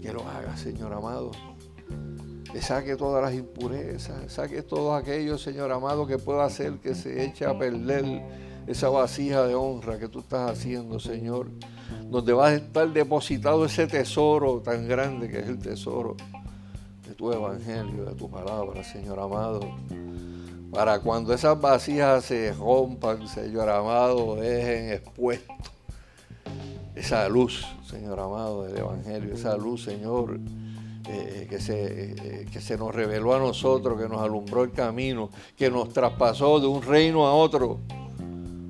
que 0.00 0.12
lo 0.12 0.26
hagas, 0.28 0.60
Señor 0.60 0.92
amado. 0.92 1.32
Que 2.52 2.62
saque 2.62 2.96
todas 2.96 3.22
las 3.22 3.34
impurezas, 3.34 4.32
saque 4.32 4.62
todo 4.62 4.94
aquello, 4.94 5.36
Señor 5.36 5.72
amado, 5.72 6.06
que 6.06 6.18
pueda 6.18 6.44
hacer 6.44 6.78
que 6.78 6.94
se 6.94 7.24
eche 7.24 7.44
a 7.44 7.58
perder 7.58 8.22
esa 8.66 8.88
vasija 8.88 9.44
de 9.46 9.54
honra 9.54 9.98
que 9.98 10.08
tú 10.08 10.20
estás 10.20 10.52
haciendo, 10.52 11.00
Señor 11.00 11.48
donde 12.10 12.32
va 12.32 12.48
a 12.48 12.54
estar 12.54 12.92
depositado 12.92 13.64
ese 13.64 13.86
tesoro 13.86 14.60
tan 14.60 14.86
grande 14.86 15.28
que 15.28 15.40
es 15.40 15.48
el 15.48 15.58
tesoro 15.58 16.16
de 17.06 17.14
tu 17.14 17.32
evangelio, 17.32 18.04
de 18.04 18.14
tu 18.14 18.30
palabra, 18.30 18.82
Señor 18.84 19.18
amado. 19.18 19.60
Para 20.70 21.00
cuando 21.00 21.32
esas 21.32 21.60
vasijas 21.60 22.24
se 22.24 22.52
rompan, 22.52 23.26
Señor 23.28 23.68
amado, 23.68 24.36
dejen 24.36 24.92
expuesto 24.92 25.54
esa 26.94 27.28
luz, 27.28 27.66
Señor 27.88 28.18
amado, 28.18 28.64
del 28.64 28.78
evangelio, 28.78 29.34
esa 29.34 29.56
luz, 29.56 29.84
Señor. 29.84 30.40
Eh, 31.08 31.46
que, 31.48 31.60
se, 31.60 32.14
eh, 32.14 32.46
que 32.50 32.60
se 32.60 32.76
nos 32.76 32.92
reveló 32.92 33.32
a 33.32 33.38
nosotros, 33.38 34.00
que 34.00 34.08
nos 34.08 34.20
alumbró 34.20 34.64
el 34.64 34.72
camino, 34.72 35.30
que 35.56 35.70
nos 35.70 35.90
traspasó 35.90 36.58
de 36.58 36.66
un 36.66 36.82
reino 36.82 37.28
a 37.28 37.32
otro, 37.32 37.78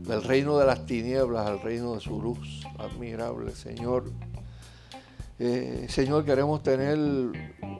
del 0.07 0.23
reino 0.23 0.59
de 0.59 0.67
las 0.67 0.85
tinieblas 0.85 1.47
al 1.47 1.63
reino 1.63 1.95
de 1.95 2.01
su 2.01 2.21
luz 2.21 2.67
admirable, 2.79 3.55
Señor. 3.55 4.05
Eh, 5.39 5.87
Señor, 5.89 6.27
queremos 6.27 6.63
tener 6.63 6.99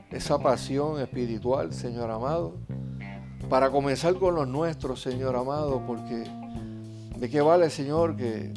esa 0.09 0.39
pasión 0.39 0.99
espiritual, 1.01 1.71
Señor 1.71 2.09
amado, 2.09 2.55
para 3.49 3.71
comenzar 3.71 4.15
con 4.15 4.35
los 4.35 4.47
nuestros, 4.47 5.01
Señor 5.01 5.35
amado, 5.35 5.81
porque 5.85 6.25
de 7.17 7.29
qué 7.29 7.41
vale, 7.41 7.69
Señor, 7.69 8.15
que, 8.15 8.53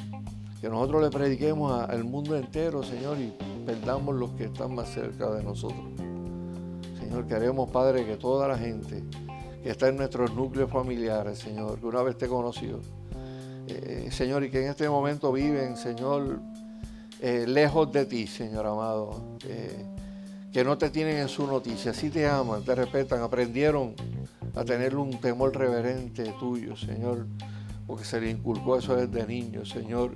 nosotros 0.63 1.03
le 1.03 1.11
prediquemos 1.11 1.89
al 1.89 2.05
mundo 2.05 2.37
entero, 2.37 2.83
Señor, 2.83 3.19
y 3.19 3.33
perdamos 3.65 4.15
los 4.15 4.31
que 4.33 4.45
están 4.45 4.75
más 4.75 4.91
cerca 4.93 5.31
de 5.31 5.43
nosotros. 5.43 5.81
Señor, 6.99 7.27
queremos, 7.27 7.71
Padre, 7.71 8.05
que 8.05 8.17
toda 8.17 8.47
la 8.47 8.59
gente 8.59 9.03
que 9.63 9.71
está 9.71 9.89
en 9.89 9.97
nuestros 9.97 10.35
núcleos 10.35 10.71
familiares, 10.71 11.39
Señor, 11.39 11.79
que 11.79 11.87
una 11.87 12.03
vez 12.03 12.19
te 12.19 12.29
conocido, 12.29 12.81
eh, 13.69 14.09
Señor, 14.11 14.45
y 14.45 14.51
que 14.51 14.63
en 14.63 14.71
este 14.71 14.89
momento 14.89 15.33
viven, 15.33 15.77
Señor, 15.77 16.41
eh, 17.21 17.47
lejos 17.47 17.91
de 17.93 18.05
ti, 18.05 18.27
Señor 18.27 18.67
amado, 18.67 19.39
eh, 19.47 19.85
que 20.53 20.65
no 20.65 20.77
te 20.77 20.91
tienen 20.91 21.17
en 21.19 21.29
su 21.29 21.47
noticia, 21.47 21.95
sí 21.95 22.11
te 22.11 22.29
aman, 22.29 22.65
te 22.65 22.75
respetan, 22.75 23.23
aprendieron 23.23 23.95
a 24.55 24.65
tener 24.65 24.97
un 24.97 25.21
temor 25.21 25.57
reverente 25.57 26.35
tuyo, 26.39 26.77
Señor, 26.77 27.27
porque 27.87 28.05
se 28.05 28.21
le 28.21 28.31
inculcó 28.31 28.77
eso 28.77 28.97
desde 28.97 29.27
niño, 29.27 29.65
Señor. 29.65 30.13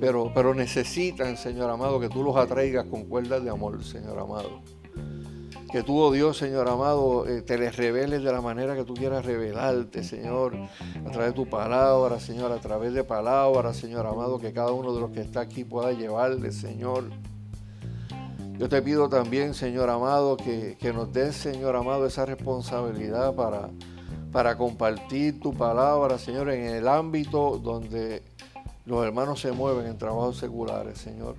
Pero, 0.00 0.30
pero 0.34 0.54
necesitan, 0.54 1.36
Señor 1.36 1.70
amado, 1.70 1.98
que 1.98 2.08
tú 2.08 2.22
los 2.22 2.36
atraigas 2.36 2.86
con 2.86 3.04
cuerdas 3.04 3.42
de 3.42 3.50
amor, 3.50 3.82
Señor 3.84 4.18
amado 4.18 4.62
que 5.70 5.82
tú, 5.82 5.98
oh 5.98 6.10
Dios, 6.10 6.38
Señor 6.38 6.68
amado, 6.68 7.26
eh, 7.28 7.42
te 7.42 7.58
les 7.58 7.76
reveles 7.76 8.22
de 8.22 8.32
la 8.32 8.40
manera 8.40 8.74
que 8.74 8.84
tú 8.84 8.94
quieras 8.94 9.24
revelarte, 9.24 10.02
Señor, 10.02 10.56
a 10.56 11.10
través 11.10 11.30
de 11.30 11.32
tu 11.34 11.48
palabra, 11.48 12.18
Señor, 12.20 12.52
a 12.52 12.58
través 12.58 12.94
de 12.94 13.04
palabras, 13.04 13.76
Señor 13.76 14.06
amado, 14.06 14.38
que 14.38 14.52
cada 14.52 14.72
uno 14.72 14.94
de 14.94 15.00
los 15.00 15.10
que 15.10 15.20
está 15.20 15.40
aquí 15.40 15.64
pueda 15.64 15.92
llevarle, 15.92 16.52
Señor. 16.52 17.10
Yo 18.58 18.68
te 18.68 18.82
pido 18.82 19.08
también, 19.08 19.54
Señor 19.54 19.88
amado, 19.88 20.36
que, 20.36 20.76
nos 20.92 21.12
des, 21.12 21.36
Señor 21.36 21.76
amado, 21.76 22.06
esa 22.06 22.26
responsabilidad 22.26 23.34
para, 23.34 23.70
para 24.32 24.58
compartir 24.58 25.40
tu 25.40 25.54
palabra, 25.54 26.18
Señor, 26.18 26.50
en 26.50 26.66
el 26.66 26.88
ámbito 26.88 27.58
donde 27.58 28.22
los 28.84 29.04
hermanos 29.06 29.40
se 29.40 29.52
mueven 29.52 29.86
en 29.86 29.96
trabajos 29.96 30.38
seculares, 30.38 30.98
Señor 30.98 31.36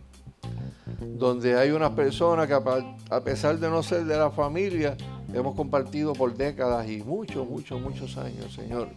donde 1.02 1.58
hay 1.58 1.72
unas 1.72 1.92
personas 1.92 2.48
que 2.48 2.54
a 2.54 3.22
pesar 3.22 3.60
de 3.60 3.70
no 3.70 3.84
ser 3.84 4.06
de 4.06 4.18
la 4.18 4.32
familia, 4.32 4.98
hemos 5.34 5.56
compartido 5.56 6.14
por 6.14 6.34
décadas 6.36 6.90
y 6.90 7.04
muchos, 7.04 7.48
muchos, 7.48 7.82
muchos 7.82 8.18
años, 8.18 8.54
Señor. 8.54 8.90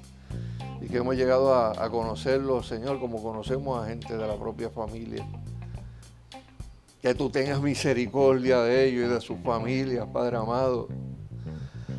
Y 0.80 0.88
que 0.88 0.98
hemos 0.98 1.14
llegado 1.16 1.54
a, 1.54 1.70
a 1.70 1.90
conocerlos, 1.90 2.66
Señor, 2.66 2.98
como 2.98 3.22
conocemos 3.22 3.82
a 3.82 3.88
gente 3.88 4.16
de 4.16 4.26
la 4.26 4.36
propia 4.36 4.70
familia. 4.70 5.26
Que 7.02 7.14
tú 7.14 7.28
tengas 7.28 7.60
misericordia 7.60 8.60
de 8.60 8.86
ellos 8.86 9.10
y 9.10 9.12
de 9.12 9.20
sus 9.20 9.38
familias, 9.40 10.06
Padre 10.12 10.36
amado. 10.36 10.88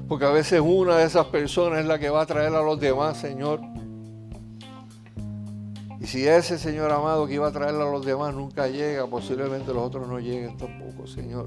Porque 0.07 0.25
a 0.25 0.31
veces 0.31 0.61
una 0.63 0.97
de 0.97 1.05
esas 1.05 1.25
personas 1.25 1.81
es 1.81 1.85
la 1.85 1.99
que 1.99 2.09
va 2.09 2.21
a 2.21 2.25
traer 2.25 2.55
a 2.55 2.61
los 2.61 2.79
demás, 2.79 3.17
Señor. 3.17 3.59
Y 5.99 6.07
si 6.07 6.27
ese 6.27 6.57
Señor 6.57 6.91
amado 6.91 7.27
que 7.27 7.33
iba 7.33 7.47
a 7.47 7.51
traerle 7.51 7.81
a 7.81 7.91
los 7.91 8.05
demás 8.05 8.33
nunca 8.33 8.67
llega, 8.67 9.05
posiblemente 9.07 9.73
los 9.73 9.83
otros 9.83 10.07
no 10.07 10.19
lleguen 10.19 10.57
tampoco, 10.57 11.05
Señor. 11.05 11.45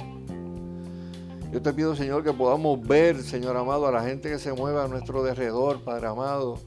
Yo 1.52 1.62
te 1.62 1.72
pido, 1.72 1.96
Señor, 1.96 2.24
que 2.24 2.32
podamos 2.32 2.80
ver, 2.86 3.22
Señor 3.22 3.56
amado, 3.56 3.86
a 3.86 3.92
la 3.92 4.02
gente 4.02 4.28
que 4.28 4.38
se 4.38 4.52
mueve 4.52 4.80
a 4.80 4.88
nuestro 4.88 5.22
derredor, 5.22 5.80
Padre 5.82 6.08
amado. 6.08 6.58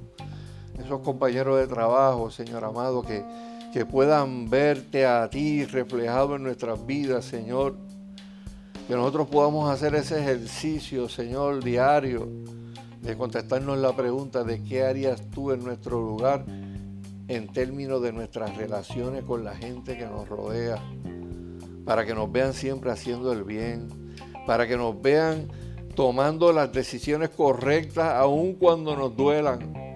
Esos 0.79 1.01
compañeros 1.01 1.59
de 1.59 1.67
trabajo, 1.67 2.31
Señor 2.31 2.63
amado, 2.63 3.01
que, 3.01 3.23
que 3.71 3.85
puedan 3.85 4.49
verte 4.49 5.05
a 5.05 5.29
ti 5.29 5.65
reflejado 5.65 6.35
en 6.35 6.43
nuestras 6.43 6.85
vidas, 6.85 7.25
Señor. 7.25 7.75
Que 8.87 8.95
nosotros 8.95 9.27
podamos 9.27 9.69
hacer 9.69 9.93
ese 9.93 10.19
ejercicio, 10.19 11.07
Señor, 11.09 11.63
diario, 11.63 12.27
de 13.01 13.15
contestarnos 13.15 13.77
la 13.77 13.95
pregunta 13.95 14.43
de 14.43 14.63
qué 14.63 14.83
harías 14.83 15.21
tú 15.29 15.51
en 15.51 15.63
nuestro 15.63 16.01
lugar 16.01 16.45
en 17.27 17.47
términos 17.53 18.01
de 18.01 18.11
nuestras 18.11 18.57
relaciones 18.57 19.23
con 19.23 19.43
la 19.43 19.55
gente 19.55 19.95
que 19.95 20.05
nos 20.05 20.27
rodea, 20.27 20.83
para 21.85 22.03
que 22.03 22.15
nos 22.15 22.31
vean 22.31 22.53
siempre 22.53 22.89
haciendo 22.89 23.31
el 23.31 23.43
bien, 23.43 23.87
para 24.47 24.67
que 24.67 24.75
nos 24.75 24.99
vean 24.99 25.47
tomando 25.95 26.51
las 26.51 26.73
decisiones 26.73 27.29
correctas 27.29 28.15
aun 28.15 28.53
cuando 28.53 28.95
nos 28.95 29.15
duelan, 29.15 29.88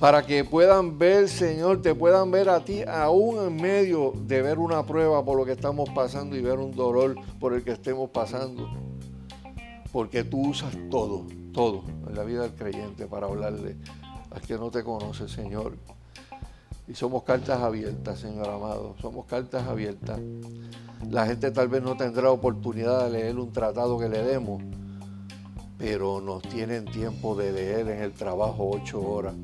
para 0.00 0.24
que 0.24 0.44
puedan 0.44 0.98
ver, 0.98 1.28
Señor, 1.28 1.82
te 1.82 1.94
puedan 1.94 2.30
ver 2.30 2.48
a 2.48 2.64
ti 2.64 2.82
aún 2.82 3.46
en 3.46 3.56
medio 3.56 4.14
de 4.16 4.40
ver 4.40 4.58
una 4.58 4.86
prueba 4.86 5.22
por 5.22 5.36
lo 5.36 5.44
que 5.44 5.52
estamos 5.52 5.90
pasando 5.90 6.34
y 6.36 6.40
ver 6.40 6.58
un 6.58 6.74
dolor 6.74 7.16
por 7.38 7.52
el 7.52 7.62
que 7.62 7.72
estemos 7.72 8.08
pasando. 8.08 8.66
Porque 9.92 10.24
tú 10.24 10.48
usas 10.48 10.74
todo, 10.90 11.26
todo 11.52 11.84
en 12.08 12.14
la 12.14 12.24
vida 12.24 12.42
del 12.42 12.54
creyente 12.54 13.06
para 13.06 13.26
hablarle 13.26 13.76
a 14.30 14.40
quien 14.40 14.60
no 14.60 14.70
te 14.70 14.82
conoce, 14.82 15.28
Señor. 15.28 15.76
Y 16.88 16.94
somos 16.94 17.22
cartas 17.22 17.60
abiertas, 17.60 18.20
Señor 18.20 18.48
amado. 18.48 18.96
Somos 19.02 19.26
cartas 19.26 19.68
abiertas. 19.68 20.18
La 21.10 21.26
gente 21.26 21.50
tal 21.50 21.68
vez 21.68 21.82
no 21.82 21.98
tendrá 21.98 22.30
oportunidad 22.30 23.04
de 23.04 23.10
leer 23.10 23.38
un 23.38 23.52
tratado 23.52 23.98
que 23.98 24.08
le 24.08 24.22
demos, 24.22 24.62
pero 25.76 26.22
nos 26.22 26.42
tienen 26.42 26.86
tiempo 26.86 27.36
de 27.36 27.52
leer 27.52 27.88
en 27.88 28.00
el 28.02 28.12
trabajo 28.12 28.70
ocho 28.72 28.98
horas. 29.02 29.34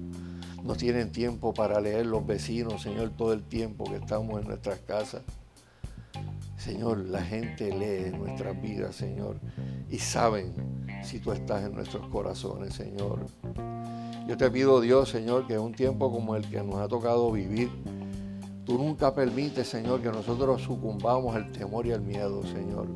Nos 0.66 0.78
tienen 0.78 1.12
tiempo 1.12 1.54
para 1.54 1.80
leer 1.80 2.06
los 2.06 2.26
vecinos, 2.26 2.82
Señor, 2.82 3.10
todo 3.16 3.32
el 3.32 3.44
tiempo 3.44 3.84
que 3.84 3.96
estamos 3.96 4.40
en 4.40 4.48
nuestras 4.48 4.80
casas. 4.80 5.22
Señor, 6.56 6.98
la 6.98 7.22
gente 7.22 7.72
lee 7.72 8.16
nuestras 8.16 8.60
vidas, 8.60 8.96
Señor, 8.96 9.36
y 9.88 9.98
saben 9.98 10.52
si 11.04 11.20
tú 11.20 11.30
estás 11.30 11.64
en 11.64 11.72
nuestros 11.72 12.08
corazones, 12.08 12.74
Señor. 12.74 13.26
Yo 14.26 14.36
te 14.36 14.50
pido, 14.50 14.80
Dios, 14.80 15.08
Señor, 15.08 15.46
que 15.46 15.54
en 15.54 15.60
un 15.60 15.72
tiempo 15.72 16.10
como 16.10 16.34
el 16.34 16.50
que 16.50 16.60
nos 16.64 16.76
ha 16.76 16.88
tocado 16.88 17.30
vivir, 17.30 17.70
tú 18.64 18.76
nunca 18.76 19.14
permites, 19.14 19.68
Señor, 19.68 20.02
que 20.02 20.08
nosotros 20.08 20.62
sucumbamos 20.62 21.36
al 21.36 21.52
temor 21.52 21.86
y 21.86 21.92
al 21.92 22.00
miedo, 22.00 22.42
Señor. 22.42 22.88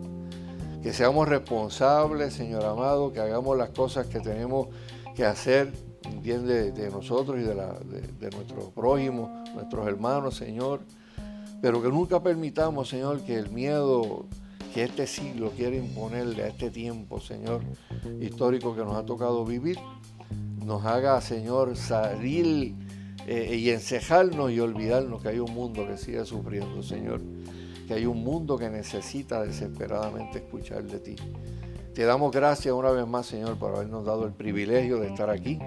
Que 0.83 0.93
seamos 0.93 1.29
responsables, 1.29 2.35
Señor 2.35 2.65
amado, 2.65 3.13
que 3.13 3.21
hagamos 3.21 3.57
las 3.57 3.71
cosas 3.71 4.07
que 4.07 4.19
tenemos 4.19 4.67
que 5.15 5.25
hacer, 5.25 5.73
entiende, 6.21 6.73
de 6.73 6.91
nosotros 6.91 7.39
y 7.39 7.43
de, 7.43 7.55
la, 7.55 7.73
de, 7.73 8.31
nuestros 8.31 8.67
prójimos, 8.75 9.31
nuestros 9.55 9.87
hermanos, 9.87 10.37
Señor. 10.37 10.81
Pero 11.63 11.83
que 11.83 11.89
nunca 11.89 12.23
permitamos, 12.23 12.89
Señor, 12.89 13.23
que 13.23 13.37
el 13.37 13.51
miedo 13.51 14.27
que 14.75 14.85
este 14.85 15.07
siglo 15.07 15.51
quiere 15.51 15.79
imponerle 15.79 16.45
a 16.45 16.49
este 16.49 16.71
tiempo, 16.71 17.21
Señor, 17.21 17.63
histórico 18.21 18.77
que 18.77 18.83
nos 18.83 18.97
ha 18.97 19.05
tocado 19.05 19.45
vivir, 19.45 19.79
nos 20.65 20.85
haga, 20.85 21.21
Señor, 21.21 21.77
salir 21.77 22.75
eh, 23.27 23.57
y 23.57 23.71
encejarnos 23.71 24.53
y 24.53 24.61
olvidarnos 24.61 25.23
que 25.23 25.29
hay 25.31 25.39
un 25.39 25.53
mundo 25.53 25.87
que 25.87 25.97
sigue 25.97 26.25
sufriendo, 26.25 26.83
Señor. 26.83 27.21
Que 27.89 27.95
hay 27.95 28.07
un 28.07 28.23
mundo 28.23 28.57
que 28.57 28.71
necesita 28.71 29.43
desesperadamente 29.43 30.39
escuchar 30.39 30.85
de 30.85 31.01
ti. 31.01 31.17
Te 31.95 32.05
damos 32.05 32.31
gracias 32.31 32.73
una 32.73 32.91
vez 32.91 33.07
más, 33.07 33.27
Señor, 33.27 33.57
por 33.59 33.75
habernos 33.75 34.05
dado 34.05 34.25
el 34.25 34.33
privilegio 34.33 35.01
de 35.01 35.09
estar 35.09 35.29
aquí. 35.29 35.59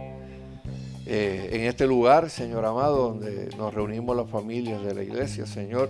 Eh, 1.06 1.49
en 1.51 1.62
este 1.62 1.86
lugar, 1.86 2.30
Señor 2.30 2.66
amado, 2.66 3.10
donde 3.10 3.49
nos 3.58 3.74
reunimos 3.74 4.16
las 4.16 4.30
familias 4.30 4.84
de 4.84 4.93
la 4.93 5.04
iglesia, 5.04 5.45
Señor. 5.45 5.89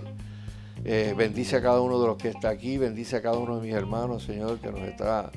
Eh, 0.84 1.14
bendice 1.16 1.56
a 1.56 1.62
cada 1.62 1.80
uno 1.80 2.00
de 2.00 2.06
los 2.08 2.16
que 2.16 2.28
está 2.28 2.48
aquí, 2.48 2.78
bendice 2.78 3.16
a 3.16 3.22
cada 3.22 3.38
uno 3.38 3.56
de 3.56 3.62
mis 3.62 3.74
hermanos, 3.74 4.24
Señor, 4.24 4.58
que 4.58 4.70
nos 4.70 4.80
está 4.80 5.30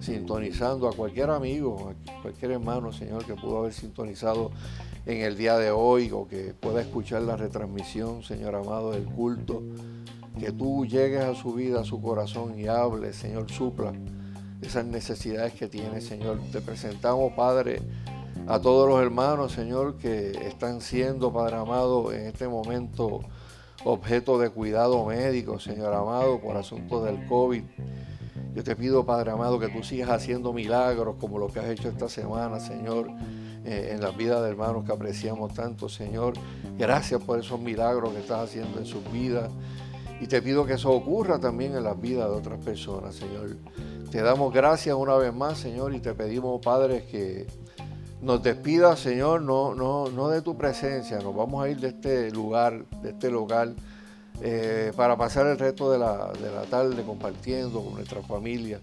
sintonizando, 0.00 0.88
a 0.88 0.92
cualquier 0.92 1.30
amigo, 1.30 1.92
a 2.06 2.22
cualquier 2.22 2.52
hermano, 2.52 2.92
Señor, 2.92 3.24
que 3.24 3.34
pudo 3.34 3.58
haber 3.58 3.72
sintonizado 3.72 4.50
en 5.06 5.22
el 5.22 5.36
día 5.36 5.56
de 5.56 5.70
hoy 5.70 6.10
o 6.12 6.26
que 6.26 6.52
pueda 6.52 6.80
escuchar 6.80 7.22
la 7.22 7.36
retransmisión, 7.36 8.22
Señor 8.22 8.54
amado, 8.54 8.90
del 8.90 9.04
culto. 9.04 9.62
Que 10.38 10.52
tú 10.52 10.86
llegues 10.86 11.22
a 11.22 11.34
su 11.34 11.54
vida, 11.54 11.80
a 11.80 11.84
su 11.84 12.00
corazón 12.02 12.58
y 12.58 12.66
hables, 12.66 13.16
Señor, 13.16 13.50
supla 13.50 13.92
esas 14.60 14.84
necesidades 14.84 15.54
que 15.54 15.68
tiene, 15.68 16.00
Señor. 16.00 16.38
Te 16.52 16.60
presentamos, 16.60 17.32
Padre, 17.32 17.80
a 18.46 18.60
todos 18.60 18.88
los 18.88 19.00
hermanos, 19.00 19.52
Señor, 19.52 19.96
que 19.96 20.30
están 20.46 20.80
siendo, 20.80 21.32
Padre 21.32 21.56
amado, 21.56 22.12
en 22.12 22.26
este 22.26 22.48
momento 22.48 23.20
objeto 23.84 24.38
de 24.38 24.50
cuidado 24.50 25.04
médico, 25.06 25.58
Señor 25.58 25.94
amado, 25.94 26.40
por 26.40 26.56
asuntos 26.56 27.04
del 27.04 27.26
COVID. 27.26 27.62
Yo 28.54 28.64
te 28.64 28.74
pido, 28.74 29.06
Padre 29.06 29.30
amado, 29.30 29.58
que 29.58 29.68
tú 29.68 29.82
sigas 29.82 30.10
haciendo 30.10 30.52
milagros 30.52 31.16
como 31.20 31.38
lo 31.38 31.48
que 31.48 31.60
has 31.60 31.66
hecho 31.66 31.88
esta 31.88 32.08
semana, 32.08 32.58
Señor, 32.58 33.08
eh, 33.64 33.90
en 33.92 34.00
la 34.00 34.10
vida 34.10 34.42
de 34.42 34.50
hermanos 34.50 34.84
que 34.84 34.92
apreciamos 34.92 35.54
tanto, 35.54 35.88
Señor. 35.88 36.34
Gracias 36.76 37.22
por 37.22 37.38
esos 37.38 37.60
milagros 37.60 38.12
que 38.12 38.20
estás 38.20 38.48
haciendo 38.48 38.78
en 38.78 38.86
sus 38.86 39.10
vidas. 39.12 39.50
Y 40.20 40.26
te 40.26 40.42
pido 40.42 40.66
que 40.66 40.74
eso 40.74 40.90
ocurra 40.90 41.38
también 41.38 41.74
en 41.74 41.84
las 41.84 41.98
vidas 41.98 42.28
de 42.28 42.36
otras 42.36 42.62
personas, 42.62 43.14
Señor. 43.14 43.56
Te 44.10 44.20
damos 44.20 44.52
gracias 44.52 44.94
una 44.96 45.14
vez 45.14 45.32
más, 45.32 45.56
Señor, 45.56 45.94
y 45.94 46.00
te 46.00 46.12
pedimos, 46.12 46.60
Padre, 46.60 47.06
que 47.06 47.46
nos 48.22 48.42
despidas, 48.42 49.00
Señor, 49.00 49.42
no, 49.42 49.74
no, 49.74 50.10
no 50.10 50.28
de 50.28 50.42
tu 50.42 50.56
presencia. 50.56 51.18
Nos 51.18 51.34
vamos 51.34 51.64
a 51.64 51.68
ir 51.68 51.80
de 51.80 51.88
este 51.88 52.30
lugar, 52.30 52.84
de 53.02 53.10
este 53.10 53.30
local 53.30 53.74
eh, 54.42 54.92
para 54.96 55.16
pasar 55.16 55.46
el 55.46 55.58
resto 55.58 55.90
de 55.90 55.98
la, 55.98 56.32
tarde 56.70 57.02
compartiendo 57.02 57.82
con 57.82 57.94
nuestra 57.94 58.22
familia. 58.22 58.80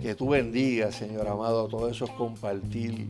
Que 0.00 0.14
tú 0.14 0.30
bendigas, 0.30 0.94
Señor 0.94 1.28
amado, 1.28 1.66
a 1.66 1.68
todos 1.68 1.90
esos 1.90 2.10
compartir. 2.10 3.08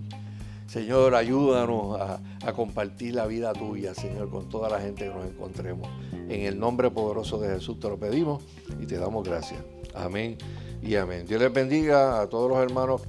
Señor, 0.67 1.15
ayúdanos 1.15 1.99
a, 1.99 2.21
a, 2.45 2.53
compartir 2.53 3.15
la 3.15 3.27
vida 3.27 3.55
tuya, 3.55 3.95
Señor, 3.95 4.29
con 4.29 4.51
toda 4.51 4.69
la 4.69 4.81
gente 4.81 5.05
que 5.05 5.15
nos 5.15 5.25
encontremos. 5.25 5.89
En 6.13 6.43
el 6.43 6.59
nombre 6.59 6.91
poderoso 6.91 7.39
de 7.39 7.55
Jesús 7.55 7.81
te 7.81 7.89
lo 7.89 7.99
pedimos 7.99 8.43
y 8.79 8.85
te 8.85 8.99
damos 8.99 9.27
gracias. 9.27 9.61
Amén 9.95 10.37
y 10.83 10.97
amén. 10.97 11.25
Dios 11.27 11.41
les 11.41 11.53
bendiga 11.53 12.21
a 12.21 12.29
todos 12.29 12.51
los 12.51 12.59
hermanos. 12.59 13.03